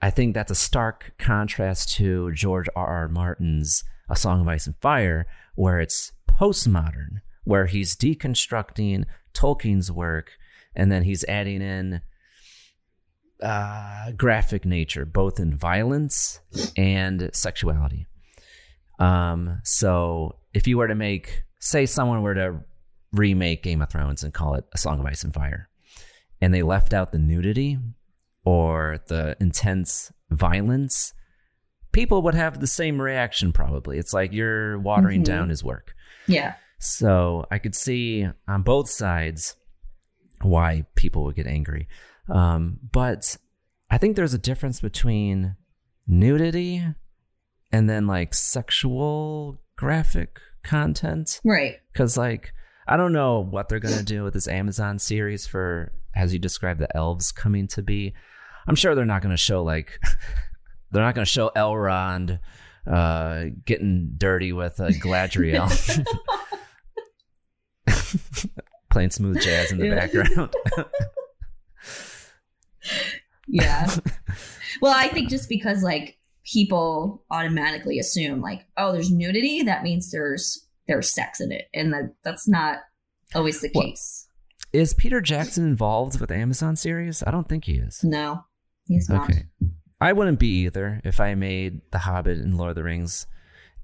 I 0.00 0.10
think 0.10 0.34
that's 0.34 0.50
a 0.50 0.54
stark 0.56 1.12
contrast 1.18 1.94
to 1.96 2.32
George 2.32 2.68
R. 2.74 2.86
R. 2.86 3.08
Martin's 3.08 3.84
A 4.08 4.16
Song 4.16 4.40
of 4.40 4.48
Ice 4.48 4.66
and 4.66 4.76
Fire, 4.80 5.26
where 5.54 5.78
it's 5.80 6.12
postmodern, 6.28 7.20
where 7.44 7.66
he's 7.66 7.94
deconstructing 7.96 9.04
Tolkien's 9.34 9.92
work 9.92 10.32
and 10.74 10.90
then 10.90 11.02
he's 11.04 11.24
adding 11.24 11.62
in 11.62 12.00
uh, 13.42 14.12
graphic 14.16 14.64
nature, 14.64 15.04
both 15.04 15.38
in 15.40 15.56
violence 15.56 16.40
and 16.76 17.30
sexuality. 17.32 18.06
Um, 18.98 19.60
so 19.64 20.36
if 20.54 20.66
you 20.66 20.78
were 20.78 20.88
to 20.88 20.94
make, 20.94 21.42
say, 21.60 21.86
someone 21.86 22.22
were 22.22 22.34
to 22.34 22.60
remake 23.12 23.62
Game 23.62 23.82
of 23.82 23.90
Thrones 23.90 24.22
and 24.22 24.32
call 24.32 24.54
it 24.54 24.64
A 24.72 24.78
Song 24.78 24.98
of 25.00 25.06
Ice 25.06 25.22
and 25.22 25.34
Fire, 25.34 25.68
and 26.40 26.52
they 26.54 26.62
left 26.62 26.94
out 26.94 27.12
the 27.12 27.18
nudity 27.18 27.78
or 28.44 29.00
the 29.08 29.36
intense 29.40 30.12
violence, 30.30 31.12
people 31.92 32.22
would 32.22 32.34
have 32.34 32.60
the 32.60 32.66
same 32.66 33.00
reaction 33.00 33.52
probably. 33.52 33.98
It's 33.98 34.12
like 34.14 34.32
you're 34.32 34.78
watering 34.78 35.20
Mhm. 35.22 35.26
down 35.26 35.48
his 35.50 35.62
work. 35.64 35.94
Yeah. 36.26 36.54
So 36.78 37.46
I 37.50 37.58
could 37.58 37.74
see 37.74 38.26
on 38.46 38.62
both 38.62 38.88
sides 38.88 39.56
why 40.42 40.84
people 40.94 41.24
would 41.24 41.36
get 41.36 41.46
angry. 41.46 41.88
Um, 42.28 42.78
but 42.92 43.36
I 43.90 43.98
think 43.98 44.16
there's 44.16 44.34
a 44.34 44.38
difference 44.38 44.80
between 44.80 45.56
nudity 46.06 46.84
and 47.72 47.88
then 47.90 48.06
like 48.06 48.34
sexual 48.34 49.60
graphic 49.76 50.38
content. 50.64 51.40
Right. 51.44 51.76
Because, 51.92 52.16
like, 52.16 52.52
I 52.88 52.96
don't 52.96 53.12
know 53.12 53.40
what 53.40 53.68
they're 53.68 53.78
going 53.80 53.98
to 53.98 54.04
do 54.04 54.24
with 54.24 54.34
this 54.34 54.48
Amazon 54.48 54.98
series 54.98 55.46
for, 55.46 55.92
as 56.14 56.32
you 56.32 56.38
described, 56.38 56.80
the 56.80 56.96
elves 56.96 57.32
coming 57.32 57.66
to 57.68 57.82
be. 57.82 58.14
I'm 58.66 58.74
sure 58.76 58.94
they're 58.94 59.04
not 59.04 59.22
going 59.22 59.32
to 59.34 59.36
show, 59.36 59.62
like, 59.62 60.00
they're 60.90 61.02
not 61.02 61.14
going 61.14 61.24
to 61.24 61.30
show 61.30 61.50
Elrond 61.56 62.38
uh, 62.86 63.44
getting 63.64 64.12
dirty 64.16 64.52
with 64.52 64.80
uh, 64.80 64.88
Galadriel. 64.88 65.68
Playing 68.90 69.10
smooth 69.10 69.40
jazz 69.40 69.70
in 69.72 69.78
the 69.78 69.86
Yeah. 69.86 69.94
background. 70.06 70.54
Yeah. 73.48 73.94
well, 74.80 74.94
I 74.94 75.08
think 75.08 75.28
just 75.28 75.48
because 75.48 75.82
like 75.82 76.18
people 76.44 77.24
automatically 77.30 77.98
assume 77.98 78.40
like, 78.40 78.66
oh, 78.76 78.92
there's 78.92 79.10
nudity, 79.10 79.62
that 79.62 79.82
means 79.82 80.10
there's 80.10 80.66
there's 80.88 81.12
sex 81.12 81.40
in 81.40 81.50
it, 81.52 81.66
and 81.74 81.92
that 81.92 82.14
that's 82.22 82.46
not 82.46 82.78
always 83.34 83.60
the 83.60 83.70
Well, 83.74 83.84
case. 83.84 84.28
Is 84.72 84.94
Peter 84.94 85.20
Jackson 85.20 85.64
involved 85.66 86.20
with 86.20 86.28
the 86.28 86.36
Amazon 86.36 86.76
series? 86.76 87.22
I 87.26 87.30
don't 87.30 87.48
think 87.48 87.64
he 87.64 87.74
is. 87.74 88.04
No, 88.04 88.44
he's 88.86 89.08
not. 89.08 89.24
Okay. 89.30 89.44
I 90.00 90.12
wouldn't 90.12 90.38
be 90.38 90.64
either 90.64 91.00
if 91.04 91.20
I 91.20 91.34
made 91.34 91.80
The 91.90 91.98
Hobbit 91.98 92.38
and 92.38 92.56
Lord 92.56 92.70
of 92.70 92.76
the 92.76 92.84
Rings 92.84 93.26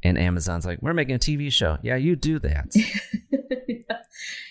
and 0.03 0.19
Amazon's 0.19 0.67
like, 0.67 0.83
we're 0.83 0.93
making 0.93 1.15
a 1.15 1.19
TV 1.19 1.51
show. 1.51 1.79
Yeah, 1.83 1.97
you 1.97 2.17
do 2.17 2.39
that. 2.41 2.67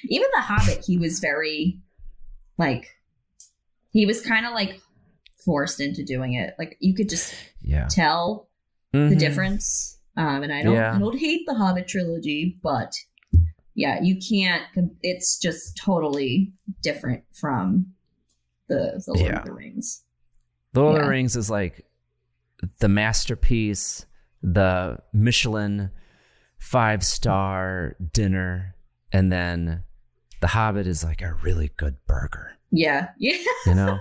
Even 0.05 0.27
the 0.33 0.41
Hobbit, 0.41 0.83
he 0.85 0.97
was 0.97 1.19
very 1.19 1.79
like 2.57 2.87
he 3.91 4.05
was 4.05 4.21
kind 4.21 4.45
of 4.45 4.53
like 4.53 4.81
forced 5.45 5.79
into 5.79 6.03
doing 6.03 6.33
it. 6.33 6.53
Like 6.59 6.77
you 6.79 6.93
could 6.93 7.09
just 7.09 7.33
Yeah. 7.61 7.87
tell 7.89 8.49
the 8.91 8.99
Mhm. 8.99 9.19
difference. 9.19 9.97
Um, 10.17 10.43
and 10.43 10.51
I 10.53 10.61
don't, 10.63 10.75
Yeah. 10.75 10.93
I 10.95 10.99
don't 10.99 11.17
hate 11.17 11.45
the 11.45 11.53
Hobbit 11.55 11.87
trilogy, 11.87 12.59
but 12.61 12.93
yeah, 13.75 14.01
you 14.01 14.17
can't. 14.19 14.63
It's 15.01 15.39
just 15.39 15.77
totally 15.77 16.53
different 16.81 17.23
from 17.33 17.93
the 18.67 19.01
the 19.05 19.13
Lord 19.13 19.19
Yeah. 19.31 19.39
of 19.39 19.45
the 19.45 19.53
Rings. 19.53 20.03
The 20.73 20.81
Lord 20.81 20.97
of 20.97 21.03
the 21.03 21.09
Rings 21.09 21.35
is 21.35 21.49
like 21.49 21.85
the 22.79 22.89
masterpiece, 22.89 24.05
the 24.43 24.99
Michelin 25.13 25.91
five 26.59 27.03
star 27.03 27.95
dinner, 28.13 28.75
and 29.11 29.31
then 29.31 29.83
The 30.41 30.47
Hobbit 30.47 30.87
is 30.87 31.03
like 31.03 31.21
a 31.21 31.33
really 31.35 31.69
good 31.77 31.97
burger. 32.07 32.57
Yeah, 32.71 33.09
yeah. 33.17 33.37
You 33.65 33.75
know, 33.75 33.99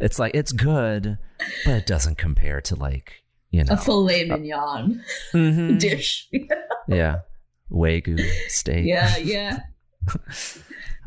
it's 0.00 0.18
like 0.18 0.32
it's 0.34 0.52
good, 0.52 1.18
but 1.64 1.72
it 1.74 1.86
doesn't 1.86 2.18
compare 2.18 2.60
to 2.62 2.76
like 2.76 3.22
you 3.50 3.64
know 3.64 3.72
A 3.74 3.76
filet 3.76 4.24
mignon 4.24 5.02
Mhm. 5.32 5.78
dish. 5.80 6.28
yeah, 6.88 7.20
wagyu 7.70 8.20
steak. 8.48 8.84
yeah, 8.86 9.16
yeah. 9.18 9.58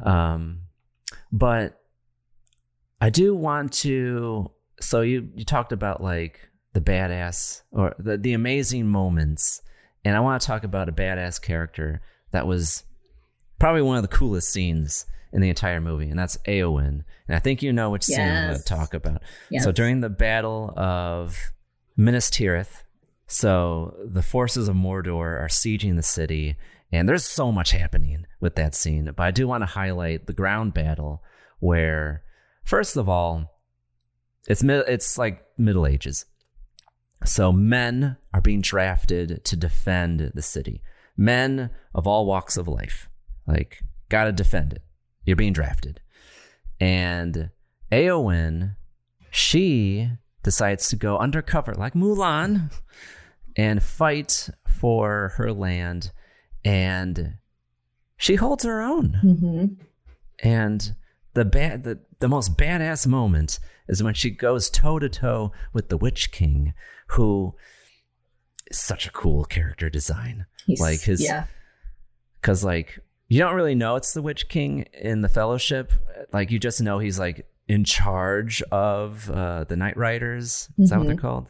um 0.04 0.60
but 1.32 1.82
i 3.02 3.10
do 3.10 3.34
want 3.36 3.72
to 3.74 4.50
so 4.80 5.02
you 5.02 5.30
you 5.36 5.44
talked 5.46 5.72
about 5.72 6.02
like 6.02 6.50
the 6.74 6.82
badass 6.82 7.62
or 7.72 7.96
the, 8.00 8.18
the 8.18 8.34
amazing 8.34 8.88
moments 8.88 9.62
and 10.06 10.16
i 10.16 10.20
want 10.20 10.42
to 10.42 10.48
talk 10.48 10.64
about 10.64 10.88
a 10.90 10.92
badass 10.92 11.42
character 11.42 12.02
that 12.32 12.46
was 12.48 12.84
probably 13.60 13.82
one 13.82 13.98
of 13.98 14.04
the 14.04 14.08
coolest 14.16 14.50
scenes 14.52 15.06
in 15.34 15.42
the 15.42 15.50
entire 15.50 15.82
movie 15.82 16.10
and 16.10 16.18
that's 16.18 16.38
Eowyn. 16.48 17.04
and 17.28 17.36
i 17.36 17.40
think 17.40 17.62
you 17.62 17.74
know 17.74 17.90
which 17.90 18.04
scene 18.04 18.20
i'm 18.22 18.48
going 18.50 18.58
to 18.58 18.64
talk 18.64 18.94
about 18.94 19.22
Yes. 19.50 19.64
so 19.64 19.72
during 19.72 20.00
the 20.02 20.10
battle 20.10 20.72
of 20.78 21.38
minas 21.98 22.30
tirith 22.30 22.84
so 23.26 23.96
the 24.06 24.22
forces 24.22 24.68
of 24.68 24.76
Mordor 24.76 25.42
are 25.42 25.48
sieging 25.50 25.96
the 25.96 26.04
city, 26.04 26.56
and 26.92 27.10
there's 27.10 27.26
so 27.26 27.52
much 27.52 27.72
happening 27.72 28.28
with 28.40 28.54
that 28.56 28.76
scene. 28.76 29.06
But 29.16 29.24
I 29.24 29.32
do 29.32 29.48
want 29.48 29.62
to 29.64 29.66
highlight 29.66 30.28
the 30.28 30.34
ground 30.34 30.76
battle, 30.76 31.24
where 31.60 32.22
first 32.64 32.96
of 32.96 33.10
all, 33.10 33.50
it's 34.48 34.62
mid- 34.62 34.88
it's 34.88 35.18
like 35.18 35.44
Middle 35.58 35.88
Ages. 35.88 36.26
So 37.26 37.52
men 37.52 38.18
are 38.34 38.42
being 38.42 38.62
drafted 38.62 39.44
to 39.46 39.56
defend 39.56 40.32
the 40.36 40.42
city. 40.44 40.84
Men 41.18 41.72
of 41.96 42.06
all 42.06 42.26
walks 42.28 42.56
of 42.58 42.68
life, 42.68 43.10
like 43.48 43.80
gotta 44.10 44.32
defend 44.34 44.74
it. 44.74 44.84
You're 45.26 45.36
being 45.36 45.54
drafted, 45.54 46.02
and 46.80 47.50
Eowyn, 47.92 48.76
she 49.32 50.10
decides 50.44 50.90
to 50.90 50.96
go 50.96 51.18
undercover 51.18 51.74
like 51.74 51.94
Mulan 51.94 52.72
and 53.56 53.82
fight 53.82 54.50
for 54.68 55.34
her 55.38 55.54
land 55.54 56.12
and 56.66 57.36
she 58.18 58.36
holds 58.36 58.64
her 58.66 58.82
own 58.82 59.20
Mm-hmm. 59.24 59.66
and 60.48 60.96
the 61.34 61.46
bad 61.46 61.84
the, 61.84 62.00
the 62.20 62.28
most 62.28 62.58
badass 62.58 63.08
moment 63.08 63.60
is 63.88 64.04
when 64.04 64.14
she 64.16 64.30
goes 64.32 64.70
toe 64.70 65.00
to 65.00 65.08
toe 65.10 65.52
with 65.72 65.88
the 65.90 65.98
witch 65.98 66.32
king 66.32 66.74
who 67.10 67.56
is 68.70 68.78
such 68.80 69.08
a 69.08 69.12
cool 69.12 69.46
character 69.46 69.90
design 69.90 70.46
He's- 70.66 70.82
like 70.82 71.02
his 71.02 71.24
yeah. 71.24 71.46
because 72.42 72.64
like 72.66 73.00
you 73.30 73.40
don't 73.40 73.56
really 73.56 73.76
know 73.76 73.96
it's 73.96 74.14
the 74.14 74.22
witch 74.22 74.48
king 74.50 74.82
in 74.94 75.22
the 75.22 75.30
fellowship 75.30 75.92
like 76.32 76.52
you 76.52 76.60
just 76.60 76.82
know 76.82 77.00
he's 77.00 77.18
like 77.20 77.48
in 77.68 77.84
charge 77.84 78.62
of 78.72 79.30
uh 79.32 79.64
the 79.66 79.76
night 79.76 79.96
riders 79.98 80.70
is 80.78 80.90
that 80.90 81.00
what 81.00 81.08
they're 81.08 81.16
Mhm. 81.16 81.20
called 81.22 81.50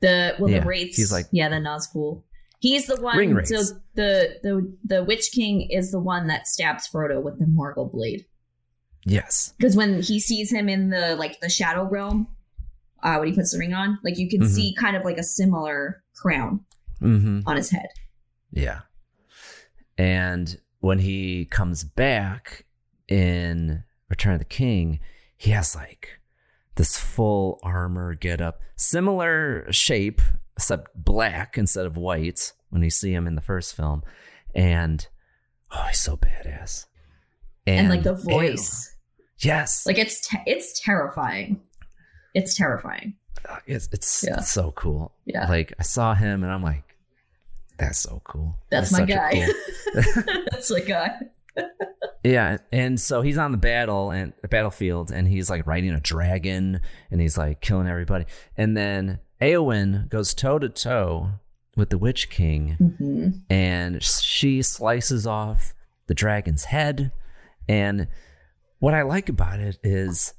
The 0.00 0.34
well, 0.38 0.50
Yeah, 0.50 0.60
the 0.60 0.66
wraiths. 0.66 0.96
he's 0.96 1.12
like- 1.12 1.26
yeah, 1.32 1.48
the 1.50 1.56
Nazgul. 1.56 2.22
He's 2.60 2.86
the 2.86 3.00
one. 3.00 3.18
Ring 3.18 3.34
wraiths. 3.34 3.50
so 3.50 3.62
the 3.94 4.38
the 4.42 4.72
the 4.84 5.04
Witch 5.04 5.30
King 5.32 5.62
is 5.70 5.90
the 5.90 5.98
one 6.00 6.26
that 6.28 6.46
stabs 6.46 6.88
Frodo 6.88 7.22
with 7.22 7.38
the 7.38 7.44
Morgul 7.46 7.90
blade. 7.90 8.24
yes 9.04 9.52
Because 9.58 9.76
when 9.76 10.00
he 10.02 10.18
sees 10.20 10.50
him 10.52 10.68
in 10.68 10.90
the 10.90 11.16
like 11.16 11.40
the 11.40 11.48
Shadow 11.50 11.84
Realm, 11.84 12.28
uh, 13.02 13.16
when 13.18 13.28
he 13.28 13.34
puts 13.34 13.52
the 13.52 13.58
ring 13.58 13.72
on, 13.74 13.98
like 14.04 14.16
you 14.18 14.28
can 14.28 14.40
Mhm. 14.42 14.48
see 14.48 14.74
kind 14.74 14.96
of 14.96 15.04
like 15.04 15.18
a 15.18 15.22
similar 15.22 16.02
crown 16.16 16.64
mm-hmm 17.02 17.40
on 17.46 17.56
his 17.56 17.70
head. 17.70 17.88
Yeah. 18.52 18.80
And 19.98 20.58
when 20.80 20.98
he 20.98 21.44
comes 21.44 21.84
back 21.84 22.64
in 23.08 23.84
Return 24.08 24.34
of 24.34 24.38
the 24.40 24.44
King, 24.44 25.00
he 25.36 25.50
has 25.52 25.74
like 25.76 26.20
this 26.76 26.96
full 26.98 27.60
armor 27.62 28.14
get 28.14 28.40
up, 28.40 28.60
similar 28.76 29.70
shape, 29.72 30.20
except 30.56 30.90
black 30.94 31.56
instead 31.56 31.86
of 31.86 31.96
white 31.96 32.52
when 32.70 32.82
you 32.82 32.90
see 32.90 33.12
him 33.12 33.26
in 33.26 33.34
the 33.34 33.40
first 33.40 33.74
film. 33.74 34.02
And 34.54 35.06
oh, 35.70 35.84
he's 35.88 36.00
so 36.00 36.16
badass. 36.16 36.86
And, 37.66 37.88
like 37.88 38.02
the 38.02 38.14
ew, 38.14 38.22
voice, 38.22 38.96
yes. 39.38 39.86
like 39.86 39.98
it's 39.98 40.26
te- 40.26 40.42
it's 40.46 40.80
terrifying. 40.80 41.60
It's 42.34 42.56
terrifying. 42.56 43.14
Uh, 43.48 43.58
it's 43.66 43.88
it's, 43.92 44.24
Yeah. 44.26 44.38
it's 44.38 44.50
so 44.50 44.72
cool. 44.72 45.12
Yeah. 45.24 45.48
Like 45.48 45.74
I 45.78 45.82
saw 45.82 46.14
him 46.14 46.42
and 46.42 46.50
I'm 46.52 46.62
like, 46.62 46.89
that's 47.80 47.98
so 48.00 48.20
cool. 48.24 48.56
That's 48.70 48.92
my 48.92 49.04
guy. 49.04 49.32
cool- 49.94 50.22
That's 50.50 50.70
my 50.70 50.80
guy. 50.80 51.10
Yeah, 52.22 52.58
and 52.70 53.00
so 53.00 53.22
he's 53.22 53.38
on 53.38 53.50
the 53.50 53.58
battle 53.58 54.10
and 54.10 54.32
the 54.42 54.48
battlefield, 54.48 55.10
and 55.10 55.26
he's 55.26 55.48
like 55.50 55.66
riding 55.66 55.90
a 55.90 56.00
dragon, 56.00 56.80
and 57.10 57.20
he's 57.20 57.38
like 57.38 57.60
killing 57.60 57.88
everybody. 57.88 58.26
And 58.56 58.76
then 58.76 59.20
Eowyn 59.40 60.08
goes 60.10 60.34
toe 60.34 60.58
to 60.58 60.68
toe 60.68 61.30
with 61.76 61.88
the 61.90 61.98
Witch 61.98 62.28
King, 62.30 62.76
Mm-hmm. 62.80 63.28
and 63.52 64.02
she 64.02 64.60
slices 64.62 65.26
off 65.26 65.74
the 66.08 66.14
dragon's 66.14 66.64
head. 66.64 67.10
And 67.68 68.08
what 68.80 68.92
I 68.94 69.02
like 69.02 69.28
about 69.28 69.58
it 69.60 69.78
is, 69.82 70.34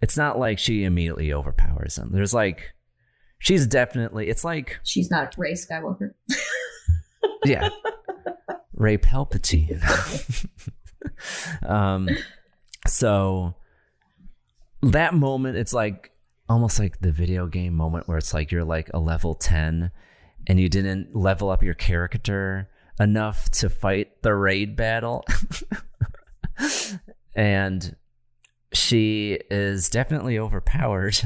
it's 0.00 0.16
not 0.16 0.38
like 0.38 0.58
she 0.58 0.84
immediately 0.84 1.32
overpowers 1.32 1.98
him. 1.98 2.10
There's 2.12 2.32
like, 2.34 2.72
she's 3.38 3.66
definitely. 3.66 4.28
It's 4.28 4.44
like 4.44 4.78
She's 4.82 5.10
not 5.10 5.34
Rey 5.36 5.52
Skywalker. 5.54 6.12
yeah. 7.44 7.68
Rey 8.74 8.98
Palpatine. 8.98 9.82
um, 11.66 12.08
so 12.86 13.54
that 14.82 15.14
moment, 15.14 15.56
it's 15.56 15.72
like 15.72 16.12
almost 16.48 16.78
like 16.78 17.00
the 17.00 17.12
video 17.12 17.46
game 17.46 17.74
moment 17.74 18.08
where 18.08 18.18
it's 18.18 18.32
like 18.32 18.50
you're 18.50 18.64
like 18.64 18.90
a 18.94 18.98
level 18.98 19.34
10 19.34 19.90
and 20.46 20.60
you 20.60 20.68
didn't 20.68 21.14
level 21.14 21.50
up 21.50 21.62
your 21.62 21.74
character 21.74 22.70
enough 22.98 23.50
to 23.50 23.68
fight 23.68 24.22
the 24.22 24.34
raid 24.34 24.76
battle. 24.76 25.24
and 27.34 27.94
she 28.72 29.38
is 29.50 29.88
definitely 29.90 30.38
overpowered. 30.38 31.18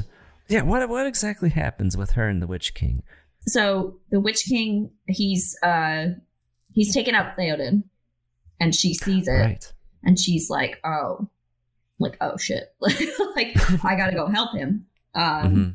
yeah, 0.48 0.62
what 0.62 0.88
what 0.88 1.06
exactly 1.06 1.50
happens 1.50 1.96
with 1.96 2.12
her 2.12 2.28
and 2.28 2.42
the 2.42 2.46
Witch 2.46 2.74
King? 2.74 3.02
So 3.46 3.98
the 4.10 4.20
Witch 4.20 4.44
King, 4.44 4.90
he's 5.06 5.56
uh 5.62 6.06
he's 6.72 6.94
taken 6.94 7.14
out 7.14 7.36
Theoden 7.36 7.84
and 8.60 8.74
she 8.74 8.94
sees 8.94 9.26
it. 9.28 9.32
Right. 9.32 9.72
And 10.04 10.18
she's 10.18 10.48
like, 10.50 10.78
oh, 10.84 11.28
like, 11.98 12.16
oh 12.20 12.36
shit. 12.36 12.74
like 12.80 13.56
I 13.84 13.96
gotta 13.96 14.14
go 14.14 14.26
help 14.28 14.54
him. 14.56 14.86
Um 15.14 15.22
Mm-hmm. 15.22 15.70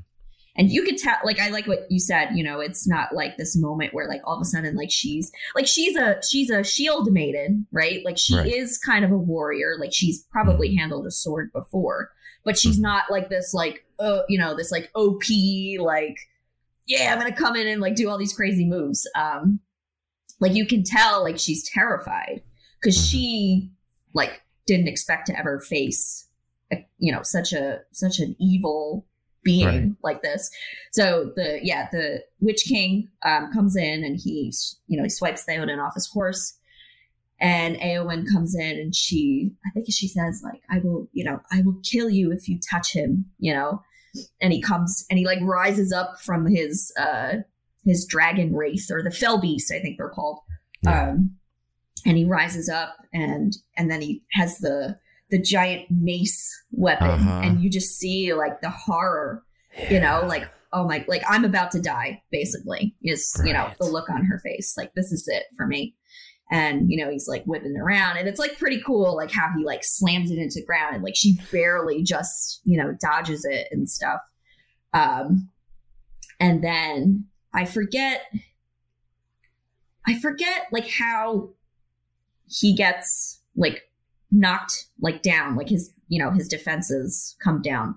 and 0.57 0.71
you 0.71 0.81
could 0.83 0.97
tell 0.97 1.17
like 1.23 1.39
i 1.39 1.49
like 1.49 1.67
what 1.67 1.85
you 1.91 1.99
said 1.99 2.29
you 2.33 2.43
know 2.43 2.59
it's 2.59 2.87
not 2.87 3.13
like 3.13 3.37
this 3.37 3.55
moment 3.55 3.93
where 3.93 4.07
like 4.07 4.21
all 4.25 4.35
of 4.37 4.41
a 4.41 4.45
sudden 4.45 4.75
like 4.75 4.89
she's 4.89 5.31
like 5.55 5.67
she's 5.67 5.95
a 5.95 6.19
she's 6.27 6.49
a 6.49 6.63
shield 6.63 7.11
maiden 7.11 7.67
right 7.71 8.03
like 8.03 8.17
she 8.17 8.35
Right. 8.35 8.51
is 8.51 8.79
kind 8.79 9.05
of 9.05 9.11
a 9.11 9.17
warrior 9.17 9.75
like 9.79 9.91
she's 9.93 10.23
probably 10.31 10.75
handled 10.75 11.05
a 11.05 11.11
sword 11.11 11.51
before 11.53 12.09
but 12.43 12.57
she's 12.57 12.79
not 12.79 13.03
like 13.11 13.29
this 13.29 13.53
like 13.53 13.85
uh 13.99 14.21
you 14.27 14.39
know 14.39 14.55
this 14.57 14.71
like 14.71 14.89
op 14.95 15.21
like 15.79 16.17
yeah 16.87 17.11
i'm 17.13 17.19
gonna 17.19 17.35
come 17.35 17.55
in 17.55 17.67
and 17.67 17.81
like 17.81 17.95
do 17.95 18.09
all 18.09 18.17
these 18.17 18.33
crazy 18.33 18.65
moves. 18.65 19.07
Um 19.15 19.59
like 20.39 20.53
you 20.53 20.65
can 20.67 20.83
tell 20.83 21.23
like 21.23 21.39
she's 21.39 21.67
terrified 21.69 22.43
because 22.81 22.95
she 23.09 23.71
like 24.13 24.41
didn't 24.67 24.87
expect 24.87 25.27
to 25.27 25.37
ever 25.37 25.59
face 25.59 26.27
a, 26.71 26.85
you 26.99 27.11
know 27.11 27.21
such 27.23 27.53
a 27.53 27.79
such 27.91 28.19
an 28.19 28.35
evil 28.39 29.05
being 29.43 29.65
Right. 29.65 29.91
like 30.03 30.21
this. 30.23 30.49
So 30.91 31.31
the 31.35 31.59
yeah 31.63 31.87
the 31.91 32.23
witch 32.41 32.65
king 32.67 33.09
um 33.23 33.51
comes 33.53 33.75
in 33.75 34.03
and 34.03 34.19
he 34.19 34.53
you 34.87 34.97
know 34.97 35.03
he 35.03 35.09
swipes 35.09 35.45
Theoden 35.45 35.83
off 35.83 35.93
his 35.95 36.07
horse. 36.07 36.53
And 37.39 37.77
Eowyn 37.77 38.25
comes 38.33 38.55
in 38.55 38.77
and 38.79 38.95
she 38.95 39.51
I 39.65 39.69
think 39.71 39.85
she 39.91 40.07
says 40.07 40.41
like 40.43 40.61
I 40.69 40.79
will 40.79 41.07
you 41.13 41.23
know 41.23 41.39
I 41.51 41.61
will 41.61 41.79
kill 41.83 42.09
you 42.09 42.31
if 42.31 42.49
you 42.49 42.59
touch 42.59 42.93
him 42.93 43.25
you 43.39 43.53
know 43.53 43.81
and 44.41 44.51
he 44.53 44.61
comes 44.61 45.05
and 45.09 45.17
he 45.19 45.25
like 45.25 45.39
rises 45.41 45.91
up 45.91 46.19
from 46.21 46.45
his 46.47 46.91
uh 46.99 47.33
his 47.85 48.05
dragon 48.05 48.53
wraith 48.55 48.89
or 48.91 49.01
the 49.03 49.11
fell 49.11 49.39
beast 49.39 49.71
I 49.71 49.79
think 49.79 49.97
they're 49.97 50.09
called. 50.09 50.39
Um 50.85 51.31
and 52.05 52.17
he 52.17 52.25
rises 52.25 52.69
up 52.69 52.97
and 53.13 53.55
and 53.75 53.89
then 53.91 54.01
he 54.01 54.23
has 54.33 54.59
the 54.59 54.97
the 55.29 55.41
giant 55.41 55.89
mace 55.89 56.49
weapon 56.71 57.07
Uh-huh. 57.09 57.41
and 57.43 57.61
you 57.61 57.69
just 57.69 57.97
see 57.97 58.33
like 58.33 58.61
the 58.61 58.69
horror 58.69 59.43
you 59.89 59.99
know 59.99 60.23
like 60.25 60.49
oh 60.73 60.85
my 60.87 61.03
like 61.07 61.23
i'm 61.27 61.43
about 61.45 61.71
to 61.71 61.81
die 61.81 62.21
basically 62.31 62.95
is 63.03 63.39
you 63.45 63.51
know 63.53 63.69
the 63.79 63.85
look 63.85 64.09
on 64.09 64.23
her 64.25 64.39
face. 64.39 64.75
Like 64.77 64.93
this 64.95 65.11
is 65.11 65.27
it 65.27 65.43
for 65.55 65.65
me 65.67 65.95
and 66.49 66.89
you 66.89 67.03
know 67.03 67.11
he's 67.11 67.27
like 67.27 67.43
whipping 67.45 67.75
around 67.75 68.17
and 68.17 68.27
it's 68.27 68.39
like 68.39 68.57
pretty 68.57 68.81
cool 68.85 69.15
like 69.15 69.31
how 69.31 69.49
he 69.57 69.63
like 69.63 69.83
slams 69.83 70.31
it 70.31 70.37
into 70.37 70.59
the 70.59 70.65
ground 70.65 70.95
and 70.95 71.03
like 71.03 71.15
she 71.15 71.37
barely 71.51 72.03
just 72.03 72.61
you 72.63 72.77
know 72.77 72.95
dodges 73.01 73.45
it 73.45 73.67
and 73.71 73.89
stuff. 73.89 74.21
Um 74.93 75.49
and 76.39 76.63
then 76.63 77.25
i 77.53 77.65
forget 77.65 78.25
i 80.05 80.17
forget 80.19 80.67
like 80.71 80.87
how 80.87 81.49
he 82.47 82.75
gets 82.75 83.41
like 83.55 83.89
knocked 84.31 84.85
like 85.01 85.21
down 85.21 85.55
like 85.55 85.69
his 85.69 85.91
you 86.07 86.23
know 86.23 86.31
his 86.31 86.47
defenses 86.47 87.35
come 87.43 87.61
down. 87.61 87.95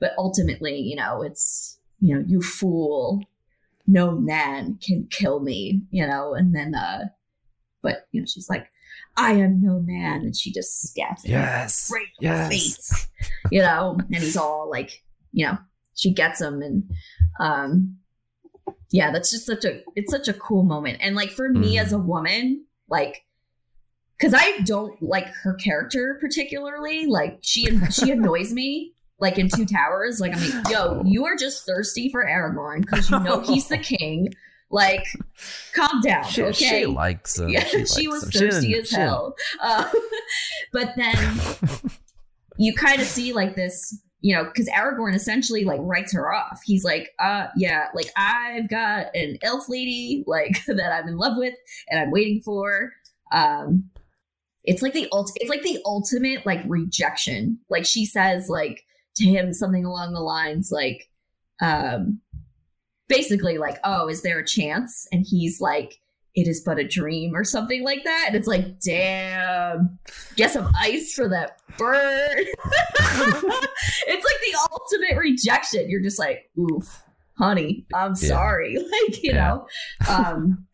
But 0.00 0.12
ultimately 0.18 0.76
you 0.76 0.96
know 0.96 1.22
it's 1.22 1.78
you 2.00 2.14
know 2.14 2.24
you 2.26 2.42
fool. 2.42 3.22
No 3.86 4.12
man 4.12 4.78
can 4.84 5.08
kill 5.10 5.40
me 5.40 5.82
you 5.90 6.06
know 6.06 6.34
and 6.34 6.54
then 6.54 6.74
uh 6.74 7.06
but 7.82 8.06
you 8.12 8.20
know 8.20 8.26
she's 8.26 8.48
like 8.48 8.66
i 9.16 9.32
am 9.32 9.60
no 9.62 9.80
man 9.80 10.20
and 10.22 10.36
she 10.36 10.52
just 10.52 10.80
stabs 10.82 11.24
him 11.24 11.32
Yes. 11.32 11.90
right 11.92 12.06
in 12.20 12.28
the 12.28 12.34
Yes. 12.34 12.48
face 12.48 13.08
you 13.50 13.60
know 13.60 13.96
and 14.12 14.16
he's 14.22 14.36
all 14.36 14.68
like 14.70 15.02
you 15.32 15.46
know 15.46 15.58
she 15.94 16.12
gets 16.12 16.40
him 16.40 16.62
and 16.62 16.84
um 17.40 17.96
yeah 18.90 19.10
that's 19.10 19.30
just 19.30 19.46
such 19.46 19.64
a 19.64 19.80
it's 19.96 20.10
such 20.12 20.28
a 20.28 20.34
cool 20.34 20.62
moment 20.62 20.98
and 21.00 21.16
like 21.16 21.30
for 21.30 21.48
me 21.48 21.76
Mhm. 21.76 21.80
as 21.82 21.92
a 21.92 21.98
woman 21.98 22.64
like 22.88 23.24
because 24.18 24.34
i 24.34 24.58
don't 24.64 25.02
like 25.02 25.26
her 25.42 25.54
character 25.54 26.16
particularly 26.20 27.06
like 27.06 27.38
she 27.42 27.66
she 27.90 28.10
annoys 28.16 28.52
me 28.52 28.92
like 29.18 29.38
in 29.38 29.48
two 29.48 29.64
towers 29.66 30.20
like 30.20 30.34
i'm 30.36 30.40
like 30.62 30.70
yo 30.70 31.02
you 31.04 31.24
are 31.24 31.36
just 31.36 31.64
thirsty 31.66 32.10
for 32.10 32.24
aragorn 32.24 32.80
because 32.82 33.10
you 33.10 33.18
know 33.20 33.40
he's 33.40 33.68
the 33.68 33.78
king 33.92 34.28
like 34.72 35.04
calm 35.74 36.00
down 36.00 36.24
She, 36.24 36.42
okay 36.42 36.52
she 36.80 36.86
likes 36.86 37.38
him. 37.38 37.50
yeah, 37.50 37.64
she, 37.64 37.84
she, 37.86 38.08
was 38.08 38.24
him. 38.24 38.30
Thirsty 38.30 38.68
didn't- 38.68 38.82
as 38.84 38.90
hell. 38.90 39.34
Uh, 39.60 39.88
but 40.72 40.94
then 40.96 41.14
you 42.56 42.74
kind 42.74 43.00
of 43.00 43.06
see 43.06 43.32
like 43.32 43.54
this, 43.54 43.96
you 44.20 44.34
know, 44.34 44.44
because 44.44 44.68
Aragorn 44.68 45.14
essentially 45.14 45.64
like 45.64 45.80
writes 45.82 46.12
her 46.14 46.32
off. 46.32 46.60
He's 46.64 46.84
like, 46.84 47.10
uh, 47.18 47.48
yeah, 47.56 47.88
like 47.94 48.10
I've 48.16 48.68
got 48.68 49.14
an 49.14 49.36
elf 49.42 49.68
lady 49.68 50.24
like 50.26 50.64
that 50.66 50.92
I'm 50.92 51.08
in 51.08 51.16
love 51.18 51.36
with 51.36 51.54
and 51.88 52.00
I'm 52.00 52.10
waiting 52.10 52.40
for. 52.40 52.92
Um, 53.32 53.90
it's 54.64 54.80
like 54.82 54.92
the 54.94 55.08
ult- 55.12 55.32
it's 55.36 55.50
like 55.50 55.62
the 55.62 55.80
ultimate 55.84 56.46
like 56.46 56.60
rejection. 56.66 57.58
Like 57.68 57.84
she 57.84 58.06
says 58.06 58.48
like 58.48 58.84
to 59.16 59.24
him 59.24 59.52
something 59.52 59.84
along 59.84 60.12
the 60.14 60.20
lines 60.20 60.70
like, 60.72 61.08
um, 61.60 62.20
basically 63.08 63.58
like, 63.58 63.78
oh, 63.84 64.08
is 64.08 64.22
there 64.22 64.38
a 64.38 64.46
chance? 64.46 65.06
And 65.12 65.24
he's 65.28 65.60
like, 65.60 65.98
it 66.34 66.48
is 66.48 66.62
but 66.64 66.78
a 66.78 66.84
dream 66.88 67.34
or 67.34 67.44
something 67.44 67.84
like 67.84 68.04
that. 68.04 68.24
And 68.28 68.36
it's 68.36 68.46
like, 68.48 68.80
damn, 68.80 69.98
get 70.36 70.50
some 70.50 70.70
ice 70.80 71.12
for 71.12 71.28
that 71.28 71.60
bird. 71.76 72.46
it's 73.18 74.24
like 74.24 74.40
the 74.40 74.58
ultimate 74.70 75.18
rejection. 75.18 75.90
You're 75.90 76.00
just 76.02 76.18
like, 76.18 76.50
oof, 76.58 77.02
honey, 77.38 77.84
I'm 77.94 78.14
Yeah. 78.20 78.28
sorry. 78.28 78.76
Like, 78.78 79.22
you 79.22 79.32
Yeah. 79.32 79.48
know, 79.48 79.66
um, 80.08 80.66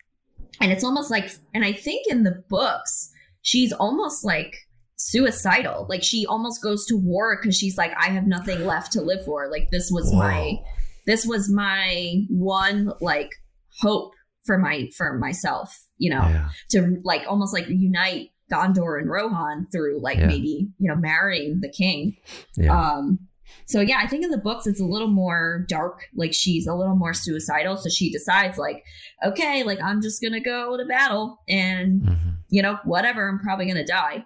and 0.61 0.73
it's 0.73 0.85
almost 0.85 1.11
like, 1.11 1.31
and 1.55 1.65
I 1.65 1.73
think 1.73 2.07
in 2.09 2.23
the 2.25 2.43
books, 2.49 3.11
she's 3.43 3.73
almost 3.73 4.25
like 4.25 4.57
suicidal. 4.97 5.87
Like 5.89 6.03
she 6.03 6.27
almost 6.27 6.63
goes 6.63 6.85
to 6.87 6.97
war 6.97 7.37
because 7.41 7.57
she's 7.57 7.79
like, 7.79 7.93
I 7.99 8.07
have 8.11 8.27
nothing 8.27 8.65
left 8.65 8.93
to 8.93 9.01
live 9.03 9.25
for. 9.25 9.49
Like 9.51 9.71
this 9.71 9.91
was 9.93 10.13
my, 10.13 10.41
Whoa. 10.41 10.65
This 11.09 11.27
was 11.27 11.51
my 11.51 12.23
one 12.31 12.93
like 13.01 13.31
hope 13.81 14.13
for 14.47 14.59
my 14.59 14.89
for 14.97 15.19
myself. 15.19 15.85
You 15.97 16.11
know, 16.11 16.21
Yeah. 16.29 16.49
to 16.71 17.01
like 17.03 17.23
almost 17.27 17.53
like 17.53 17.67
unite 17.69 18.29
Gondor 18.53 18.99
and 19.01 19.11
Rohan 19.11 19.67
through 19.73 20.01
like 20.01 20.19
Yeah. 20.19 20.27
maybe 20.29 20.69
you 20.79 20.89
know 20.89 20.95
marrying 20.97 21.59
the 21.61 21.69
king. 21.71 22.17
Yeah. 22.57 22.73
Um, 22.79 23.19
so 23.67 23.81
yeah, 23.81 23.99
I 24.03 24.07
think 24.07 24.23
in 24.25 24.31
the 24.31 24.39
books 24.39 24.67
it's 24.67 24.81
a 24.81 24.85
little 24.85 25.09
more 25.09 25.65
dark. 25.69 26.05
Like 26.15 26.33
she's 26.35 26.67
a 26.67 26.75
little 26.75 26.95
more 26.97 27.15
suicidal. 27.15 27.77
So 27.77 27.89
she 27.91 28.11
decides 28.13 28.57
like, 28.59 28.85
okay, 29.25 29.63
like 29.65 29.81
I'm 29.83 30.01
just 30.03 30.23
gonna 30.23 30.41
go 30.41 30.77
to 30.77 30.85
battle 30.85 31.41
and 31.49 32.03
Mhm. 32.03 32.35
you 32.51 32.63
know 32.63 32.79
whatever. 32.85 33.29
I'm 33.29 33.39
probably 33.41 33.67
gonna 33.67 33.87
die. 33.87 34.25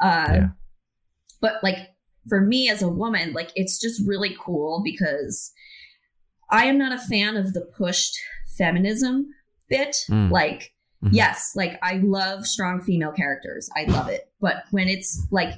Uh, 0.00 0.26
Yeah. 0.30 0.48
But 1.40 1.62
like 1.62 1.76
for 2.28 2.40
me 2.40 2.68
as 2.70 2.82
a 2.82 2.88
woman, 2.88 3.32
like 3.32 3.50
it's 3.56 3.80
just 3.80 4.00
really 4.06 4.36
cool 4.40 4.80
because 4.84 5.52
I 6.52 6.66
am 6.66 6.78
not 6.78 6.92
a 6.92 6.98
fan 6.98 7.36
of 7.36 7.52
the 7.54 7.62
pushed 7.62 8.14
feminism 8.56 9.26
bit. 9.68 9.96
Mm. 10.10 10.30
Like 10.30 10.72
Mhm. 11.02 11.08
yes, 11.12 11.52
like 11.56 11.78
I 11.82 11.94
love 12.04 12.46
strong 12.46 12.80
female 12.80 13.10
characters. 13.12 13.68
I 13.76 13.84
love 13.90 14.08
it. 14.08 14.30
But 14.40 14.62
when 14.70 14.86
it's 14.88 15.26
like 15.32 15.54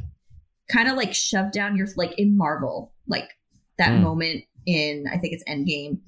kind 0.72 0.88
of 0.88 0.96
like 0.96 1.12
shoved 1.14 1.52
down 1.52 1.76
your 1.76 1.86
like 1.96 2.18
in 2.18 2.36
Marvel, 2.36 2.94
like 3.06 3.28
that 3.76 3.90
Mm. 3.90 4.00
moment 4.02 4.44
in 4.64 5.04
I 5.12 5.18
think 5.18 5.34
it's 5.34 5.44
Endgame 5.44 5.98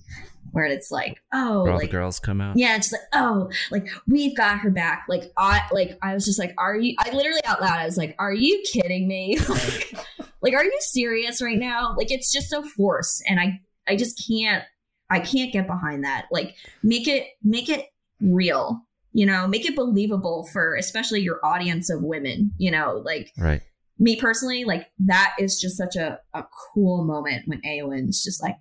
where 0.53 0.64
it's 0.64 0.91
like, 0.91 1.20
oh, 1.34 1.64
Where 1.64 1.72
all 1.72 1.78
like 1.78 1.89
the 1.91 1.93
girls 1.93 2.18
come 2.18 2.41
out. 2.41 2.57
yeah, 2.57 2.76
it's 2.76 2.89
just 2.89 2.93
like, 3.03 3.22
oh, 3.22 3.51
like 3.70 3.87
we've 4.09 4.34
got 4.34 4.61
her 4.61 4.70
back. 4.70 5.05
Like 5.07 5.30
I 5.37 5.61
like 5.70 5.99
I 6.01 6.14
was 6.14 6.24
just 6.24 6.39
like, 6.39 6.55
are 6.57 6.74
you 6.76 6.95
I 6.99 7.11
literally 7.11 7.45
out 7.45 7.61
loud, 7.61 7.78
I 7.78 7.84
was 7.84 7.99
like, 7.99 8.14
are 8.18 8.32
you 8.32 8.62
kidding 8.72 9.07
me? 9.07 9.37
like, 9.49 9.93
like, 10.41 10.55
are 10.55 10.64
you 10.64 10.78
serious 10.80 11.43
right 11.43 11.59
now? 11.59 11.95
Like 11.99 12.11
it's 12.11 12.32
just 12.32 12.49
so 12.49 12.62
forced 12.62 13.22
and 13.28 13.39
I 13.39 13.61
I 13.87 13.97
just 13.97 14.24
can't 14.26 14.64
I 15.11 15.20
can't 15.20 15.52
get 15.52 15.66
behind 15.66 16.04
that. 16.04 16.26
Like 16.30 16.54
make 16.82 17.07
it 17.09 17.26
make 17.42 17.68
it 17.68 17.86
real. 18.20 18.82
You 19.12 19.24
know, 19.24 19.46
make 19.46 19.64
it 19.64 19.74
believable 19.74 20.46
for 20.52 20.74
especially 20.74 21.22
your 21.22 21.40
audience 21.44 21.88
of 21.88 22.02
women, 22.02 22.52
you 22.59 22.70
know, 22.70 23.00
like 23.04 23.32
Right. 23.38 23.62
me 23.98 24.16
personally, 24.16 24.64
like 24.64 24.88
that 25.07 25.34
is 25.38 25.59
just 25.59 25.78
such 25.78 25.96
a, 25.96 26.20
a 26.34 26.44
cool 26.74 27.02
moment 27.04 27.48
when 27.48 27.62
Eowyn's 27.62 28.22
just 28.22 28.42
like, 28.42 28.57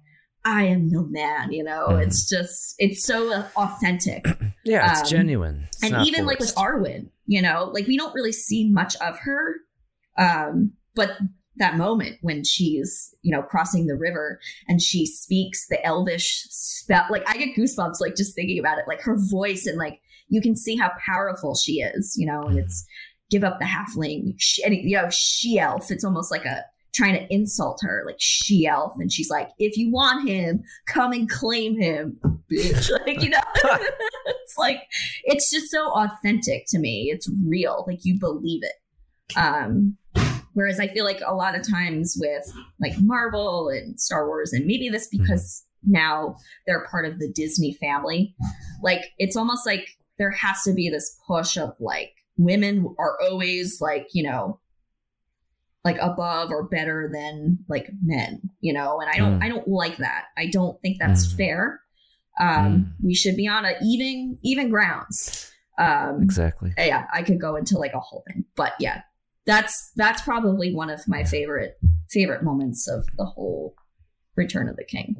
I 0.45 0.63
am 0.67 0.87
no 0.87 1.03
man, 1.09 1.51
you 1.51 1.61
know? 1.63 1.87
Mhm. 1.89 2.07
It's 2.07 2.29
just, 2.29 2.75
it's 2.77 3.03
so 3.03 3.33
uh, 3.33 3.47
authentic. 3.57 4.25
Yeah, 4.63 4.91
it's 4.91 5.01
Um, 5.01 5.07
genuine. 5.17 5.63
It's 5.73 5.83
and 5.83 6.07
even 6.07 6.25
like 6.25 6.39
with. 6.39 6.55
Arwen, 6.55 7.09
you 7.27 7.41
know, 7.41 7.69
like 7.73 7.85
we 7.85 7.97
don't 7.97 8.13
really 8.15 8.31
see 8.31 8.69
much 8.69 8.95
of 8.95 9.17
her. 9.19 9.55
Um, 10.17 10.71
but 10.95 11.17
that 11.57 11.77
moment 11.77 12.17
when 12.21 12.43
she's, 12.43 13.13
you 13.21 13.31
know, 13.31 13.41
crossing 13.41 13.87
the 13.87 13.95
river 13.95 14.39
and 14.67 14.81
she 14.81 15.05
speaks 15.05 15.67
the 15.67 15.83
elvish 15.85 16.45
spell, 16.49 17.05
like 17.09 17.23
I 17.27 17.37
get 17.37 17.55
goosebumps, 17.55 18.01
like 18.01 18.15
just 18.15 18.35
thinking 18.35 18.59
about 18.59 18.77
it, 18.77 18.85
like 18.87 19.01
her 19.01 19.17
voice 19.17 19.65
and 19.65 19.77
like 19.77 20.01
you 20.27 20.41
can 20.41 20.55
see 20.55 20.75
how 20.75 20.91
powerful 21.05 21.55
she 21.55 21.81
is, 21.81 22.15
you 22.17 22.25
know, 22.25 22.43
and 22.43 22.57
it's 22.57 22.85
give 23.29 23.43
up 23.43 23.59
the 23.59 23.65
halfling, 23.65 24.33
sh- 24.37 24.59
and 24.65 24.75
you 24.75 24.97
know, 24.97 25.09
she 25.09 25.59
elf. 25.59 25.91
It's 25.91 26.03
almost 26.03 26.31
like 26.31 26.45
a 26.45 26.63
trying 26.93 27.13
to 27.13 27.33
insult 27.33 27.79
her, 27.83 28.03
like 28.05 28.15
she 28.19 28.65
elf, 28.65 28.93
and 28.97 29.11
she's 29.11 29.29
like, 29.29 29.49
"If 29.59 29.77
you 29.77 29.91
want 29.91 30.27
him, 30.27 30.63
come 30.87 31.11
and 31.11 31.29
claim 31.29 31.79
him, 31.79 32.19
bitch." 32.51 32.91
like 33.05 33.21
you 33.21 33.29
know, 33.29 33.39
it's 34.25 34.57
like 34.57 34.81
it's 35.23 35.51
just 35.51 35.71
so 35.71 35.89
authentic 35.91 36.65
to 36.69 36.79
me. 36.79 37.09
It's 37.11 37.29
real, 37.45 37.85
like 37.87 37.99
you 38.03 38.19
believe 38.19 38.63
it. 38.63 39.37
Um, 39.37 39.97
whereas 40.55 40.79
I 40.79 40.87
feel 40.87 41.05
like 41.05 41.21
a 41.25 41.35
lot 41.35 41.55
of 41.55 41.61
times 41.65 42.17
with 42.19 42.43
like 42.81 42.93
Marvel 42.99 43.69
and 43.69 43.97
Star 43.99 44.25
Wars, 44.27 44.51
and 44.51 44.65
maybe 44.65 44.89
this 44.89 45.07
because 45.07 45.63
now 45.87 46.35
they're 46.65 46.87
part 46.89 47.05
of 47.05 47.19
the 47.19 47.31
Disney 47.31 47.73
family, 47.79 48.35
like 48.81 49.01
it's 49.19 49.37
almost 49.37 49.65
like 49.67 49.87
there 50.17 50.31
has 50.31 50.63
to 50.63 50.73
be 50.73 50.89
this 50.89 51.15
push 51.27 51.55
of 51.57 51.73
like 51.79 52.11
women 52.37 52.93
are 52.97 53.17
always 53.29 53.79
like 53.79 54.07
you 54.13 54.23
know 54.23 54.59
like 55.83 55.97
above 56.01 56.49
or 56.49 56.63
better 56.67 57.09
than 57.13 57.59
like 57.69 57.89
men 58.03 58.41
you 58.61 58.73
know? 58.73 58.99
And 58.99 59.09
i 59.09 59.17
don't 59.17 59.39
Mm. 59.39 59.43
i 59.43 59.49
don't 59.49 59.67
like 59.67 59.97
that. 59.97 60.25
I 60.37 60.47
don't 60.47 60.81
think 60.81 60.97
that's 60.99 61.27
Mm. 61.33 61.37
fair. 61.37 61.81
Um 62.39 62.93
we 63.03 63.13
should 63.13 63.35
be 63.37 63.47
on 63.47 63.63
a 63.65 63.73
even 63.83 64.37
even 64.43 64.69
grounds. 64.69 65.51
Um 65.77 66.21
Exactly. 66.23 66.73
yeah 66.77 67.05
i 67.13 67.21
could 67.21 67.39
go 67.39 67.55
into 67.57 67.77
like 67.77 67.93
a 67.93 67.99
whole 67.99 68.23
thing 68.27 68.45
but 68.55 68.73
yeah 68.79 69.01
that's 69.45 69.91
that's 69.95 70.21
probably 70.21 70.73
one 70.73 70.89
of 70.89 71.07
my 71.07 71.23
favorite 71.23 71.77
favorite 72.09 72.43
moments 72.43 72.87
of 72.87 73.05
the 73.17 73.25
whole 73.25 73.75
return 74.35 74.67
of 74.69 74.75
the 74.75 74.83
king. 74.83 75.15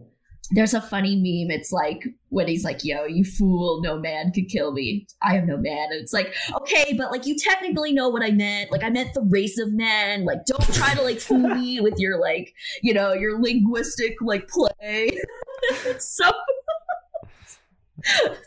There's 0.52 0.76
a 0.76 0.82
funny 0.82 1.16
meme. 1.16 1.56
It's 1.56 1.72
like 1.72 2.04
when 2.30 2.48
he's 2.48 2.64
like 2.64 2.84
yo 2.84 3.06
you 3.06 3.24
fool. 3.24 3.82
No 3.82 4.00
man 4.00 4.32
could 4.32 4.48
kill 4.50 4.72
me. 4.72 5.08
I 5.22 5.38
am 5.38 5.48
no 5.48 5.58
man. 5.58 5.88
And 5.92 6.02
it's 6.02 6.14
like 6.14 6.36
okay 6.56 6.94
but 6.98 7.12
like 7.12 7.26
you 7.26 7.36
technically 7.38 7.94
know 7.94 8.10
what 8.10 8.24
i 8.24 8.32
meant. 8.32 8.72
Like 8.72 8.84
i 8.84 8.90
meant 8.90 9.14
the 9.14 9.22
race 9.22 9.60
of 9.60 9.74
men. 9.74 10.26
Like 10.26 10.46
don't 10.46 10.74
try 10.74 10.94
to 10.94 11.02
like 11.02 11.20
fool 11.20 11.50
me 11.50 11.80
with 11.82 11.98
your 11.98 12.20
like 12.20 12.54
you 12.82 12.94
know 12.94 13.14
your 13.14 13.40
linguistic 13.42 14.16
like 14.22 14.48
play. 14.48 15.18
It's 15.68 16.16
so 16.16 16.32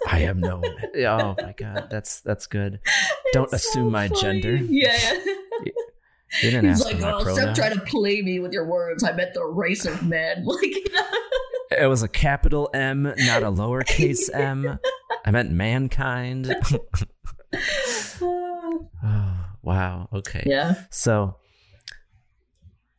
I 0.06 0.20
am 0.20 0.40
no. 0.40 0.62
Oh 0.64 1.34
my 1.40 1.54
god, 1.56 1.88
that's 1.90 2.20
that's 2.20 2.46
good. 2.46 2.80
Don't 3.32 3.52
assume 3.52 3.92
my 3.92 4.08
gender. 4.08 4.56
yeah. 4.56 4.98
You 6.42 6.50
didn't 6.50 6.68
He's 6.68 6.84
ask 6.84 6.92
like, 6.92 7.02
oh, 7.02 7.34
stop 7.34 7.54
trying 7.54 7.74
to 7.74 7.80
play 7.80 8.20
me 8.20 8.38
with 8.38 8.52
your 8.52 8.66
words. 8.66 9.02
I 9.02 9.12
meant 9.12 9.32
the 9.34 9.44
race 9.44 9.86
of 9.86 10.06
men. 10.06 10.44
Like. 11.70 11.80
It 11.82 11.86
was 11.86 12.02
a 12.02 12.08
capital 12.08 12.70
M, 12.72 13.02
not 13.02 13.42
a 13.42 13.50
lowercase 13.50 14.28
m. 14.34 14.78
I 15.24 15.30
meant 15.30 15.50
mankind. 15.50 16.54
oh, 18.22 19.46
wow. 19.62 20.08
Okay. 20.12 20.42
Yeah. 20.46 20.74
So 20.90 21.36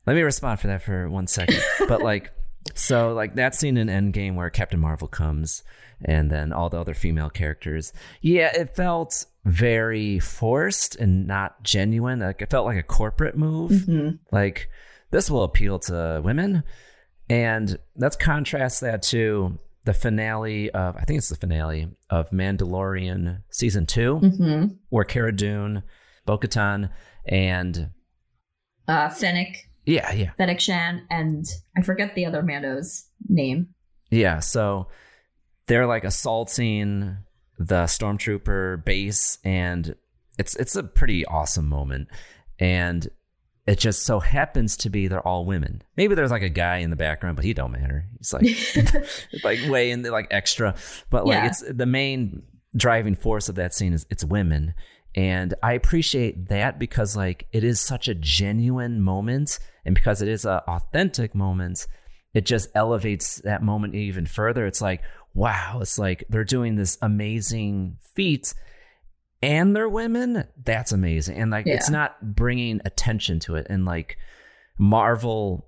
let 0.05 0.15
me 0.15 0.21
respond 0.21 0.59
for 0.59 0.67
that 0.67 0.83
for 0.83 1.09
one 1.09 1.27
second. 1.27 1.61
but 1.87 2.01
like, 2.01 2.31
so 2.79 3.13
like 3.13 3.35
that 3.35 3.55
scene 3.55 3.77
in 3.77 3.87
Endgame 3.87 4.35
where 4.35 4.49
Captain 4.49 4.79
Marvel 4.79 5.07
comes 5.07 5.63
and 6.03 6.31
then 6.31 6.53
all 6.53 6.69
the 6.69 6.79
other 6.79 6.93
female 6.93 7.29
characters. 7.29 7.91
Yeah, 8.21 8.51
it 8.55 8.75
felt 8.75 9.25
very 9.45 10.19
forced 10.19 10.95
and 10.95 11.27
not 11.27 11.61
genuine. 11.63 12.19
Like 12.19 12.41
it 12.41 12.49
felt 12.49 12.65
like 12.65 12.77
a 12.77 12.83
corporate 12.83 13.37
move. 13.37 13.71
Mhm. 13.71 14.19
Like 14.31 14.69
this 15.11 15.29
will 15.29 15.43
appeal 15.43 15.79
to 15.79 16.21
women. 16.23 16.63
And 17.29 17.77
let's 17.95 18.15
contrast 18.15 18.81
that 18.81 19.01
to 19.03 19.59
the 19.85 19.93
finale 19.93 20.69
of 20.71 20.95
I 20.95 21.03
think 21.03 21.17
it's 21.17 21.29
the 21.29 21.35
finale 21.35 21.89
of 22.09 22.29
Mandalorian 22.31 23.43
season 23.51 23.85
2 23.85 24.19
Mhm. 24.21 24.77
where 24.89 25.03
Cara 25.05 25.35
Dune, 25.35 25.83
Bo-Katan, 26.25 26.89
and 27.25 27.89
uh, 28.87 29.09
Fennec, 29.09 29.68
yeah, 29.89 30.11
yeah, 30.13 30.31
Fennec 30.37 30.59
Shand, 30.59 31.01
and 31.09 31.45
I 31.77 31.81
forget 31.81 32.15
the 32.15 32.25
other 32.25 32.41
Mando's 32.43 33.05
name. 33.27 33.69
yeah. 34.09 34.39
So 34.39 34.87
they're 35.67 35.87
like 35.87 36.03
assaulting 36.03 37.17
the 37.57 37.83
stormtrooper 37.85 38.83
base, 38.85 39.37
and 39.43 39.95
it's 40.37 40.55
it's 40.55 40.75
a 40.75 40.83
pretty 40.83 41.25
awesome 41.25 41.67
moment. 41.67 42.07
And 42.59 43.07
it 43.67 43.77
just 43.79 44.03
so 44.03 44.19
happens 44.19 44.75
to 44.77 44.89
be 44.89 45.07
they're 45.07 45.25
all 45.27 45.45
women. 45.45 45.81
Maybe 45.95 46.15
there's 46.15 46.31
like 46.31 46.41
a 46.41 46.49
guy 46.49 46.77
in 46.77 46.89
the 46.89 46.95
background, 46.95 47.35
but 47.35 47.45
he 47.45 47.53
don't 47.53 47.71
matter. 47.71 48.05
He's 48.17 48.33
like 48.33 48.45
like 49.43 49.59
way 49.69 49.91
in 49.91 50.01
the 50.01 50.11
like 50.11 50.27
extra. 50.31 50.75
But 51.09 51.25
like 51.25 51.35
Yeah. 51.35 51.47
it's 51.47 51.63
the 51.67 51.85
main 51.85 52.43
driving 52.75 53.15
force 53.15 53.47
of 53.49 53.55
that 53.55 53.73
scene 53.73 53.93
is 53.93 54.05
it's 54.09 54.23
women. 54.23 54.73
And 55.15 55.53
I 55.63 55.73
appreciate 55.73 56.49
that 56.49 56.77
because 56.79 57.15
like 57.15 57.47
it 57.51 57.63
is 57.63 57.79
such 57.81 58.07
a 58.07 58.15
genuine 58.15 59.01
moment 59.01 59.59
and 59.85 59.95
because 59.95 60.21
it 60.21 60.27
is 60.27 60.45
an 60.45 60.59
authentic 60.67 61.33
moment, 61.33 61.87
it 62.33 62.45
just 62.45 62.69
elevates 62.75 63.37
that 63.37 63.63
moment 63.63 63.95
even 63.95 64.25
further. 64.27 64.65
It's 64.67 64.81
like, 64.81 65.01
wow, 65.33 65.79
it's 65.81 65.97
like 65.97 66.23
they're 66.29 66.43
doing 66.43 66.75
this 66.75 66.97
amazing 67.01 67.97
feat 68.15 68.53
and 69.41 69.75
they're 69.75 69.89
women. 69.89 70.43
That's 70.63 70.91
amazing. 70.91 71.37
And 71.37 71.49
like 71.49 71.65
it's 71.65 71.89
not 71.89 72.35
bringing 72.35 72.81
attention 72.85 73.39
to 73.41 73.55
it 73.55 73.65
and 73.69 73.85
like 73.85 74.17
Marvel 74.77 75.65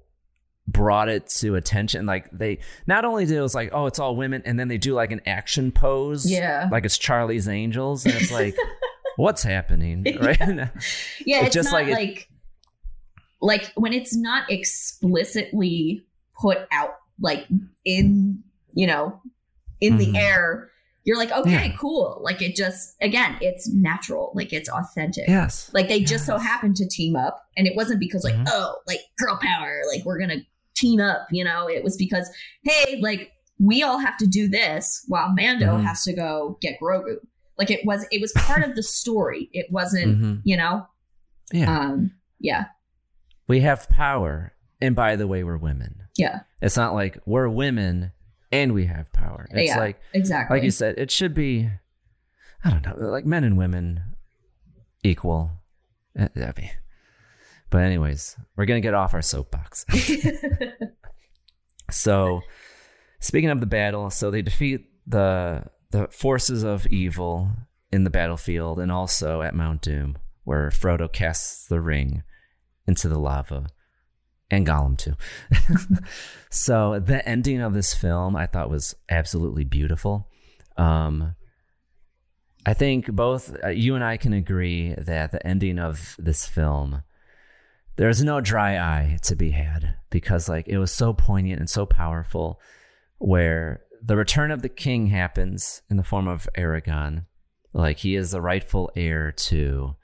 brought 0.67 1.09
it 1.09 1.27
to 1.27 1.55
attention 1.55 2.05
like 2.05 2.29
they 2.31 2.59
not 2.85 3.03
only 3.03 3.25
did 3.25 3.35
it 3.35 3.41
was 3.41 3.55
like 3.55 3.71
oh 3.73 3.87
it's 3.87 3.99
all 3.99 4.15
women 4.15 4.41
and 4.45 4.57
then 4.59 4.67
they 4.69 4.77
do 4.77 4.93
like 4.93 5.11
an 5.11 5.19
action 5.25 5.71
pose 5.71 6.29
Yeah. 6.31 6.69
like 6.71 6.85
it's 6.85 6.97
charlie's 6.99 7.47
angels 7.47 8.05
and 8.05 8.13
it's 8.13 8.31
like 8.31 8.55
what's 9.17 9.43
happening 9.43 10.03
right 10.21 10.39
Yeah, 11.25 11.41
It 11.41 11.45
it's 11.47 11.53
just 11.55 11.71
not 11.71 11.83
like 11.83 11.87
like 11.93 12.17
it- 12.17 12.27
like, 13.43 13.71
when 13.75 13.91
it's 13.91 14.15
not 14.15 14.51
explicitly 14.51 16.03
put 16.39 16.59
out 16.71 16.91
like 17.19 17.47
in 17.85 18.43
you 18.73 18.87
know 18.87 19.19
in 19.79 19.93
Mhm. 19.93 19.97
the 20.13 20.17
air. 20.19 20.67
You're 21.03 21.17
like, 21.17 21.31
okay, 21.31 21.69
Yeah. 21.69 21.75
cool. 21.79 22.19
Like 22.23 22.43
it 22.43 22.55
just 22.55 22.95
again, 23.01 23.35
it's 23.41 23.67
natural. 23.67 24.31
Like 24.35 24.53
it's 24.53 24.69
authentic. 24.69 25.27
Yes. 25.27 25.71
Like 25.73 25.87
they 25.87 26.03
just 26.03 26.27
so 26.27 26.37
happened 26.37 26.75
to 26.75 26.87
team 26.87 27.15
up, 27.15 27.43
and 27.57 27.65
it 27.65 27.75
wasn't 27.75 27.99
because 27.99 28.23
like, 28.23 28.35
Mhm. 28.35 28.47
oh, 28.49 28.75
like 28.85 28.99
girl 29.17 29.39
power, 29.41 29.81
like 29.91 30.05
we're 30.05 30.19
gonna 30.19 30.41
team 30.75 30.99
up. 30.99 31.27
You 31.31 31.43
know, 31.43 31.67
it 31.67 31.83
was 31.83 31.97
because 31.97 32.29
hey, 32.63 32.99
like 33.01 33.31
we 33.59 33.81
all 33.81 33.97
have 33.97 34.15
to 34.17 34.27
do 34.27 34.47
this 34.47 35.03
while 35.07 35.33
Mando 35.33 35.77
Mhm. 35.77 35.83
has 35.85 36.03
to 36.03 36.13
go 36.13 36.59
get 36.61 36.77
Grogu. 36.79 37.15
Like 37.57 37.71
it 37.71 37.85
was, 37.85 38.05
it 38.11 38.21
was 38.21 38.31
part 38.33 38.63
of 38.63 38.75
the 38.75 38.83
story. 38.83 39.49
It 39.53 39.67
wasn't, 39.71 40.19
Mhm. 40.21 40.41
you 40.43 40.57
know. 40.57 40.87
yeah 41.53 41.79
Um. 41.79 42.11
Yeah. 42.39 42.65
we 43.47 43.59
have 43.61 43.89
power 43.89 44.53
and 44.81 44.95
by 44.95 45.15
the 45.17 45.27
way 45.27 45.43
we're 45.43 45.57
women 45.57 46.03
Yeah. 46.17 46.41
it's 46.61 46.77
not 46.77 46.93
like 46.93 47.19
we're 47.25 47.49
women 47.49 48.11
and 48.51 48.73
we 48.73 48.85
have 48.85 49.11
power 49.13 49.47
it's 49.51 49.69
Yeah, 49.71 49.79
like 49.79 49.99
exactly. 50.13 50.57
like 50.57 50.63
you 50.63 50.71
said 50.71 50.95
it 50.97 51.11
should 51.11 51.33
be 51.33 51.69
i 52.63 52.69
don't 52.69 52.85
know 52.85 52.95
like 53.09 53.25
men 53.25 53.43
and 53.43 53.57
women 53.57 54.01
equal 55.03 55.51
that'd 56.15 56.55
be 56.55 56.71
but 57.69 57.83
anyways 57.83 58.37
we're 58.55 58.65
gonna 58.65 58.79
get 58.81 58.93
off 58.93 59.13
our 59.13 59.21
soapbox 59.21 59.85
so 61.91 62.41
speaking 63.19 63.49
of 63.49 63.59
the 63.59 63.65
battle 63.65 64.09
so 64.09 64.31
they 64.31 64.41
defeat 64.41 64.85
the 65.07 65.63
the 65.91 66.07
forces 66.07 66.63
of 66.63 66.87
evil 66.87 67.49
in 67.91 68.03
the 68.03 68.09
battlefield 68.09 68.79
and 68.79 68.91
also 68.91 69.41
at 69.41 69.55
mount 69.55 69.81
doom 69.81 70.17
where 70.43 70.69
frodo 70.69 71.11
casts 71.11 71.67
the 71.67 71.79
ring 71.79 72.23
into 72.87 73.07
the 73.07 73.19
lava 73.19 73.67
and 74.49 74.67
gollum 74.67 74.97
too. 74.97 75.15
So 76.49 76.99
the 76.99 77.25
ending 77.27 77.61
of 77.61 77.73
this 77.73 77.93
film 77.93 78.35
i 78.35 78.45
thought 78.45 78.69
was 78.69 78.95
absolutely 79.09 79.63
beautiful. 79.63 80.27
Um 80.77 81.35
i 82.65 82.73
think 82.73 83.11
both 83.11 83.55
uh, 83.63 83.69
you 83.69 83.95
and 83.95 84.03
i 84.03 84.17
can 84.17 84.33
agree 84.33 84.93
that 84.95 85.31
the 85.31 85.45
ending 85.47 85.79
of 85.79 86.15
this 86.19 86.45
film 86.45 87.01
there's 87.95 88.23
no 88.23 88.39
dry 88.39 88.77
eye 88.77 89.17
to 89.23 89.35
be 89.35 89.51
had 89.51 89.95
because 90.11 90.47
like 90.47 90.67
it 90.67 90.77
was 90.77 90.91
so 90.91 91.11
poignant 91.11 91.59
and 91.59 91.69
so 91.69 91.85
powerful 91.85 92.59
where 93.17 93.81
the 94.03 94.15
return 94.15 94.51
of 94.51 94.61
the 94.61 94.69
king 94.69 95.07
happens 95.07 95.81
in 95.89 95.97
the 95.97 96.03
form 96.03 96.27
of 96.27 96.47
Aragorn 96.57 97.25
like 97.73 97.99
he 97.99 98.15
is 98.15 98.31
the 98.31 98.41
rightful 98.41 98.91
heir 98.95 99.31
to 99.31 99.95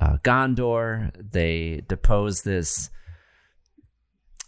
uh, 0.00 0.16
Gondor 0.24 1.10
they 1.32 1.82
depose 1.88 2.42
this 2.42 2.90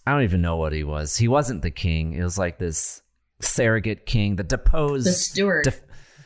I 0.07 0.13
don't 0.13 0.23
even 0.23 0.41
know 0.43 0.57
what 0.57 0.73
he 0.73 0.85
was 0.85 1.17
he 1.19 1.29
wasn't 1.29 1.63
the 1.63 1.71
king 1.71 2.15
it 2.15 2.23
was 2.23 2.39
like 2.39 2.59
this 2.59 3.03
surrogate 3.41 4.07
king 4.07 4.37
the 4.37 4.43
deposed 4.43 5.07
The 5.07 5.13
steward. 5.13 5.65
def- 5.65 5.85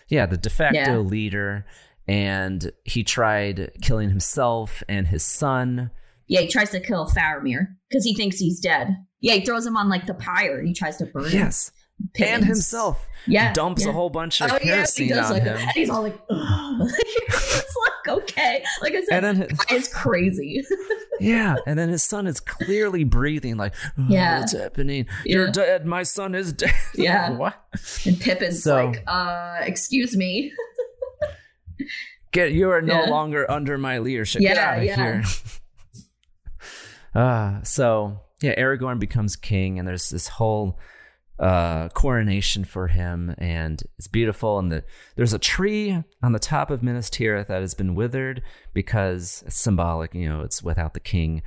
yeah 0.09 0.27
the 0.27 0.37
de 0.37 0.51
facto 0.51 0.79
Yeah. 0.79 0.97
leader 0.99 1.67
and 2.09 2.73
he 2.85 3.05
tried 3.05 3.73
killing 3.83 4.09
himself 4.09 4.83
and 4.89 5.07
his 5.09 5.25
son 5.25 5.91
Yeah, 6.27 6.41
he 6.41 6.49
tries 6.49 6.71
to 6.71 6.81
kill 6.81 7.07
Faramir 7.09 7.67
because 7.89 8.05
he 8.05 8.15
thinks 8.15 8.39
he's 8.39 8.59
dead. 8.59 8.97
Yeah, 9.21 9.35
he 9.35 9.45
throws 9.45 9.65
him 9.67 9.77
on 9.77 9.89
like 9.89 10.07
the 10.07 10.15
pyre. 10.15 10.63
He 10.63 10.73
tries 10.75 10.97
to 10.97 11.07
burn 11.07 11.27
him. 11.27 11.39
Yes. 11.39 11.71
And 12.20 12.45
himself 12.45 13.07
Yeah, 13.26 13.53
dumps 13.53 13.84
yeah. 13.84 13.90
a 13.90 13.93
whole 13.93 14.11
bunch 14.11 14.40
of 14.40 14.51
Oh 14.51 14.55
yeah, 14.55 14.59
he 14.61 14.68
kerosene 14.68 15.09
does 15.11 15.26
on 15.26 15.32
like, 15.34 15.43
him 15.45 15.57
and 15.57 15.70
he's 15.70 15.88
all 15.90 16.03
like, 16.03 16.18
it's 16.30 17.76
like 18.07 18.16
okay, 18.18 18.64
like 18.82 18.95
I 18.95 19.03
said, 19.05 19.24
And 19.24 19.40
then- 19.43 19.49
guy 19.49 19.76
is 19.76 19.88
crazy. 19.88 20.62
yeah, 21.20 21.57
and 21.66 21.78
then 21.78 21.88
his 21.88 22.03
son 22.03 22.26
is 22.26 22.40
clearly 22.40 23.05
breathing 23.05 23.57
like, 23.57 23.74
oh, 23.99 24.07
Yeah. 24.09 24.40
what's 24.40 24.53
happening? 24.53 25.07
Yeah. 25.24 25.32
You're 25.36 25.51
dead. 25.53 25.86
My 25.86 26.03
son 26.03 26.34
is 26.34 26.53
dead. 26.53 26.74
Yeah. 26.95 27.30
what? 27.30 27.55
And 28.05 28.20
Pippin's 28.20 28.62
So- 28.64 28.86
like, 28.86 29.05
uh, 29.07 29.59
excuse 29.62 30.16
me. 30.16 30.53
Get 32.32 32.53
you 32.53 32.70
are 32.70 32.80
no 32.82 33.05
Yeah. 33.05 33.11
longer 33.11 33.49
under 33.51 33.76
my 33.78 33.99
leadership. 33.99 34.40
Get 34.40 34.57
Yeah, 34.57 34.70
out 34.70 34.78
of 34.78 34.84
yeah. 34.84 34.97
here. 34.97 35.22
uh, 37.14 37.62
so 37.62 38.20
yeah, 38.40 38.59
Aragorn 38.59 38.99
becomes 38.99 39.36
king, 39.36 39.78
and 39.78 39.86
there's 39.86 40.09
this 40.11 40.28
whole 40.28 40.78
uh, 41.43 41.88
coronation 41.88 42.64
for 42.64 42.86
him, 42.86 43.34
and 43.36 43.82
it's 43.99 44.07
beautiful. 44.07 44.61
And 44.61 44.70
the, 44.70 44.84
there's 45.16 45.32
a 45.32 45.40
tree 45.40 46.03
on 46.22 46.32
the 46.32 46.38
top 46.38 46.70
of 46.70 46.84
Minas 46.84 47.11
Tirith 47.11 47.49
that 47.49 47.62
has 47.62 47.74
been 47.74 47.97
withered 47.97 48.43
because 48.72 49.43
it's 49.45 49.61
symbolic. 49.61 50.14
You 50.14 50.28
know, 50.28 50.43
it's 50.43 50.62
without 50.62 50.95
the 50.95 51.01
king, 51.01 51.43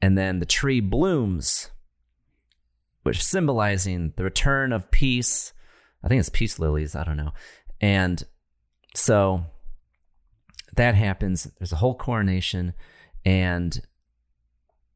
and 0.00 0.16
then 0.16 0.38
the 0.38 0.46
tree 0.46 0.78
blooms, 0.78 1.72
which 3.02 3.22
symbolizing 3.22 4.12
the 4.16 4.22
return 4.22 4.72
of 4.72 4.92
peace. 4.92 5.52
I 6.04 6.08
think 6.08 6.20
it's 6.20 6.28
peace 6.28 6.60
lilies. 6.60 6.94
I 6.94 7.02
don't 7.02 7.16
know, 7.16 7.32
and 7.80 8.22
so 8.94 9.46
that 10.76 10.94
happens. 10.94 11.50
There's 11.58 11.72
a 11.72 11.76
whole 11.76 11.96
coronation, 11.96 12.72
and 13.24 13.82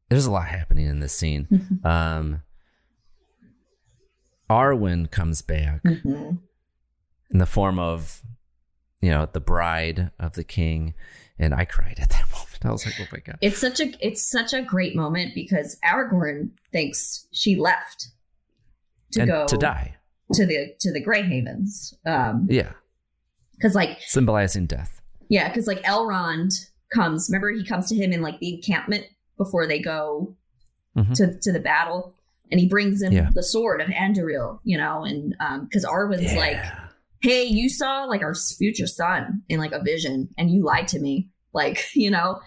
there's 0.09 0.27
a 0.27 0.31
lot 0.31 0.47
happening 0.47 0.87
in 0.87 1.01
this 1.01 1.13
scene. 1.13 1.81
um, 1.83 2.41
Arwen 4.49 5.09
comes 5.09 5.41
back 5.41 5.81
Mhm. 5.83 6.39
in 7.31 7.39
the 7.39 7.45
form 7.45 7.79
of, 7.79 8.21
you 9.01 9.09
know, 9.09 9.27
the 9.31 9.39
bride 9.39 10.11
of 10.19 10.33
the 10.33 10.43
king, 10.43 10.93
and 11.39 11.53
I 11.53 11.65
cried 11.65 11.99
at 11.99 12.09
that 12.09 12.29
moment. 12.31 12.65
I 12.65 12.71
was 12.71 12.85
like, 12.85 12.95
oh 12.99 13.05
my 13.11 13.19
god. 13.19 13.37
It's 13.41 13.59
such 13.59 13.79
a 13.79 13.91
it's 14.05 14.27
such 14.29 14.53
a 14.53 14.61
great 14.61 14.95
moment 14.95 15.33
because 15.35 15.77
Aragorn 15.83 16.51
thinks 16.71 17.27
she 17.31 17.55
left 17.55 18.07
to 19.11 19.21
and 19.21 19.29
go 19.29 19.45
to 19.47 19.57
die. 19.57 19.95
to 20.33 20.45
the 20.45 20.73
to 20.79 20.91
the 20.91 20.99
Grey 21.01 21.21
Havens. 21.23 21.93
Um, 22.05 22.47
Yeah, 22.49 22.71
because 23.55 23.75
like 23.75 23.99
symbolizing 24.01 24.65
death. 24.65 25.01
yeah, 25.29 25.47
because 25.49 25.67
like 25.67 25.81
Elrond 25.83 26.53
comes. 26.93 27.27
Remember, 27.29 27.51
he 27.51 27.63
comes 27.65 27.89
to 27.89 27.95
him 27.95 28.11
in 28.13 28.21
like 28.21 28.39
the 28.39 28.53
encampment 28.55 29.05
before 29.37 29.67
they 29.67 29.79
go 29.79 30.35
Mhm. 30.97 31.13
to 31.15 31.39
to 31.41 31.51
the 31.51 31.59
battle, 31.59 32.14
and 32.51 32.59
he 32.59 32.67
brings 32.67 33.01
him 33.01 33.11
Yeah. 33.13 33.29
the 33.33 33.43
sword 33.43 33.81
of 33.81 33.87
Anduril. 33.89 34.59
You 34.63 34.77
know, 34.77 35.03
and 35.03 35.35
um, 35.39 35.65
because 35.65 35.85
Arwen's 35.85 36.33
Yeah. 36.33 36.39
like, 36.39 36.63
hey, 37.21 37.43
you 37.43 37.69
saw 37.69 38.03
like 38.05 38.21
our 38.21 38.35
future 38.35 38.87
son 38.87 39.41
in 39.49 39.59
like 39.59 39.71
a 39.71 39.81
vision, 39.83 40.29
and 40.37 40.49
you 40.51 40.63
lied 40.63 40.87
to 40.89 40.99
me. 40.99 41.29
Like, 41.53 41.85
you 41.95 42.11
know, 42.11 42.39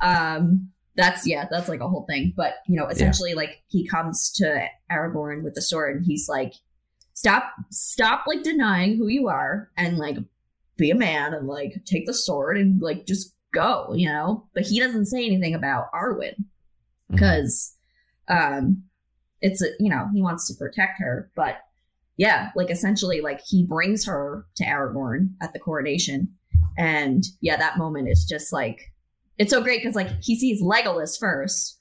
um, 0.00 0.68
that's 0.96 1.26
yeah, 1.26 1.46
that's 1.50 1.68
like 1.68 1.80
a 1.80 1.88
whole 1.88 2.04
thing. 2.08 2.32
But 2.36 2.54
you 2.68 2.76
know, 2.76 2.86
essentially, 2.88 3.34
like 3.34 3.62
he 3.68 3.86
comes 3.86 4.30
to 4.36 4.66
Aragorn 4.90 5.42
with 5.42 5.54
the 5.54 5.62
sword, 5.62 5.96
and 5.96 6.06
he's 6.06 6.28
like, 6.28 6.52
stop, 7.14 7.44
stop, 7.70 8.24
like 8.26 8.42
denying 8.42 8.96
who 8.96 9.08
you 9.08 9.28
are, 9.28 9.70
and 9.76 9.96
like 9.98 10.16
be 10.76 10.90
a 10.90 10.94
man, 10.94 11.34
and 11.34 11.46
like 11.46 11.82
take 11.86 12.06
the 12.06 12.14
sword, 12.14 12.56
and 12.58 12.80
like 12.82 13.06
just 13.06 13.34
go, 13.54 13.92
you 13.94 14.08
know. 14.08 14.46
But 14.54 14.64
he 14.64 14.80
doesn't 14.80 15.06
say 15.06 15.24
anything 15.26 15.54
about 15.54 15.90
Arwen 15.92 16.34
Mm-hmm. 17.10 17.14
because, 17.16 17.74
um, 18.28 18.84
it's 19.42 19.60
a 19.62 19.66
you 19.78 19.90
know 19.90 20.08
he 20.14 20.22
wants 20.22 20.46
to 20.48 20.54
protect 20.54 20.98
her, 21.00 21.30
but 21.36 21.56
yeah, 22.16 22.50
like 22.56 22.70
essentially, 22.70 23.20
like 23.20 23.40
he 23.46 23.64
brings 23.64 24.06
her 24.06 24.46
to 24.56 24.64
Aragorn 24.64 25.30
at 25.42 25.52
the 25.52 25.58
coronation, 25.58 26.28
and 26.78 27.24
yeah, 27.40 27.56
that 27.56 27.78
moment 27.78 28.08
is 28.08 28.24
just 28.24 28.52
like 28.52 28.92
it's 29.38 29.50
so 29.50 29.60
great 29.62 29.82
because 29.82 29.96
like 29.96 30.10
he 30.22 30.38
sees 30.38 30.62
Legolas 30.62 31.18
first, 31.18 31.78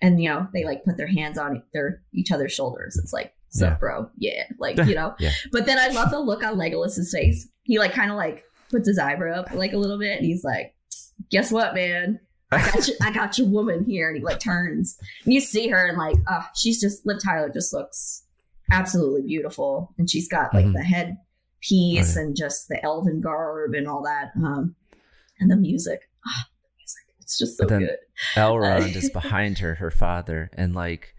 and 0.00 0.22
you 0.22 0.28
know 0.28 0.46
they 0.52 0.64
like 0.64 0.84
put 0.84 0.96
their 0.96 1.06
hands 1.08 1.38
on 1.38 1.62
their 1.72 2.02
each 2.12 2.30
other's 2.32 2.52
shoulders. 2.52 2.96
It's 2.96 3.12
like, 3.12 3.32
sup, 3.50 3.70
Yeah. 3.72 3.76
bro? 3.78 4.10
Yeah, 4.16 4.44
like 4.58 4.76
you 4.86 4.94
know. 4.94 5.14
Yeah. 5.18 5.32
But 5.52 5.66
then 5.66 5.78
I 5.78 5.88
love 5.88 6.10
the 6.10 6.20
look 6.20 6.42
on 6.44 6.56
Legolas's 6.56 7.12
face. 7.12 7.48
He 7.64 7.78
like 7.78 7.92
kind 7.92 8.10
of 8.10 8.16
like 8.16 8.44
puts 8.70 8.88
his 8.88 8.98
eyebrow 8.98 9.40
up 9.40 9.52
like 9.52 9.72
a 9.72 9.78
little 9.78 9.98
bit, 9.98 10.16
and 10.16 10.24
he's 10.24 10.44
like, 10.44 10.74
"Guess 11.30 11.50
what, 11.52 11.74
man? 11.74 12.20
I 12.54 12.70
got 12.70 12.88
you, 12.88 12.94
I 13.02 13.10
got 13.12 13.38
your 13.38 13.48
woman 13.48 13.84
here." 13.84 14.08
And 14.08 14.16
he 14.18 14.22
like 14.22 14.40
turns, 14.40 14.98
and 15.24 15.32
you 15.34 15.40
see 15.40 15.68
her, 15.68 15.86
and 15.86 15.98
like, 15.98 16.16
uh, 16.26 16.42
she's 16.54 16.80
just 16.80 17.04
Liv 17.06 17.18
Tyler 17.22 17.48
just 17.50 17.72
looks 17.72 18.22
absolutely 18.70 19.22
beautiful, 19.22 19.94
and 19.98 20.08
she's 20.08 20.28
got 20.28 20.52
like 20.54 20.66
Mhm. 20.66 20.72
the 20.74 20.82
head 20.84 21.18
piece 21.60 22.16
Oh, 22.16 22.20
yeah. 22.20 22.26
and 22.26 22.36
just 22.36 22.68
the 22.68 22.82
elven 22.84 23.20
garb 23.20 23.74
and 23.74 23.86
all 23.88 24.02
that, 24.02 24.30
um, 24.36 24.74
and 25.40 25.50
the 25.50 25.56
music. 25.56 26.08
Ah, 26.26 26.46
the 26.62 26.68
music, 26.78 27.02
it's 27.20 27.38
just 27.38 27.56
so 27.58 27.66
good. 27.66 27.98
Elrond 28.34 28.94
is 29.02 29.10
behind 29.10 29.58
her, 29.58 29.74
her 29.76 29.90
father, 29.90 30.50
and 30.54 30.74
like 30.74 31.14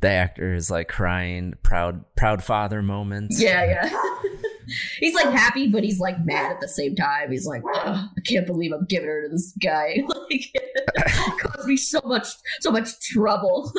the 0.00 0.08
actor 0.10 0.54
is 0.54 0.70
like 0.70 0.88
crying, 0.88 1.54
proud, 1.62 2.04
proud 2.16 2.42
father 2.44 2.82
moments. 2.82 3.40
Yeah, 3.40 3.64
yeah. 3.64 3.90
he's 5.00 5.14
like 5.14 5.28
happy, 5.30 5.68
but 5.68 5.84
he's 5.84 5.98
like 6.00 6.16
mad 6.24 6.52
at 6.52 6.60
the 6.60 6.68
same 6.68 6.94
time. 6.94 7.30
He's 7.30 7.46
like, 7.46 7.62
"Ugh, 7.74 8.08
I 8.16 8.20
can't 8.26 8.46
believe 8.46 8.72
I'm 8.72 8.86
giving 8.86 9.08
her 9.08 9.22
to 9.24 9.28
this 9.28 9.52
guy. 9.62 9.98
like, 10.08 10.50
it 10.54 11.38
caused 11.40 11.66
me 11.68 11.76
so 11.76 12.00
much, 12.04 12.28
so 12.60 12.70
much 12.70 12.98
trouble. 13.00 13.72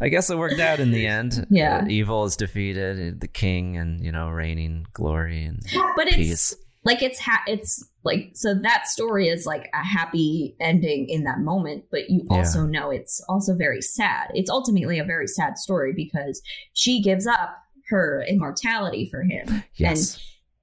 I 0.00 0.08
guess 0.08 0.30
it 0.30 0.38
worked 0.38 0.60
out 0.60 0.80
in 0.80 0.90
the 0.92 1.06
end. 1.06 1.46
Yeah. 1.50 1.78
Uh, 1.78 1.86
evil 1.88 2.24
is 2.24 2.36
defeated, 2.36 3.20
the 3.20 3.28
king, 3.28 3.76
and 3.76 4.04
you 4.04 4.12
know, 4.12 4.28
reigning 4.28 4.86
glory 4.92 5.42
and 5.44 5.60
but 5.96 6.06
it's 6.06 6.16
peace. 6.16 6.54
like 6.84 7.02
it's 7.02 7.18
ha- 7.18 7.42
it's 7.46 7.84
like 8.04 8.30
so 8.34 8.54
that 8.62 8.86
story 8.88 9.28
is 9.28 9.46
like 9.46 9.68
a 9.74 9.84
happy 9.84 10.54
ending 10.60 11.08
in 11.08 11.24
that 11.24 11.38
moment, 11.40 11.84
but 11.90 12.08
you 12.10 12.22
Yeah. 12.30 12.38
also 12.38 12.66
know 12.66 12.90
it's 12.90 13.22
also 13.28 13.54
very 13.56 13.80
sad. 13.82 14.30
It's 14.34 14.50
ultimately 14.50 14.98
a 14.98 15.04
very 15.04 15.26
sad 15.26 15.58
story 15.58 15.92
because 15.94 16.40
she 16.72 17.02
gives 17.02 17.26
up 17.26 17.56
her 17.90 18.24
immortality 18.28 19.08
for 19.10 19.22
him. 19.22 19.62
Yes. 19.76 20.14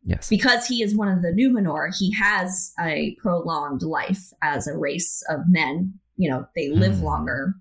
And 0.03 0.11
yes. 0.11 0.29
because 0.29 0.65
he 0.65 0.81
is 0.81 0.95
one 0.95 1.09
of 1.09 1.21
the 1.21 1.29
Numenor, 1.29 1.95
he 1.97 2.11
has 2.13 2.73
a 2.79 3.15
prolonged 3.21 3.83
life 3.83 4.31
as 4.41 4.67
a 4.67 4.77
race 4.77 5.23
of 5.29 5.41
men. 5.47 5.93
You 6.15 6.31
know, 6.31 6.47
they 6.55 6.69
live 6.69 6.97
Hmm. 6.97 7.03
longer. 7.03 7.53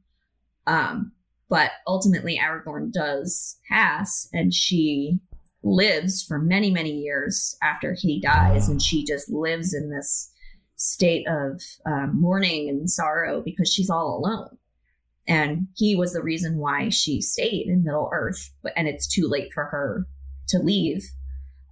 Um, 0.67 1.13
but 1.49 1.71
ultimately, 1.87 2.39
Aragorn 2.39 2.91
does 2.91 3.57
pass, 3.69 4.29
and 4.33 4.53
she 4.53 5.21
lives 5.63 6.23
for 6.23 6.39
many, 6.39 6.71
many 6.71 6.91
years 6.91 7.57
after 7.63 7.95
he 7.97 8.21
dies, 8.21 8.69
and 8.69 8.83
she 8.83 9.05
just 9.05 9.31
lives 9.31 9.73
in 9.75 9.91
this 9.91 10.33
state 10.77 11.27
of 11.29 11.61
um, 11.87 12.21
mourning 12.21 12.69
and 12.69 12.91
sorrow 12.91 13.43
because 13.43 13.73
she's 13.73 13.91
all 13.91 14.19
alone. 14.19 14.59
And 15.29 15.67
he 15.75 15.97
was 15.97 16.13
the 16.13 16.23
reason 16.23 16.59
why 16.59 16.89
she 16.89 17.21
stayed 17.21 17.67
in 17.67 17.85
Middle 17.85 18.11
Earth, 18.13 18.51
and 18.77 18.87
it's 18.87 19.09
too 19.09 19.27
late 19.29 19.49
for 19.53 19.65
her 19.65 20.07
to 20.49 20.59
leave 20.59 21.03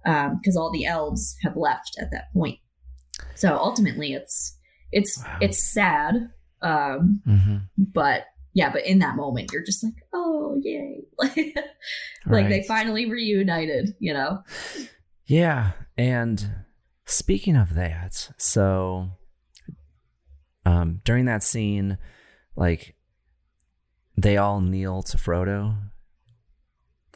because 0.03 0.55
all 0.55 0.71
the 0.71 0.85
elves 0.85 1.35
have 1.41 1.55
left 1.55 1.97
at 1.99 2.11
that 2.11 2.31
point. 2.33 2.59
So 3.35 3.55
ultimately, 3.55 4.13
it's 4.13 4.57
it's 4.91 5.23
it's 5.41 5.61
sad, 5.61 6.29
um, 6.61 7.21
hmm 7.25 7.57
but 7.77 8.25
yeah, 8.53 8.71
but 8.71 8.85
in 8.85 8.99
that 8.99 9.17
moment, 9.17 9.51
you're 9.51 9.63
just 9.63 9.83
like, 9.83 9.95
oh 10.13 10.57
yay, 10.61 11.01
like 11.17 11.35
like 12.25 12.49
they 12.49 12.63
finally 12.63 13.09
reunited, 13.09 13.95
you 13.99 14.13
know? 14.13 14.43
Yeah, 15.25 15.71
and 15.97 16.63
speaking 17.05 17.55
of 17.55 17.73
that, 17.75 18.31
so 18.37 19.11
um 20.65 21.01
during 21.03 21.25
that 21.25 21.43
scene, 21.43 21.97
like 22.55 22.95
they 24.17 24.37
all 24.37 24.61
kneel 24.61 25.03
to 25.03 25.17
Frodo. 25.17 25.75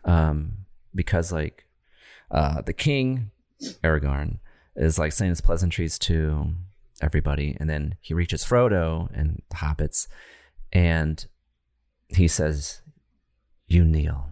Um 0.05 0.65
because 0.95 1.31
like 1.31 1.65
uh 2.31 2.61
the 2.61 2.73
king, 2.73 3.31
Aragorn, 3.83 4.39
is 4.75 4.97
like 4.99 5.11
saying 5.11 5.29
his 5.29 5.41
pleasantries 5.41 5.99
to 5.99 6.53
everybody, 7.01 7.55
and 7.59 7.69
then 7.69 7.95
he 8.01 8.13
reaches 8.13 8.43
Frodo 8.43 9.09
and 9.13 9.41
the 9.49 9.57
hobbits, 9.57 10.07
and 10.71 11.25
he 12.07 12.27
says, 12.27 12.81
You 13.67 13.83
kneel 13.85 14.29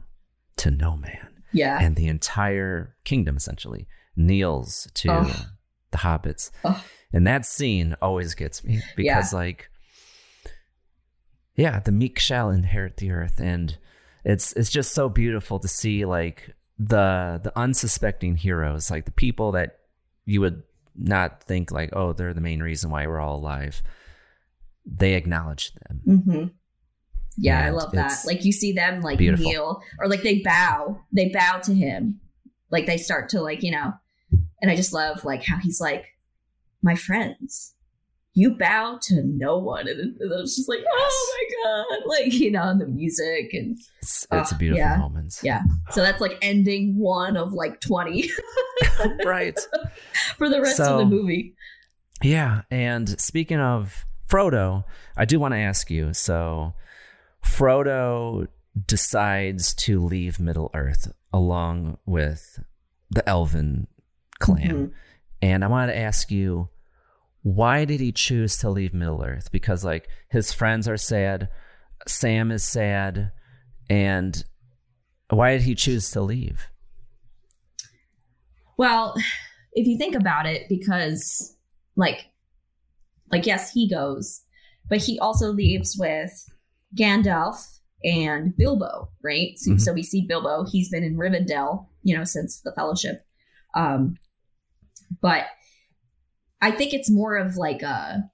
to 0.58 0.72
no 0.72 0.96
man 0.98 1.28
Yeah. 1.54 1.78
and 1.80 1.96
the 1.96 2.08
entire 2.08 2.96
kingdom 3.04 3.38
essentially 3.38 3.88
kneels 4.16 4.88
to 4.96 5.12
Ugh. 5.12 5.46
the 5.92 5.98
hobbits 6.00 6.50
Ugh. 6.64 6.82
and 7.14 7.28
that 7.28 7.46
scene 7.46 7.96
always 8.02 8.34
gets 8.34 8.64
me 8.64 8.82
because 8.96 9.32
like 9.32 9.70
yeah 11.58 11.80
the 11.82 11.92
meek 11.92 12.18
shall 12.20 12.50
inherit 12.50 12.98
the 12.98 13.12
earth 13.12 13.40
and 13.40 13.78
it's 14.24 14.54
it's 14.54 14.70
just 14.70 14.94
so 14.94 15.10
beautiful 15.10 15.60
to 15.60 15.68
see 15.68 16.06
like 16.06 16.56
the 16.80 17.40
the 17.44 17.52
unsuspecting 17.58 18.36
heroes 18.38 18.90
like 18.90 19.04
the 19.06 19.12
people 19.12 19.52
that 19.52 19.80
you 20.26 20.40
would 20.40 20.64
not 20.96 21.44
think 21.44 21.72
like 21.72 21.90
oh 21.94 22.14
they're 22.14 22.34
the 22.34 22.42
main 22.42 22.62
reason 22.62 22.90
why 22.90 23.06
we're 23.06 23.20
all 23.20 23.36
alive 23.36 23.82
they 24.86 25.16
acknowledge 25.16 25.74
them 25.74 26.24
hmm 26.24 26.46
Yeah, 27.40 27.66
I 27.66 27.70
love 27.70 27.92
that. 27.92 28.20
Like 28.26 28.46
you 28.46 28.52
see 28.52 28.72
them 28.72 29.02
like 29.02 29.20
beautiful. 29.20 29.46
kneel 29.46 29.82
or 30.00 30.08
like 30.08 30.24
they 30.24 30.40
bow, 30.42 31.02
they 31.12 31.30
bow 31.30 31.60
to 31.66 31.74
him. 31.74 32.20
Like 32.72 32.88
they 32.88 32.98
start 32.98 33.30
to 33.30 33.42
like, 33.42 33.62
you 33.62 33.72
know, 33.72 33.94
and 34.60 34.72
I 34.72 34.76
just 34.76 34.92
love 34.92 35.24
like 35.24 35.44
how 35.44 35.58
he's 35.58 35.80
like, 35.80 36.06
my 36.82 36.96
friends, 36.96 37.76
you 38.38 38.52
bow 38.52 39.00
to 39.02 39.24
no 39.24 39.58
one. 39.58 39.88
And 39.88 40.16
it, 40.22 40.30
was 40.30 40.56
just 40.56 40.70
like, 40.70 40.82
oh 40.88 41.34
my 41.34 41.64
God. 41.64 42.00
Like, 42.06 42.34
you 42.34 42.52
know, 42.52 42.70
and 42.70 42.80
the 42.80 42.86
music 42.86 43.50
and 43.52 43.76
it's, 44.00 44.28
it's 44.32 44.52
uh, 44.52 44.56
a 44.56 44.58
beautiful 44.58 44.80
yeah, 44.80 44.98
moment. 44.98 45.40
Yeah. 45.44 45.64
So 45.92 46.02
that's 46.02 46.22
like 46.22 46.38
ending 46.44 46.98
one 46.98 47.36
of 47.36 47.52
like 47.52 47.82
20. 47.82 48.30
right. 49.26 49.60
For 50.38 50.50
the 50.50 50.62
rest 50.62 50.78
so, 50.78 50.94
of 50.94 51.00
the 51.00 51.06
movie. 51.06 51.56
Yeah. 52.22 52.62
And 52.70 53.20
speaking 53.20 53.60
of 53.60 54.06
Frodo, 54.30 54.84
I 55.18 55.26
do 55.26 55.40
want 55.40 55.56
to 55.56 55.60
ask 55.60 55.90
you 55.90 56.14
so 56.14 56.74
Frodo 57.44 58.48
decides 58.86 59.74
to 59.74 60.00
leave 60.00 60.40
Middle 60.40 60.70
Earth 60.76 61.12
along 61.34 61.98
with 62.06 62.64
the 63.10 63.28
Elven 63.28 63.88
clan. 64.40 64.70
Mm-hmm. 64.70 64.86
And 65.42 65.64
I 65.64 65.68
wanted 65.68 65.94
to 65.94 65.98
ask 65.98 66.30
you, 66.30 66.70
why 67.56 67.86
did 67.86 68.02
he 68.02 68.12
choose 68.12 68.58
to 68.58 68.70
leave 68.70 68.94
Middle 68.94 69.24
Earth? 69.24 69.52
Because 69.54 69.86
like 69.86 70.10
his 70.30 70.52
friends 70.52 70.86
are 70.88 70.98
sad, 70.98 71.48
Sam 72.06 72.52
is 72.52 72.64
sad, 72.64 73.32
and 73.90 74.44
why 75.30 75.54
did 75.54 75.62
he 75.62 75.74
choose 75.74 76.12
to 76.12 76.22
leave? 76.22 76.68
Well, 78.78 79.16
if 79.72 79.88
you 79.88 79.98
think 79.98 80.14
about 80.14 80.46
it, 80.46 80.64
because 80.68 81.56
like 81.96 82.26
like 83.32 83.46
yes, 83.46 83.72
he 83.72 83.90
goes, 83.90 84.42
but 84.90 84.98
he 84.98 85.18
also 85.20 85.52
leaves 85.52 85.96
with 85.98 86.32
Gandalf 86.98 87.80
and 88.04 88.56
Bilbo, 88.58 89.10
right? 89.24 89.58
So, 89.58 89.72
mm-hmm. 89.72 89.80
so 89.80 89.94
we 89.94 90.04
see 90.04 90.26
Bilbo. 90.28 90.66
He's 90.70 90.90
been 90.90 91.04
in 91.04 91.16
Rivendell, 91.16 91.88
you 92.04 92.18
know, 92.18 92.26
since 92.26 92.60
the 92.60 92.74
Fellowship. 92.74 93.26
Um, 93.74 94.18
but 95.22 95.46
I 96.62 96.72
think 96.72 96.94
it's 96.94 97.10
more 97.10 97.38
of 97.38 97.58
like 97.58 97.82
a 97.82 98.30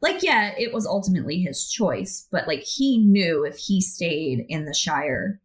like 0.00 0.22
yeah, 0.22 0.52
it 0.56 0.72
was 0.72 0.86
ultimately 0.86 1.40
his 1.40 1.68
choice, 1.68 2.28
but 2.30 2.46
like 2.46 2.62
he 2.62 2.98
knew 2.98 3.44
if 3.44 3.56
he 3.56 3.80
stayed 3.80 4.44
in 4.48 4.64
the 4.64 4.74
Shire, 4.74 5.40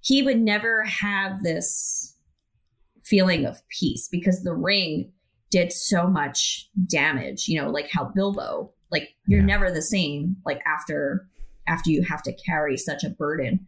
he 0.00 0.22
would 0.22 0.40
never 0.40 0.84
have 0.84 1.42
this 1.42 2.16
feeling 3.04 3.44
of 3.44 3.60
peace 3.68 4.08
because 4.10 4.42
the 4.42 4.54
ring 4.54 5.12
did 5.50 5.72
so 5.72 6.06
much 6.06 6.68
damage, 6.86 7.48
you 7.48 7.60
know, 7.60 7.70
like 7.70 7.90
how 7.90 8.04
Bilbo, 8.14 8.72
like 8.90 9.14
you're 9.26 9.40
yeah. 9.40 9.46
never 9.46 9.70
the 9.70 9.82
same 9.82 10.36
like 10.44 10.60
after 10.66 11.26
after 11.66 11.90
you 11.90 12.02
have 12.02 12.22
to 12.22 12.32
carry 12.32 12.76
such 12.76 13.04
a 13.04 13.10
burden. 13.10 13.66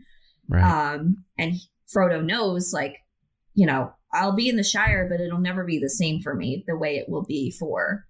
Right. 0.49 0.63
Um 0.95 1.25
and 1.39 1.55
Frodo 1.95 2.25
knows 2.25 2.73
like, 2.73 2.99
you 3.55 3.67
know, 3.67 3.93
I'll 4.13 4.33
be 4.33 4.49
in 4.49 4.57
the 4.57 4.65
Shire, 4.65 5.09
but 5.09 5.21
it'll 5.21 5.39
never 5.39 5.65
be 5.65 5.79
the 5.79 5.89
same 5.89 6.21
for 6.21 6.35
me 6.35 6.65
the 6.67 6.77
way 6.77 6.97
it 6.97 7.09
will 7.09 7.25
be 7.25 7.51
for 7.51 8.07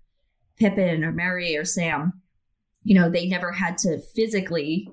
Pippin 0.58 1.04
or 1.04 1.12
Merry 1.12 1.56
or 1.56 1.64
Sam. 1.64 2.22
You 2.82 2.98
know, 2.98 3.10
they 3.10 3.26
never 3.26 3.52
had 3.52 3.76
to 3.78 4.00
physically 4.14 4.88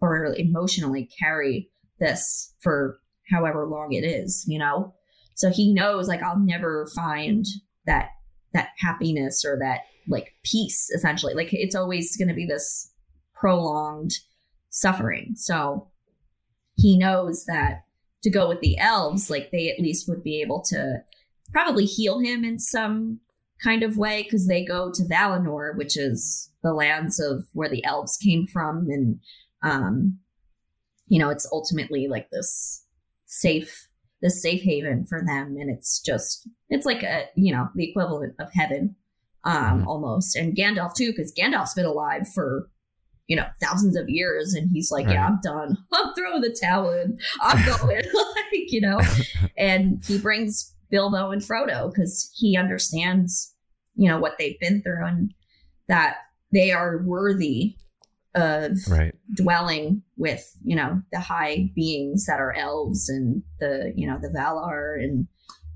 or 0.00 0.34
emotionally 0.36 1.08
carry 1.18 1.70
this 1.98 2.52
for 2.60 2.98
however 3.30 3.66
long 3.66 3.92
it 3.92 4.04
is, 4.04 4.44
you 4.46 4.58
know? 4.58 4.94
So 5.34 5.50
he 5.50 5.72
knows 5.72 6.08
like 6.08 6.22
I'll 6.22 6.38
never 6.38 6.86
find 6.94 7.44
that 7.86 8.10
that 8.52 8.68
happiness 8.78 9.44
or 9.44 9.58
that 9.58 9.80
like 10.06 10.34
peace 10.44 10.90
essentially. 10.94 11.34
Like 11.34 11.48
it's 11.52 11.74
always 11.74 12.16
going 12.16 12.28
to 12.28 12.34
be 12.34 12.46
this 12.46 12.92
prolonged 13.34 14.12
suffering. 14.70 15.34
So 15.36 15.88
he 16.76 16.98
knows 16.98 17.44
that 17.46 17.84
to 18.24 18.30
go 18.30 18.48
with 18.48 18.60
the 18.60 18.76
elves, 18.78 19.30
like 19.30 19.50
they 19.52 19.70
at 19.70 19.78
least 19.78 20.08
would 20.08 20.24
be 20.24 20.40
able 20.40 20.62
to 20.62 20.96
probably 21.52 21.84
heal 21.84 22.18
him 22.18 22.42
in 22.42 22.58
some 22.58 23.20
kind 23.62 23.82
of 23.82 23.98
way 23.98 24.22
because 24.22 24.48
they 24.48 24.64
go 24.64 24.90
to 24.90 25.04
Valinor, 25.04 25.76
which 25.76 25.96
is 25.96 26.50
the 26.62 26.72
lands 26.72 27.20
of 27.20 27.44
where 27.52 27.68
the 27.68 27.84
elves 27.84 28.16
came 28.16 28.46
from, 28.46 28.88
and 28.88 29.20
um, 29.62 30.18
you 31.06 31.18
know, 31.18 31.28
it's 31.28 31.48
ultimately 31.52 32.08
like 32.08 32.30
this 32.30 32.84
safe, 33.26 33.88
this 34.22 34.40
safe 34.40 34.62
haven 34.62 35.04
for 35.06 35.20
them, 35.20 35.56
and 35.60 35.70
it's 35.70 36.00
just 36.00 36.48
it's 36.70 36.86
like 36.86 37.02
a 37.02 37.26
you 37.36 37.52
know 37.54 37.68
the 37.74 37.88
equivalent 37.88 38.34
of 38.40 38.48
heaven, 38.54 38.96
um, 39.44 39.80
mm-hmm. 39.80 39.88
almost. 39.88 40.34
And 40.34 40.56
Gandalf 40.56 40.94
too, 40.94 41.10
because 41.10 41.32
Gandalf's 41.38 41.74
been 41.74 41.84
alive 41.84 42.26
for 42.34 42.70
you 43.26 43.36
know, 43.36 43.46
thousands 43.60 43.96
of 43.96 44.08
years. 44.08 44.54
And 44.54 44.70
he's 44.70 44.90
like, 44.90 45.06
right. 45.06 45.14
yeah, 45.14 45.26
I'm 45.26 45.40
done. 45.42 45.78
I'm 45.92 46.14
throwing 46.14 46.42
the 46.42 46.56
towel 46.60 46.92
in. 46.92 47.18
I'm 47.40 47.64
going, 47.78 47.96
like, 48.14 48.72
you 48.72 48.80
know, 48.80 49.00
and 49.56 50.02
he 50.06 50.18
brings 50.18 50.74
Bilbo 50.90 51.30
and 51.30 51.42
Frodo 51.42 51.90
because 51.90 52.30
he 52.34 52.56
understands, 52.56 53.54
you 53.94 54.08
know, 54.08 54.18
what 54.18 54.36
they've 54.38 54.58
been 54.60 54.82
through 54.82 55.04
and 55.04 55.34
that 55.88 56.16
they 56.52 56.70
are 56.70 57.02
worthy 57.04 57.76
of 58.34 58.72
right. 58.88 59.14
dwelling 59.34 60.02
with, 60.16 60.56
you 60.64 60.74
know, 60.74 61.00
the 61.12 61.20
high 61.20 61.70
beings 61.74 62.26
that 62.26 62.40
are 62.40 62.52
elves 62.52 63.08
and 63.08 63.42
the, 63.60 63.92
you 63.96 64.06
know, 64.06 64.18
the 64.20 64.28
Valar 64.28 65.02
and, 65.02 65.28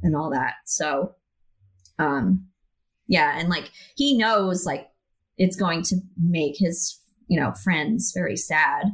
and 0.02 0.16
all 0.16 0.30
that. 0.30 0.54
So, 0.66 1.14
um, 1.98 2.46
yeah. 3.06 3.38
And 3.38 3.48
like, 3.48 3.70
he 3.96 4.16
knows 4.16 4.66
like 4.66 4.88
it's 5.36 5.56
going 5.56 5.82
to 5.82 5.96
make 6.20 6.56
his 6.58 7.00
you 7.28 7.38
know, 7.38 7.52
friends 7.52 8.12
very 8.14 8.36
sad. 8.36 8.86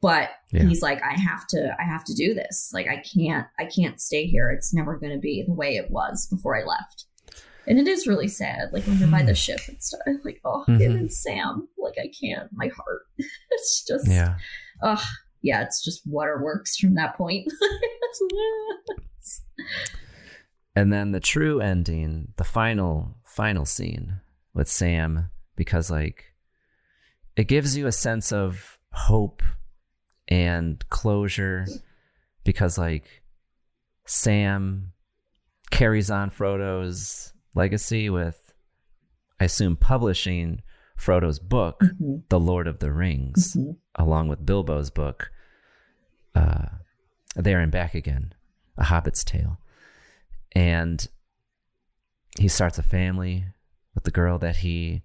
But 0.00 0.30
yeah. 0.52 0.64
he's 0.64 0.80
like, 0.80 1.02
I 1.02 1.18
have 1.18 1.46
to, 1.48 1.76
I 1.78 1.82
have 1.82 2.04
to 2.04 2.14
do 2.14 2.32
this. 2.32 2.70
Like, 2.72 2.86
I 2.86 3.02
can't, 3.02 3.46
I 3.58 3.64
can't 3.64 4.00
stay 4.00 4.26
here. 4.26 4.50
It's 4.50 4.72
never 4.72 4.96
going 4.96 5.12
to 5.12 5.18
be 5.18 5.44
the 5.46 5.54
way 5.54 5.76
it 5.76 5.90
was 5.90 6.28
before 6.28 6.56
I 6.56 6.64
left. 6.64 7.06
And 7.66 7.78
it 7.78 7.88
is 7.88 8.06
really 8.06 8.28
sad. 8.28 8.70
Like 8.72 8.84
when 8.84 8.98
you're 8.98 9.08
by 9.08 9.22
the 9.22 9.32
hmm. 9.32 9.34
ship 9.34 9.60
and 9.68 9.82
stuff, 9.82 10.00
like, 10.24 10.40
oh, 10.44 10.64
mm-hmm. 10.68 10.80
him 10.80 10.96
and 10.96 11.12
Sam. 11.12 11.68
Like 11.76 11.96
I 11.98 12.10
can't. 12.18 12.48
My 12.52 12.68
heart. 12.68 13.02
it's 13.50 13.84
just, 13.84 14.08
yeah. 14.08 14.36
Oh, 14.82 15.04
yeah. 15.42 15.62
It's 15.62 15.84
just 15.84 16.02
waterworks 16.06 16.78
from 16.78 16.94
that 16.94 17.16
point. 17.16 17.52
and 20.76 20.92
then 20.92 21.10
the 21.10 21.20
true 21.20 21.60
ending, 21.60 22.32
the 22.36 22.44
final, 22.44 23.16
final 23.24 23.66
scene 23.66 24.20
with 24.54 24.68
Sam, 24.68 25.30
because 25.56 25.90
like 25.90 26.32
it 27.38 27.46
gives 27.46 27.76
you 27.76 27.86
a 27.86 27.92
sense 27.92 28.32
of 28.32 28.78
hope 28.90 29.44
and 30.26 30.86
closure 30.88 31.66
because 32.42 32.76
like 32.76 33.22
Sam 34.06 34.92
carries 35.70 36.10
on 36.10 36.30
Frodo's 36.30 37.32
legacy 37.54 38.10
with 38.10 38.52
I 39.38 39.44
assume 39.44 39.76
publishing 39.76 40.62
Frodo's 40.96 41.38
book, 41.38 41.78
mm-hmm. 41.80 42.16
The 42.28 42.40
Lord 42.40 42.66
of 42.66 42.80
the 42.80 42.90
Rings, 42.90 43.54
mm-hmm. 43.54 43.70
along 43.94 44.26
with 44.26 44.44
Bilbo's 44.44 44.90
book, 44.90 45.30
uh, 46.34 46.66
There 47.36 47.60
and 47.60 47.70
Back 47.70 47.94
Again, 47.94 48.34
A 48.76 48.82
Hobbit's 48.82 49.22
Tale. 49.22 49.60
And 50.56 51.06
he 52.36 52.48
starts 52.48 52.78
a 52.78 52.82
family 52.82 53.44
with 53.94 54.02
the 54.02 54.10
girl 54.10 54.38
that 54.38 54.56
he 54.56 55.02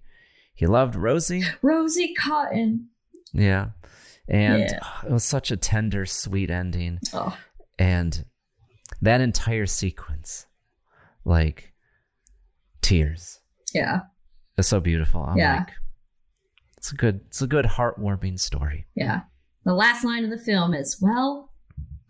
he 0.54 0.66
loved 0.66 0.94
Rosie. 0.94 1.42
Rosie 1.62 2.14
Cotton. 2.14 2.88
Yeah. 3.32 3.70
And 4.28 4.60
yeah. 4.60 4.80
it 5.06 5.12
was 5.12 5.24
such 5.24 5.50
a 5.50 5.56
tender, 5.56 6.06
sweet 6.06 6.50
ending. 6.50 6.98
Oh. 7.12 7.36
And 7.78 8.24
that 9.02 9.20
entire 9.20 9.66
sequence, 9.66 10.46
like 11.24 11.72
tears. 12.80 13.40
Yeah. 13.74 14.00
It's 14.56 14.68
so 14.68 14.80
beautiful. 14.80 15.22
I'm 15.22 15.36
yeah. 15.36 15.58
like, 15.58 15.72
it's 16.76 16.92
a 16.92 16.94
good, 16.94 17.20
it's 17.26 17.42
a 17.42 17.46
good 17.46 17.64
heartwarming 17.64 18.38
story. 18.38 18.86
Yeah. 18.94 19.22
The 19.64 19.74
last 19.74 20.04
line 20.04 20.24
of 20.24 20.30
the 20.30 20.38
film 20.38 20.74
is, 20.74 20.98
"Well, 21.00 21.50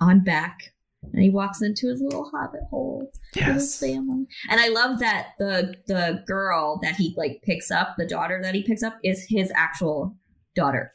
I'm 0.00 0.24
back." 0.24 0.73
And 1.12 1.22
he 1.22 1.30
walks 1.30 1.62
into 1.62 1.88
his 1.88 2.00
little 2.00 2.30
hobbit 2.30 2.62
hole 2.70 3.10
yes. 3.34 3.46
with 3.46 3.56
his 3.56 3.78
family. 3.78 4.26
And 4.50 4.60
I 4.60 4.68
love 4.68 4.98
that 5.00 5.28
the 5.38 5.74
the 5.86 6.22
girl 6.26 6.78
that 6.82 6.96
he 6.96 7.14
like 7.16 7.42
picks 7.42 7.70
up, 7.70 7.96
the 7.96 8.06
daughter 8.06 8.40
that 8.42 8.54
he 8.54 8.62
picks 8.62 8.82
up, 8.82 8.98
is 9.02 9.26
his 9.28 9.52
actual 9.54 10.16
daughter. 10.54 10.92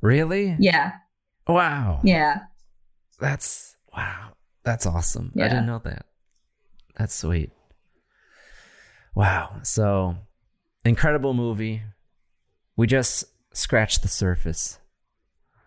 Really? 0.00 0.56
Yeah. 0.58 0.92
Wow. 1.46 2.00
Yeah. 2.04 2.40
That's 3.20 3.76
wow. 3.96 4.32
That's 4.64 4.86
awesome. 4.86 5.32
Yeah. 5.34 5.46
I 5.46 5.48
didn't 5.48 5.66
know 5.66 5.80
that. 5.84 6.06
That's 6.96 7.14
sweet. 7.14 7.50
Wow. 9.14 9.56
So 9.62 10.16
incredible 10.84 11.34
movie. 11.34 11.82
We 12.76 12.86
just 12.86 13.24
scratched 13.52 14.02
the 14.02 14.08
surface. 14.08 14.78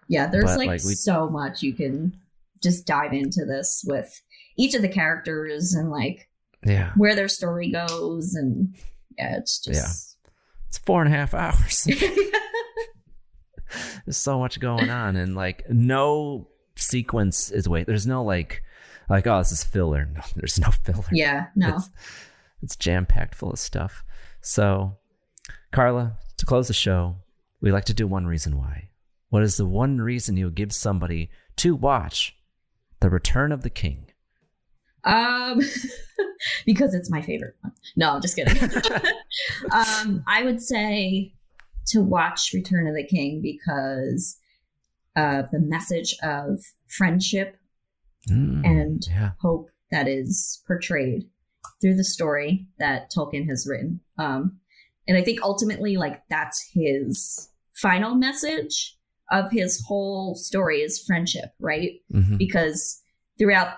Yeah, 0.08 0.28
there's 0.28 0.56
like, 0.56 0.68
like 0.68 0.84
we, 0.84 0.94
so 0.94 1.30
much 1.30 1.64
you 1.64 1.74
can 1.74 2.20
just 2.66 2.88
dive 2.88 3.14
into 3.14 3.46
this 3.46 3.86
with 3.88 4.22
each 4.58 4.74
of 4.74 4.82
the 4.82 4.90
characters 4.90 5.74
and 5.74 5.92
like 5.92 6.28
yeah. 6.66 6.92
where 6.96 7.16
their 7.16 7.28
story 7.28 7.72
goes 7.72 8.34
and 8.34 8.74
yeah 9.18 9.38
it's 9.38 9.60
just 9.60 9.80
yeah 9.80 9.92
it's 10.68 10.78
four 10.80 11.04
and 11.04 11.14
a 11.14 11.18
half 11.18 11.34
hours. 11.34 11.84
There's 14.06 14.18
so 14.18 14.40
much 14.40 14.60
going 14.60 14.90
on 14.90 15.16
and 15.16 15.36
like 15.36 15.64
no 15.70 16.48
sequence 16.78 17.52
is 17.52 17.70
wait 17.70 17.88
there's 17.88 18.06
no 18.06 18.22
like 18.24 18.62
like 19.10 19.28
oh 19.28 19.40
this 19.40 19.52
is 19.52 19.64
filler. 19.64 20.10
No 20.14 20.22
there's 20.36 20.60
no 20.60 20.72
filler. 20.72 21.06
Yeah 21.12 21.48
no. 21.56 21.76
It's, 21.76 21.90
It's 22.62 22.76
jam 22.76 23.06
packed 23.06 23.36
full 23.36 23.52
of 23.52 23.60
stuff. 23.60 24.04
So, 24.42 24.98
Carla, 25.72 26.18
to 26.38 26.46
close 26.46 26.68
the 26.68 26.74
show, 26.74 27.18
we 27.62 27.72
like 27.72 27.86
to 27.86 27.94
do 27.94 28.08
one 28.08 28.28
reason 28.28 28.58
why. 28.58 28.90
What 29.30 29.44
is 29.44 29.58
the 29.58 29.66
one 29.66 30.00
reason 30.00 30.38
you 30.38 30.46
would 30.46 30.56
give 30.56 30.74
somebody 30.74 31.30
to 31.58 31.76
watch 31.76 32.35
The 33.06 33.12
Return 33.12 33.52
of 33.52 33.62
the 33.62 33.70
King? 33.70 34.08
Um, 35.04 35.62
because 36.66 36.96
it's 36.96 37.12
my 37.12 37.22
favorite 37.22 37.54
one. 37.62 37.74
No, 37.96 38.16
I'm 38.16 38.22
just 38.22 38.36
kidding. 38.36 38.58
um, 39.72 40.24
I 40.28 40.42
would 40.44 40.60
say 40.60 41.36
to 41.90 42.02
watch 42.02 42.50
Return 42.52 42.88
of 42.88 42.96
the 42.96 43.06
King 43.06 43.42
because 43.44 44.40
of 45.16 45.52
the 45.52 45.60
message 45.60 46.16
of 46.24 46.62
friendship 46.88 47.58
Mm, 48.28 48.66
and 48.66 49.08
yeah. 49.08 49.34
hope 49.40 49.70
that 49.92 50.08
is 50.08 50.64
portrayed 50.66 51.26
through 51.80 51.96
the 51.96 52.04
story 52.04 52.66
that 52.80 53.12
Tolkien 53.12 53.48
has 53.48 53.68
written. 53.70 54.00
Um, 54.18 54.58
and 55.08 55.16
I 55.16 55.22
think 55.22 55.44
ultimately, 55.44 55.96
like, 55.96 56.24
that's 56.28 56.72
his 56.74 57.50
final 57.76 58.16
message 58.16 58.95
of 59.32 59.52
his 59.52 59.84
whole 59.88 60.36
story 60.36 60.82
is 60.82 61.04
friendship, 61.04 61.52
right? 61.60 62.02
Mhm. 62.14 62.38
Because 62.38 63.02
throughout 63.38 63.78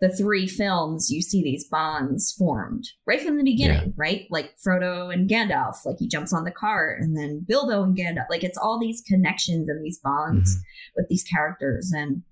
the 0.00 0.08
three 0.08 0.46
films, 0.46 1.10
you 1.10 1.22
see 1.22 1.42
these 1.42 1.64
bonds 1.68 2.32
formed 2.32 2.84
right 3.06 3.20
from 3.20 3.36
the 3.36 3.44
beginning, 3.44 3.88
Yeah. 3.88 3.92
right? 3.96 4.26
Like 4.30 4.54
Frodo 4.56 5.12
and 5.12 5.28
Gandalf, 5.30 5.84
like 5.86 5.96
he 5.98 6.08
jumps 6.08 6.32
on 6.32 6.44
the 6.44 6.50
cart, 6.50 7.00
and 7.00 7.16
then 7.16 7.44
Bilbo 7.46 7.82
and 7.84 7.96
Gandalf. 7.96 8.26
Like 8.28 8.44
it's 8.44 8.58
all 8.58 8.78
these 8.78 9.02
connections 9.06 9.68
and 9.68 9.84
these 9.84 9.98
bonds 9.98 10.58
with 10.96 11.08
these 11.08 11.22
characters. 11.24 11.92
And 11.94 12.22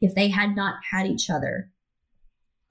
if 0.00 0.14
they 0.14 0.28
had 0.28 0.54
not 0.54 0.76
had 0.90 1.06
each 1.06 1.30
other, 1.30 1.70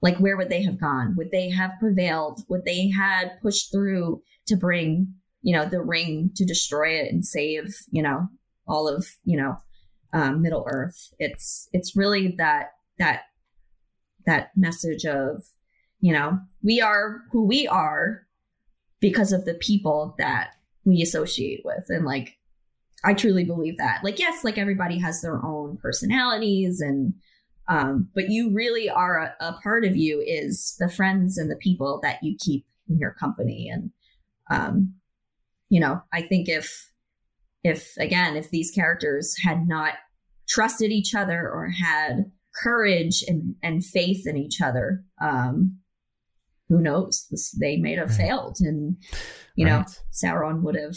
like 0.00 0.18
where 0.18 0.36
would 0.36 0.48
they 0.50 0.62
have 0.62 0.78
gone? 0.80 1.14
Would 1.16 1.30
they 1.30 1.50
have 1.50 1.72
prevailed? 1.80 2.42
Would 2.48 2.64
they 2.64 2.88
had 2.90 3.32
pushed 3.42 3.72
through 3.72 4.22
to 4.46 4.56
bring, 4.56 5.14
you 5.42 5.52
know, 5.54 5.66
the 5.66 5.80
ring 5.82 6.30
to 6.36 6.44
destroy 6.44 6.90
it 7.00 7.12
and 7.12 7.24
save, 7.24 7.74
you 7.90 8.02
know, 8.02 8.28
all 8.66 8.88
of, 8.88 9.06
you 9.24 9.36
know, 9.36 9.56
um, 10.12 10.42
Middle 10.42 10.66
Earth? 10.68 11.12
It's 11.18 11.68
it's 11.72 11.96
really 11.96 12.34
that 12.38 12.72
that 12.98 13.22
that 14.26 14.50
message 14.56 15.04
of, 15.04 15.44
you 16.00 16.12
know, 16.12 16.38
we 16.62 16.80
are 16.80 17.22
who 17.32 17.44
we 17.44 17.66
are 17.66 18.26
because 19.00 19.32
of 19.32 19.44
the 19.44 19.54
people 19.54 20.14
that 20.18 20.50
we 20.84 21.02
associate 21.02 21.62
with. 21.64 21.84
And 21.88 22.04
like 22.04 22.38
I 23.04 23.12
truly 23.12 23.44
believe 23.44 23.76
that. 23.76 24.02
Like, 24.02 24.18
yes, 24.18 24.44
like 24.44 24.56
everybody 24.56 24.98
has 24.98 25.20
their 25.20 25.44
own 25.44 25.76
personalities 25.76 26.80
and 26.80 27.14
um, 27.66 28.10
but 28.14 28.28
you 28.28 28.52
really 28.52 28.90
are 28.90 29.18
a, 29.18 29.34
a 29.40 29.52
part 29.62 29.84
of 29.84 29.96
you 29.96 30.22
is 30.26 30.76
the 30.78 30.88
friends 30.88 31.38
and 31.38 31.50
the 31.50 31.56
people 31.56 31.98
that 32.02 32.22
you 32.22 32.36
keep 32.38 32.66
in 32.88 32.98
your 32.98 33.12
company. 33.12 33.70
And 33.72 33.90
um, 34.50 34.94
you 35.70 35.80
know, 35.80 36.02
I 36.12 36.22
think 36.22 36.48
if 36.48 36.90
if 37.64 37.96
again, 37.98 38.36
if 38.36 38.50
these 38.50 38.70
characters 38.70 39.34
had 39.42 39.66
not 39.66 39.94
trusted 40.48 40.92
each 40.92 41.14
other 41.14 41.40
or 41.50 41.70
had 41.70 42.30
courage 42.62 43.24
and, 43.26 43.56
and 43.62 43.84
faith 43.84 44.26
in 44.26 44.36
each 44.36 44.60
other, 44.60 45.02
um, 45.20 45.78
who 46.68 46.80
knows? 46.80 47.26
This, 47.30 47.50
they 47.58 47.76
may 47.78 47.94
have 47.96 48.14
failed, 48.14 48.58
and 48.60 48.96
you 49.56 49.64
know, 49.66 49.84
Sauron 50.12 50.62
would 50.62 50.76
have 50.76 50.96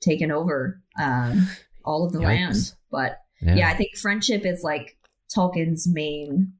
taken 0.00 0.30
over 0.30 0.80
um, 1.00 1.46
all 1.84 2.06
of 2.06 2.12
the 2.12 2.18
Yikes. 2.20 2.24
land. 2.24 2.72
But 2.90 3.18
Yeah. 3.42 3.54
yeah. 3.56 3.68
I 3.70 3.74
think 3.74 3.96
friendship 3.96 4.44
is 4.46 4.62
like 4.62 4.96
Tolkien's 5.34 5.86
main, 5.88 6.52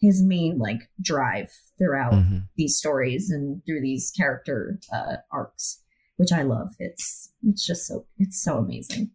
his 0.00 0.22
main 0.22 0.58
like 0.58 0.80
drive 1.00 1.50
throughout 1.78 2.14
Mhm. 2.14 2.48
these 2.56 2.76
stories 2.76 3.30
and 3.30 3.62
through 3.64 3.82
these 3.82 4.10
character 4.16 4.78
uh, 4.92 5.16
arcs, 5.30 5.82
which 6.16 6.32
I 6.32 6.42
love. 6.42 6.70
It's 6.78 7.30
it's 7.46 7.66
just 7.66 7.86
so 7.86 8.06
it's 8.18 8.42
so 8.42 8.58
amazing. 8.58 9.10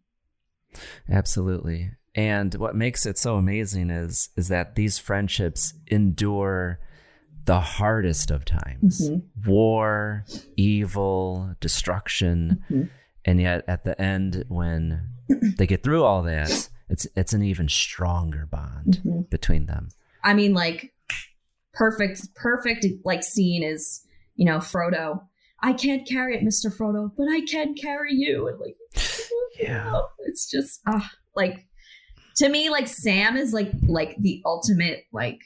Absolutely. 1.08 1.92
And 2.14 2.54
what 2.56 2.74
makes 2.74 3.06
it 3.06 3.18
so 3.18 3.36
amazing 3.36 3.90
is 3.90 4.30
is 4.36 4.48
that 4.48 4.74
these 4.74 4.98
friendships 4.98 5.74
endure 5.86 6.80
the 7.44 7.60
hardest 7.60 8.30
of 8.30 8.44
times. 8.44 9.08
Mhm. 9.08 9.22
War, 9.46 10.24
evil, 10.56 11.54
destruction. 11.60 12.62
Mhm. 12.70 12.90
And 13.24 13.40
yet 13.40 13.64
at 13.68 13.84
the 13.84 14.00
end 14.00 14.44
when 14.48 15.08
they 15.56 15.66
get 15.66 15.82
through 15.82 16.04
all 16.04 16.22
that, 16.24 16.70
it's 16.88 17.06
it's 17.14 17.32
an 17.32 17.42
even 17.42 17.68
stronger 17.68 18.46
bond 18.46 19.00
Mhm. 19.04 19.30
between 19.30 19.66
them. 19.66 19.88
I 20.24 20.34
mean, 20.34 20.52
like 20.54 20.92
perfect, 21.72 22.34
perfect 22.34 22.84
like 23.04 23.22
scene 23.22 23.62
is 23.62 24.04
you 24.34 24.44
know 24.44 24.58
Frodo. 24.58 25.22
I 25.62 25.72
can't 25.72 26.06
carry 26.06 26.36
it, 26.36 26.42
Mister 26.42 26.70
Frodo, 26.70 27.10
but 27.16 27.24
I 27.30 27.40
can 27.40 27.74
carry 27.74 28.14
you. 28.14 28.46
And 28.48 28.58
like, 28.60 28.76
Yeah. 29.58 30.00
it's 30.26 30.48
just 30.50 30.80
ah, 30.86 31.10
like 31.34 31.66
to 32.36 32.48
me, 32.48 32.70
like 32.70 32.86
Sam 32.88 33.36
is 33.36 33.52
like 33.52 33.72
like 33.88 34.16
the 34.18 34.40
ultimate 34.44 35.04
like 35.12 35.40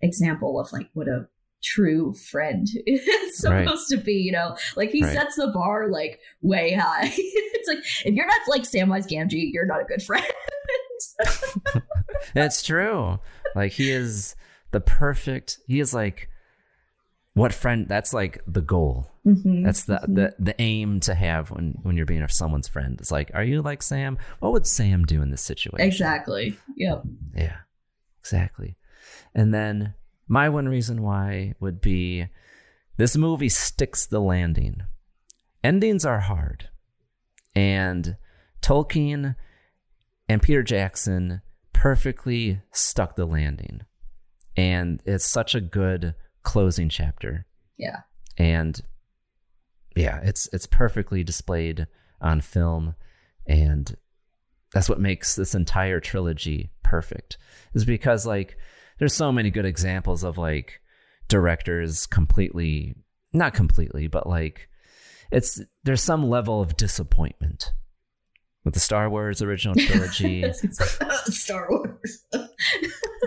example 0.00 0.60
of 0.60 0.72
like 0.72 0.88
what 0.94 1.08
a 1.08 1.26
true 1.62 2.14
friend 2.30 2.68
is 2.86 3.44
Right. 3.44 3.64
supposed 3.66 3.88
to 3.90 3.96
be. 3.96 4.12
You 4.12 4.30
know, 4.32 4.56
like 4.76 4.90
he 4.90 5.02
Right. 5.02 5.12
sets 5.12 5.34
the 5.36 5.48
bar 5.48 5.88
like 5.90 6.20
way 6.40 6.74
high. 6.74 7.10
it's 7.16 7.68
like 7.68 7.78
if 8.04 8.14
you're 8.14 8.26
not 8.26 8.40
like 8.46 8.62
Samwise 8.62 9.08
Gamgee, 9.08 9.50
you're 9.52 9.66
not 9.66 9.80
a 9.80 9.84
good 9.84 10.02
friend. 10.02 10.24
That's 12.34 12.62
true. 12.62 13.18
Like 13.54 13.72
he 13.72 13.90
is 13.90 14.36
the 14.70 14.80
perfect 14.80 15.58
he 15.66 15.80
is 15.80 15.92
like 15.94 16.28
what 17.38 17.52
friend 17.54 17.88
that's 17.88 18.12
like 18.12 18.42
the 18.46 18.60
goal. 18.60 19.10
Mhm, 19.26 19.64
That's 19.64 19.84
the, 19.84 19.96
mhm. 19.96 20.14
the 20.14 20.34
the 20.38 20.60
aim 20.60 21.00
to 21.00 21.14
have 21.14 21.50
when 21.50 21.78
when 21.82 21.96
you're 21.96 22.06
being 22.06 22.26
someone's 22.28 22.68
friend. 22.68 22.98
It's 23.00 23.10
like, 23.10 23.30
are 23.34 23.44
you 23.44 23.62
like 23.62 23.82
Sam? 23.82 24.18
What 24.40 24.52
would 24.52 24.66
Sam 24.66 25.04
do 25.04 25.22
in 25.22 25.30
this 25.30 25.42
situation? 25.42 25.86
exactly. 25.86 26.56
Yep. 26.76 27.04
Yeah, 27.34 27.56
exactly. 28.20 28.76
And 29.34 29.52
then 29.52 29.94
my 30.26 30.48
one 30.48 30.68
reason 30.68 31.02
why 31.02 31.54
would 31.60 31.80
be 31.80 32.26
this 32.96 33.16
movie 33.16 33.48
sticks 33.48 34.06
the 34.06 34.20
landing. 34.20 34.82
Endings 35.62 36.04
are 36.04 36.20
hard. 36.20 36.68
And 37.54 38.16
Tolkien 38.62 39.36
and 40.28 40.42
Peter 40.42 40.62
Jackson 40.62 41.42
perfectly 41.72 42.60
stuck 42.72 43.16
the 43.16 43.26
landing. 43.26 43.82
And 44.56 45.00
it's 45.04 45.24
such 45.24 45.54
a 45.54 45.60
good 45.60 46.14
closing 46.48 46.88
chapter. 46.88 47.44
Yeah. 47.76 48.00
And 48.38 48.80
yeah, 49.94 50.20
it's 50.22 50.48
it's 50.50 50.64
perfectly 50.64 51.22
displayed 51.22 51.86
on 52.22 52.40
film 52.40 52.94
and 53.46 53.94
that's 54.72 54.88
what 54.88 54.98
makes 54.98 55.36
this 55.36 55.54
entire 55.54 56.00
trilogy 56.00 56.70
perfect. 56.82 57.36
Is 57.74 57.84
because 57.84 58.24
like 58.24 58.56
there's 58.98 59.12
so 59.12 59.30
many 59.30 59.50
good 59.50 59.66
examples 59.66 60.24
of 60.24 60.38
like 60.38 60.80
directors 61.28 62.06
completely 62.06 62.94
not 63.34 63.52
completely, 63.52 64.06
but 64.06 64.26
like 64.26 64.70
it's 65.30 65.60
there's 65.84 66.02
some 66.02 66.30
level 66.30 66.62
of 66.62 66.78
disappointment 66.78 67.74
with 68.64 68.72
the 68.72 68.80
Star 68.80 69.10
Wars 69.10 69.42
original 69.42 69.74
trilogy, 69.78 70.50
Star 71.26 71.68
Wars. 71.68 72.24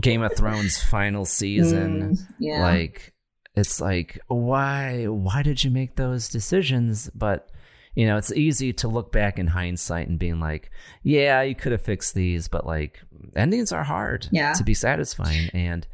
Game 0.00 0.22
of 0.22 0.36
Thrones 0.36 0.82
final 0.82 1.24
season. 1.24 2.14
Mm, 2.16 2.26
yeah. 2.38 2.60
Like 2.62 3.14
it's 3.54 3.80
like 3.80 4.18
why 4.28 5.06
why 5.06 5.42
did 5.42 5.64
you 5.64 5.70
make 5.70 5.96
those 5.96 6.28
decisions? 6.28 7.10
But 7.14 7.50
you 7.96 8.06
know, 8.06 8.16
it's 8.16 8.32
easy 8.32 8.72
to 8.74 8.88
look 8.88 9.10
back 9.10 9.38
in 9.38 9.48
hindsight 9.48 10.06
and 10.08 10.18
being 10.18 10.38
like, 10.38 10.70
yeah, 11.02 11.42
you 11.42 11.56
could 11.56 11.72
have 11.72 11.82
fixed 11.82 12.14
these, 12.14 12.46
but 12.46 12.64
like 12.64 13.00
endings 13.34 13.72
are 13.72 13.82
hard 13.82 14.28
Yeah. 14.30 14.52
to 14.52 14.62
be 14.64 14.74
satisfying 14.74 15.50
and 15.52 15.86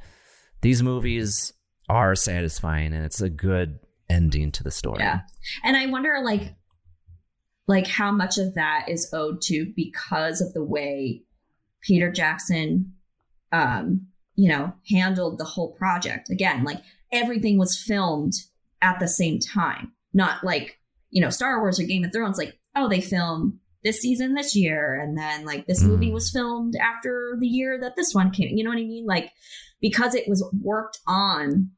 these 0.60 0.82
movies 0.82 1.52
are 1.88 2.14
satisfying 2.14 2.92
and 2.92 3.04
it's 3.04 3.20
a 3.22 3.30
good 3.30 3.78
ending 4.10 4.52
to 4.52 4.62
the 4.62 4.70
story. 4.70 4.98
Yeah. 5.00 5.20
And 5.64 5.76
I 5.76 5.86
wonder 5.86 6.20
like 6.22 6.54
like 7.66 7.86
how 7.86 8.12
much 8.12 8.38
of 8.38 8.54
that 8.54 8.86
is 8.88 9.08
owed 9.12 9.40
to 9.42 9.72
because 9.74 10.40
of 10.40 10.52
the 10.52 10.62
way 10.62 11.22
Peter 11.82 12.10
Jackson 12.12 12.92
um 13.52 14.06
you 14.34 14.48
know 14.48 14.72
handled 14.90 15.38
the 15.38 15.44
whole 15.44 15.72
project. 15.72 16.30
Again, 16.30 16.64
like 16.64 16.82
everything 17.12 17.58
was 17.58 17.78
filmed 17.78 18.34
at 18.82 18.98
the 19.00 19.08
same 19.08 19.38
time. 19.38 19.92
Not 20.12 20.44
like, 20.44 20.78
you 21.10 21.20
know, 21.22 21.30
Star 21.30 21.60
Wars 21.60 21.78
or 21.80 21.84
Game 21.84 22.04
of 22.04 22.12
Thrones 22.12 22.38
like, 22.38 22.58
oh, 22.74 22.88
they 22.88 23.00
film 23.00 23.60
this 23.84 24.00
season 24.00 24.34
this 24.34 24.56
year 24.56 24.94
and 25.00 25.16
then 25.16 25.44
like 25.44 25.66
this 25.66 25.82
movie 25.82 26.10
Mm. 26.10 26.14
was 26.14 26.30
filmed 26.30 26.74
after 26.76 27.36
the 27.38 27.46
year 27.46 27.78
that 27.80 27.94
this 27.96 28.12
one 28.12 28.30
came. 28.30 28.56
You 28.56 28.64
know 28.64 28.70
what 28.70 28.78
I 28.78 28.84
mean? 28.84 29.06
Like 29.06 29.30
because 29.80 30.14
it 30.14 30.28
was 30.28 30.44
worked 30.60 30.98
on 31.06 31.70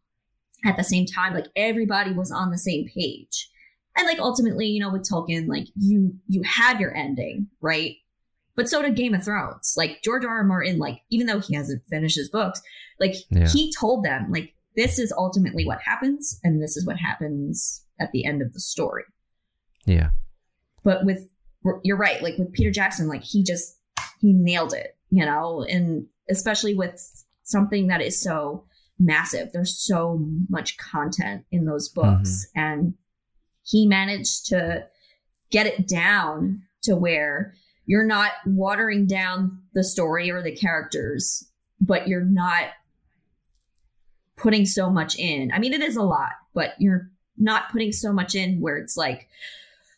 at 0.64 0.76
the 0.76 0.84
same 0.84 1.06
time 1.06 1.34
like 1.34 1.46
everybody 1.54 2.12
was 2.12 2.32
on 2.32 2.50
the 2.50 2.58
same 2.58 2.84
page 2.88 3.48
and 3.96 4.06
like 4.06 4.18
ultimately 4.18 4.66
you 4.66 4.80
know 4.80 4.90
with 4.90 5.08
tolkien 5.08 5.46
like 5.46 5.66
you 5.76 6.14
you 6.26 6.42
had 6.42 6.80
your 6.80 6.92
ending 6.96 7.46
right 7.60 7.94
but 8.58 8.68
so 8.68 8.82
did 8.82 8.94
game 8.94 9.14
of 9.14 9.24
thrones 9.24 9.72
like 9.78 10.02
george 10.04 10.24
r 10.24 10.36
r 10.36 10.44
martin 10.44 10.78
like 10.78 11.00
even 11.10 11.26
though 11.26 11.40
he 11.40 11.54
hasn't 11.54 11.82
finished 11.88 12.16
his 12.16 12.28
books 12.28 12.60
like 13.00 13.14
Yeah. 13.30 13.48
he 13.48 13.72
told 13.72 14.04
them 14.04 14.30
like 14.30 14.52
this 14.78 15.00
is 15.00 15.12
ultimately 15.12 15.66
what 15.66 15.80
happens, 15.84 16.38
and 16.44 16.62
this 16.62 16.76
is 16.76 16.86
what 16.86 16.98
happens 16.98 17.84
at 18.00 18.12
the 18.12 18.24
end 18.24 18.40
of 18.40 18.52
the 18.52 18.60
story. 18.60 19.02
Yeah. 19.86 20.10
But 20.84 21.04
with 21.04 21.28
you're 21.82 21.96
right, 21.96 22.22
like 22.22 22.38
with 22.38 22.52
Peter 22.52 22.70
Jackson, 22.70 23.08
like 23.08 23.24
he 23.24 23.42
just 23.42 23.76
he 24.20 24.32
nailed 24.32 24.72
it, 24.72 24.96
you 25.10 25.26
know, 25.26 25.64
and 25.68 26.06
especially 26.30 26.76
with 26.76 27.24
something 27.42 27.88
that 27.88 28.00
is 28.00 28.22
so 28.22 28.66
massive. 29.00 29.50
There's 29.52 29.76
so 29.76 30.24
much 30.48 30.78
content 30.78 31.44
in 31.50 31.64
those 31.64 31.88
books, 31.88 32.46
mm-hmm. 32.46 32.60
and 32.60 32.94
he 33.64 33.84
managed 33.84 34.46
to 34.46 34.86
get 35.50 35.66
it 35.66 35.88
down 35.88 36.62
to 36.82 36.94
where 36.94 37.54
you're 37.88 38.06
not 38.06 38.32
watering 38.44 39.06
down 39.06 39.58
the 39.72 39.82
story 39.82 40.30
or 40.30 40.42
the 40.42 40.54
characters, 40.54 41.50
but 41.80 42.06
you're 42.06 42.20
not 42.20 42.66
putting 44.36 44.66
so 44.66 44.90
much 44.90 45.18
in. 45.18 45.50
I 45.52 45.58
mean, 45.58 45.72
it 45.72 45.80
is 45.80 45.96
a 45.96 46.02
lot, 46.02 46.32
but 46.52 46.74
you're 46.78 47.10
not 47.38 47.72
putting 47.72 47.90
so 47.90 48.12
much 48.12 48.34
in 48.34 48.60
where 48.60 48.76
it's 48.76 48.98
like, 48.98 49.26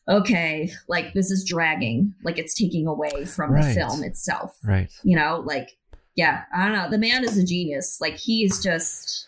okay, 0.08 0.70
like 0.88 1.14
this 1.14 1.32
is 1.32 1.44
dragging, 1.44 2.14
like 2.22 2.38
it's 2.38 2.54
taking 2.54 2.86
away 2.86 3.24
from 3.24 3.50
right. 3.50 3.64
the 3.64 3.74
film 3.74 4.04
itself. 4.04 4.56
Right. 4.62 4.88
You 5.02 5.16
know, 5.16 5.42
like, 5.44 5.76
yeah, 6.14 6.44
I 6.54 6.68
don't 6.68 6.76
know. 6.76 6.90
The 6.90 6.98
man 6.98 7.24
is 7.24 7.36
a 7.36 7.44
genius. 7.44 7.98
Like, 8.00 8.16
he's 8.16 8.62
just, 8.62 9.26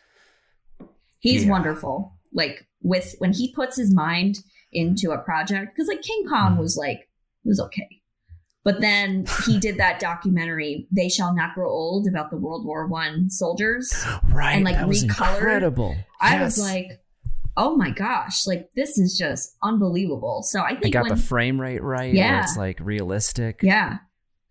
he's 1.18 1.44
yeah. 1.44 1.50
wonderful. 1.50 2.12
Like, 2.32 2.64
with 2.80 3.16
when 3.18 3.32
he 3.32 3.52
puts 3.52 3.76
his 3.76 3.92
mind 3.92 4.38
into 4.72 5.10
a 5.10 5.18
project, 5.18 5.74
because 5.74 5.88
like 5.88 6.02
King 6.02 6.26
Kong 6.28 6.56
mm. 6.56 6.60
was 6.60 6.76
like, 6.76 7.08
it 7.44 7.48
was 7.48 7.58
okay. 7.58 8.01
But 8.64 8.80
then 8.80 9.26
he 9.44 9.58
did 9.58 9.78
that 9.78 9.98
documentary, 9.98 10.86
"They 10.92 11.08
Shall 11.08 11.34
Not 11.34 11.54
Grow 11.54 11.68
Old," 11.68 12.06
about 12.06 12.30
the 12.30 12.36
World 12.36 12.64
War 12.64 12.86
One 12.86 13.28
soldiers, 13.28 13.92
right? 14.28 14.54
And 14.54 14.64
like 14.64 14.76
that 14.76 14.86
was 14.86 15.04
recolored. 15.04 15.34
Incredible. 15.34 15.96
I 16.20 16.34
yes. 16.34 16.56
was 16.56 16.70
like, 16.70 17.02
"Oh 17.56 17.76
my 17.76 17.90
gosh! 17.90 18.46
Like 18.46 18.70
this 18.76 18.98
is 18.98 19.18
just 19.18 19.56
unbelievable." 19.62 20.42
So 20.44 20.60
I 20.60 20.76
think 20.76 20.86
I 20.86 20.90
got 20.90 21.02
when, 21.04 21.16
the 21.16 21.22
frame 21.22 21.60
rate 21.60 21.82
right. 21.82 22.14
Yeah, 22.14 22.42
it's 22.42 22.56
like 22.56 22.78
realistic. 22.80 23.60
Yeah. 23.62 23.98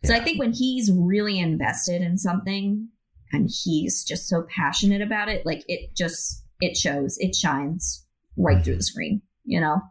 yeah. 0.04 0.08
So 0.10 0.14
I 0.14 0.20
think 0.20 0.40
when 0.40 0.52
he's 0.52 0.92
really 0.92 1.40
invested 1.40 2.02
in 2.02 2.18
something 2.18 2.90
and 3.32 3.50
he's 3.64 4.04
just 4.04 4.28
so 4.28 4.46
passionate 4.54 5.02
about 5.02 5.30
it, 5.30 5.46
like 5.46 5.64
it 5.70 5.96
just 5.96 6.44
it 6.60 6.76
shows, 6.76 7.18
it 7.20 7.34
shines 7.34 8.06
right 8.36 8.62
through 8.64 8.76
the 8.76 8.84
screen. 8.84 9.22
You 9.46 9.62
know. 9.62 9.82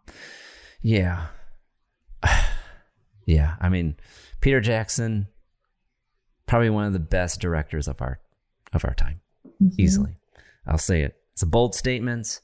Yeah. 0.82 1.28
Yeah, 3.30 3.54
I 3.60 3.68
mean, 3.68 3.94
Peter 4.40 4.60
Jackson, 4.60 5.28
probably 6.46 6.68
one 6.68 6.84
of 6.84 6.92
the 6.92 6.98
best 6.98 7.40
directors 7.40 7.86
of 7.86 8.02
our 8.02 8.18
of 8.72 8.84
our 8.84 8.94
time, 8.94 9.20
mm-hmm. 9.46 9.80
easily. 9.80 10.16
I'll 10.66 10.78
say 10.78 11.02
it. 11.02 11.16
It's 11.32 11.42
a 11.42 11.46
bold 11.46 11.76
statement, 11.76 12.40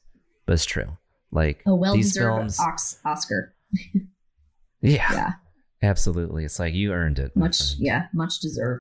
but 0.46 0.52
it's 0.52 0.64
true. 0.64 0.96
Like 1.32 1.64
a 1.66 1.74
well 1.74 1.94
these 1.94 2.12
deserved 2.12 2.56
films, 2.56 2.60
Oscar. 3.04 3.54
yeah, 4.80 5.12
yeah, 5.12 5.32
absolutely. 5.82 6.44
It's 6.44 6.60
like 6.60 6.72
you 6.72 6.92
earned 6.92 7.18
it. 7.18 7.34
Much, 7.34 7.74
yeah, 7.78 8.06
much 8.12 8.38
deserved. 8.38 8.80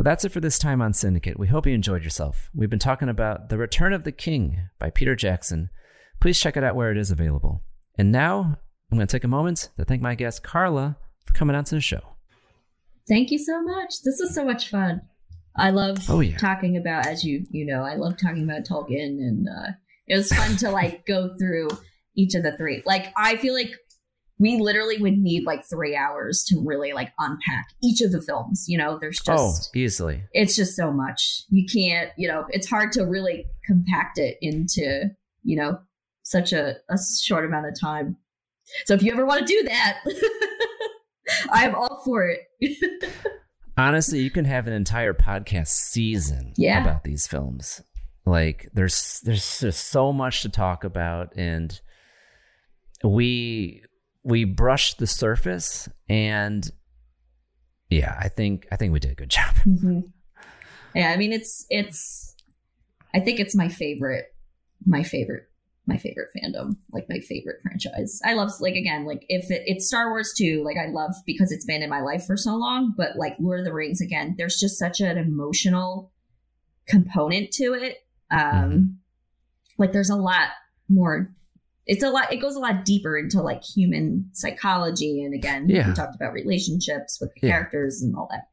But 0.00 0.04
that's 0.04 0.24
it 0.24 0.32
for 0.32 0.40
this 0.40 0.58
time 0.58 0.80
on 0.80 0.94
Cinedicate. 0.94 1.38
We 1.38 1.48
hope 1.48 1.66
you 1.66 1.74
enjoyed 1.74 2.02
yourself. 2.02 2.48
We've 2.54 2.70
been 2.70 2.78
talking 2.78 3.10
about 3.10 3.50
The 3.50 3.58
Return 3.58 3.92
of 3.92 4.04
the 4.04 4.12
King 4.12 4.70
by 4.78 4.88
Peter 4.88 5.14
Jackson. 5.14 5.68
Please 6.20 6.40
check 6.40 6.56
it 6.56 6.64
out 6.64 6.74
where 6.74 6.90
it 6.90 6.96
is 6.96 7.10
available. 7.10 7.60
And 7.98 8.10
now 8.10 8.56
I'm 8.90 8.96
going 8.96 9.06
to 9.06 9.12
take 9.14 9.24
a 9.24 9.28
moment 9.28 9.68
to 9.76 9.84
thank 9.84 10.00
my 10.00 10.14
guest, 10.14 10.42
Carla, 10.42 10.96
for 11.26 11.34
coming 11.34 11.54
on 11.54 11.64
to 11.64 11.74
the 11.74 11.82
show. 11.82 12.00
Thank 13.06 13.30
you 13.30 13.36
so 13.36 13.62
much. 13.62 14.00
This 14.02 14.18
was 14.18 14.34
so 14.34 14.42
much 14.42 14.70
fun. 14.70 15.02
I 15.54 15.68
love 15.68 15.98
oh, 16.08 16.20
yeah. 16.20 16.38
talking 16.38 16.78
about, 16.78 17.06
as 17.06 17.22
you 17.22 17.44
you 17.50 17.66
know, 17.66 17.82
I 17.82 17.96
love 17.96 18.16
talking 18.16 18.44
about 18.44 18.64
Tolkien, 18.64 19.18
and 19.18 19.48
uh, 19.50 19.72
it 20.08 20.16
was 20.16 20.32
fun 20.32 20.56
to 20.56 20.70
like 20.70 21.04
go 21.04 21.36
through 21.38 21.68
each 22.16 22.34
of 22.34 22.42
the 22.42 22.56
three. 22.56 22.82
Like, 22.86 23.12
I 23.18 23.36
feel 23.36 23.52
like 23.52 23.74
we 24.40 24.56
literally 24.56 24.96
would 24.96 25.18
need 25.18 25.44
like 25.44 25.64
three 25.68 25.94
hours 25.94 26.42
to 26.44 26.60
really 26.64 26.94
like 26.94 27.12
unpack 27.18 27.68
each 27.82 28.00
of 28.00 28.10
the 28.10 28.22
films. 28.22 28.64
You 28.66 28.78
know, 28.78 28.98
there's 28.98 29.20
oh, 29.28 29.36
just 29.36 29.70
oh, 29.72 29.78
easily. 29.78 30.22
It's 30.32 30.56
just 30.56 30.74
so 30.74 30.90
much. 30.90 31.44
You 31.50 31.66
can't, 31.70 32.10
you 32.16 32.26
know, 32.26 32.46
it's 32.48 32.68
hard 32.68 32.90
to 32.92 33.04
really 33.04 33.44
compact 33.66 34.18
it 34.18 34.38
into, 34.40 35.10
you 35.44 35.56
know, 35.56 35.78
such 36.22 36.54
a, 36.54 36.76
a 36.88 36.98
short 37.22 37.44
amount 37.44 37.66
of 37.66 37.78
time. 37.78 38.16
So 38.86 38.94
if 38.94 39.02
you 39.02 39.12
ever 39.12 39.26
want 39.26 39.46
to 39.46 39.52
do 39.52 39.62
that, 39.64 39.98
I 41.52 41.66
am 41.66 41.74
all 41.74 42.00
for 42.02 42.26
it. 42.26 43.12
Honestly, 43.76 44.20
you 44.20 44.30
can 44.30 44.46
have 44.46 44.66
an 44.66 44.72
entire 44.72 45.12
podcast 45.12 45.68
season 45.68 46.54
yeah. 46.56 46.80
about 46.80 47.04
these 47.04 47.26
films. 47.26 47.82
Like 48.24 48.68
there's 48.72 49.20
there's 49.22 49.60
just 49.60 49.88
so 49.88 50.12
much 50.14 50.42
to 50.42 50.48
talk 50.48 50.84
about 50.84 51.32
and 51.36 51.78
we 53.02 53.82
we 54.22 54.44
brushed 54.44 54.98
the 54.98 55.06
surface 55.06 55.88
and 56.08 56.70
yeah 57.88 58.16
i 58.20 58.28
think 58.28 58.66
i 58.70 58.76
think 58.76 58.92
we 58.92 59.00
did 59.00 59.12
a 59.12 59.14
good 59.14 59.30
job 59.30 59.54
mm-hmm. 59.66 60.00
yeah 60.94 61.10
i 61.10 61.16
mean 61.16 61.32
it's 61.32 61.66
it's 61.70 62.34
i 63.14 63.20
think 63.20 63.40
it's 63.40 63.56
my 63.56 63.68
favorite 63.68 64.26
my 64.86 65.02
favorite 65.02 65.44
my 65.86 65.96
favorite 65.96 66.28
fandom 66.36 66.76
like 66.92 67.06
my 67.08 67.18
favorite 67.20 67.60
franchise 67.62 68.20
i 68.24 68.32
love 68.34 68.50
like 68.60 68.74
again 68.74 69.04
like 69.04 69.24
if 69.28 69.50
it, 69.50 69.62
it's 69.66 69.88
star 69.88 70.10
wars 70.10 70.32
too 70.36 70.62
like 70.64 70.76
i 70.76 70.88
love 70.90 71.12
because 71.26 71.50
it's 71.50 71.64
been 71.64 71.82
in 71.82 71.90
my 71.90 72.00
life 72.00 72.24
for 72.26 72.36
so 72.36 72.54
long 72.54 72.94
but 72.96 73.16
like 73.16 73.34
lord 73.40 73.60
of 73.60 73.64
the 73.64 73.72
rings 73.72 74.00
again 74.00 74.34
there's 74.38 74.60
just 74.60 74.78
such 74.78 75.00
an 75.00 75.18
emotional 75.18 76.12
component 76.86 77.50
to 77.50 77.74
it 77.74 77.98
um 78.30 78.40
mm-hmm. 78.40 78.82
like 79.78 79.92
there's 79.92 80.10
a 80.10 80.16
lot 80.16 80.50
more 80.88 81.32
it's 81.92 82.04
a 82.04 82.08
lot 82.10 82.32
it 82.32 82.36
goes 82.40 82.54
a 82.56 82.60
lot 82.60 82.84
deeper 82.84 83.18
into 83.18 83.42
like 83.42 83.62
human 83.64 84.28
psychology 84.32 85.22
and 85.24 85.34
again 85.34 85.68
yeah. 85.68 85.88
we 85.88 85.94
talked 85.94 86.14
about 86.14 86.32
relationships 86.32 87.18
with 87.20 87.30
the 87.34 87.46
Yeah. 87.46 87.52
characters 87.52 88.00
and 88.02 88.14
all 88.16 88.28
that 88.30 88.44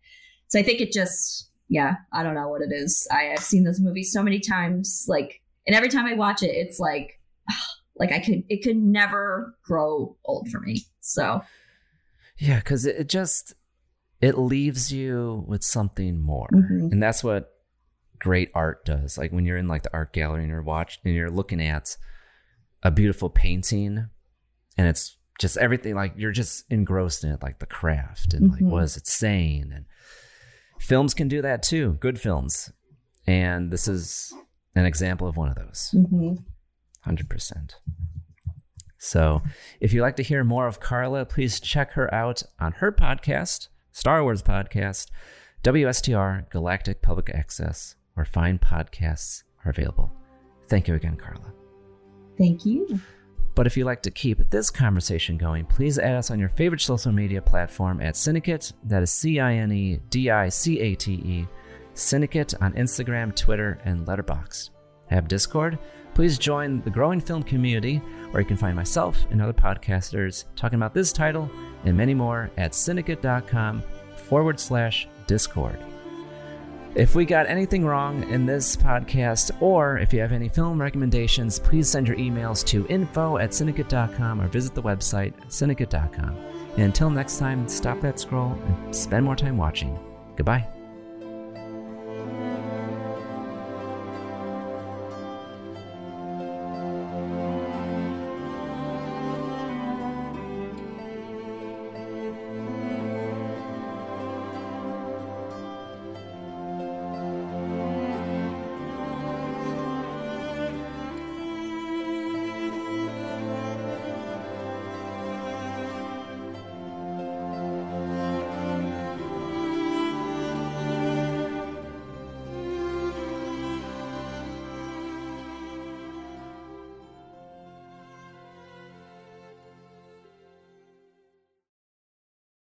so 0.47 0.59
i 0.59 0.64
think 0.64 0.81
it 0.81 0.91
just 0.91 1.49
yeah 1.69 1.95
i 2.14 2.23
don't 2.23 2.35
know 2.35 2.47
what 2.49 2.61
it 2.61 2.72
is 2.73 3.07
I, 3.11 3.31
i've 3.34 3.39
seen 3.43 3.64
this 3.64 3.80
movie 3.80 4.03
so 4.03 4.23
many 4.23 4.39
times 4.39 5.05
like 5.07 5.41
and 5.68 5.76
every 5.76 5.89
time 5.89 6.05
i 6.05 6.14
watch 6.14 6.41
it 6.41 6.51
it's 6.55 6.80
like 6.80 7.19
like 7.97 8.11
i 8.11 8.19
could 8.19 8.43
it 8.49 8.64
could 8.64 8.77
never 8.77 9.55
grow 9.64 10.18
old 10.26 10.49
for 10.49 10.59
me 10.59 10.81
so 10.99 11.41
Yeah, 12.39 12.57
because 12.59 12.85
it, 12.85 13.07
just 13.09 13.53
it 14.22 14.38
leaves 14.38 14.91
you 14.93 15.43
with 15.47 15.64
something 15.64 16.19
more, 16.22 16.49
Mhm. 16.53 16.91
and 16.91 17.01
that's 17.01 17.23
what 17.23 17.49
great 18.19 18.49
art 18.53 18.84
does. 18.85 19.18
Like 19.18 19.31
when 19.31 19.45
you're 19.45 19.57
in 19.57 19.68
like 19.68 19.84
the 19.84 19.93
art 19.93 20.11
gallery 20.14 20.41
and 20.41 20.49
you're 20.51 20.61
watching 20.61 21.01
and 21.05 21.15
you're 21.15 21.30
looking 21.31 21.61
at 21.61 21.97
a 22.88 22.91
beautiful 22.91 23.30
painting, 23.30 24.07
and 24.77 24.88
it's 24.88 25.18
just 25.39 25.57
everything 25.57 25.93
like 25.95 26.14
you're 26.18 26.31
just 26.31 26.64
engrossed 26.72 27.23
in 27.23 27.31
it, 27.31 27.43
like 27.43 27.59
the 27.59 27.65
craft 27.65 28.34
and 28.34 28.51
like 28.51 28.61
Mhm. 28.61 28.69
what 28.69 28.84
is 28.84 28.95
it 28.97 29.05
saying, 29.07 29.72
and 29.73 29.85
films 30.80 31.14
can 31.14 31.27
do 31.27 31.41
that 31.41 31.61
too. 31.64 31.93
Good 31.99 32.19
films, 32.19 32.72
and 33.27 33.72
this 33.72 33.88
is 33.88 34.34
an 34.76 34.85
example 34.85 35.27
of 35.27 35.35
one 35.38 35.49
of 35.49 35.55
those. 35.55 35.89
hmm 35.91 36.35
100%. 37.05 37.76
So, 38.97 39.41
if 39.80 39.93
you'd 39.93 40.01
like 40.01 40.15
to 40.18 40.23
hear 40.23 40.43
more 40.43 40.65
of 40.68 40.80
Carla, 40.80 41.26
please 41.26 41.59
check 41.59 41.91
her 41.91 42.11
out 42.14 42.41
on 42.59 42.73
her 42.73 42.91
podcast, 42.91 43.68
Star 43.91 44.23
Wars 44.23 44.41
Podcast, 44.41 45.09
WSTR 45.64 46.49
Galactic 46.49 47.01
Public 47.01 47.30
Access, 47.30 47.95
where 48.15 48.26
fine 48.26 48.57
podcasts 48.59 49.43
are 49.64 49.69
available. 49.72 50.11
Thank 50.68 50.88
you 50.88 50.95
again, 50.95 51.15
Carla. 51.15 51.53
Thank 52.38 52.65
you. 52.65 52.99
But 53.55 53.65
if 53.65 53.76
you'd 53.76 53.85
like 53.85 54.03
to 54.03 54.11
keep 54.11 54.51
this 54.51 54.69
conversation 54.69 55.35
going, 55.35 55.65
please 55.65 55.97
add 55.97 56.15
us 56.15 56.30
on 56.30 56.39
your 56.39 56.49
favorite 56.49 56.81
social 56.81 57.11
media 57.11 57.41
platform 57.41 58.01
at 58.01 58.14
Cinedicate. 58.14 58.72
That 58.84 59.01
is 59.01 59.11
C 59.11 59.39
I 59.39 59.55
N 59.55 59.72
E 59.72 59.99
D 60.11 60.30
I 60.30 60.49
C 60.49 60.80
A 60.80 60.93
T 60.93 61.14
E. 61.14 61.47
Cinedicate 61.95 62.53
on 62.61 62.73
Instagram, 62.73 63.35
Twitter, 63.35 63.80
and 63.84 64.05
Letterboxd. 64.05 64.69
Have 65.07 65.27
Discord? 65.27 65.80
Please 66.14 66.38
join 66.38 66.81
the 66.81 66.91
growing 66.91 67.19
film 67.19 67.41
community 67.41 67.97
where 68.30 68.41
you 68.41 68.47
can 68.47 68.57
find 68.57 68.76
myself 68.76 69.26
and 69.31 69.41
other 69.41 69.53
podcasters 69.53 70.45
talking 70.55 70.77
about 70.77 70.93
this 70.93 71.11
title 71.11 71.49
and 71.85 71.97
many 71.97 72.14
more 72.14 72.51
at 72.57 72.73
cinedicate.com 72.73 73.81
forward 74.27 74.59
slash 74.59 75.07
Discord. 75.26 75.80
If 76.97 77.13
we 77.13 77.25
got 77.25 77.47
anything 77.47 77.85
wrong 77.85 78.27
in 78.27 78.47
this 78.47 78.75
podcast, 78.75 79.51
or 79.61 79.99
if 79.99 80.11
you 80.11 80.19
have 80.19 80.31
any 80.31 80.49
film 80.49 80.81
recommendations, 80.81 81.59
please 81.59 81.87
send 81.87 82.07
your 82.07 82.17
emails 82.17 82.65
to 82.65 82.87
info 82.87 83.37
at 83.37 83.51
cinedicate.com 83.51 84.41
or 84.41 84.47
visit 84.47 84.73
the 84.73 84.81
website 84.81 85.33
cinedicate.com. 85.47 86.35
And 86.71 86.85
until 86.85 87.11
next 87.11 87.37
time, 87.37 87.67
stop 87.67 88.01
that 88.01 88.19
scroll 88.19 88.59
and 88.65 88.95
spend 88.95 89.25
more 89.25 89.35
time 89.35 89.57
watching. 89.57 89.95
Goodbye. 90.35 90.67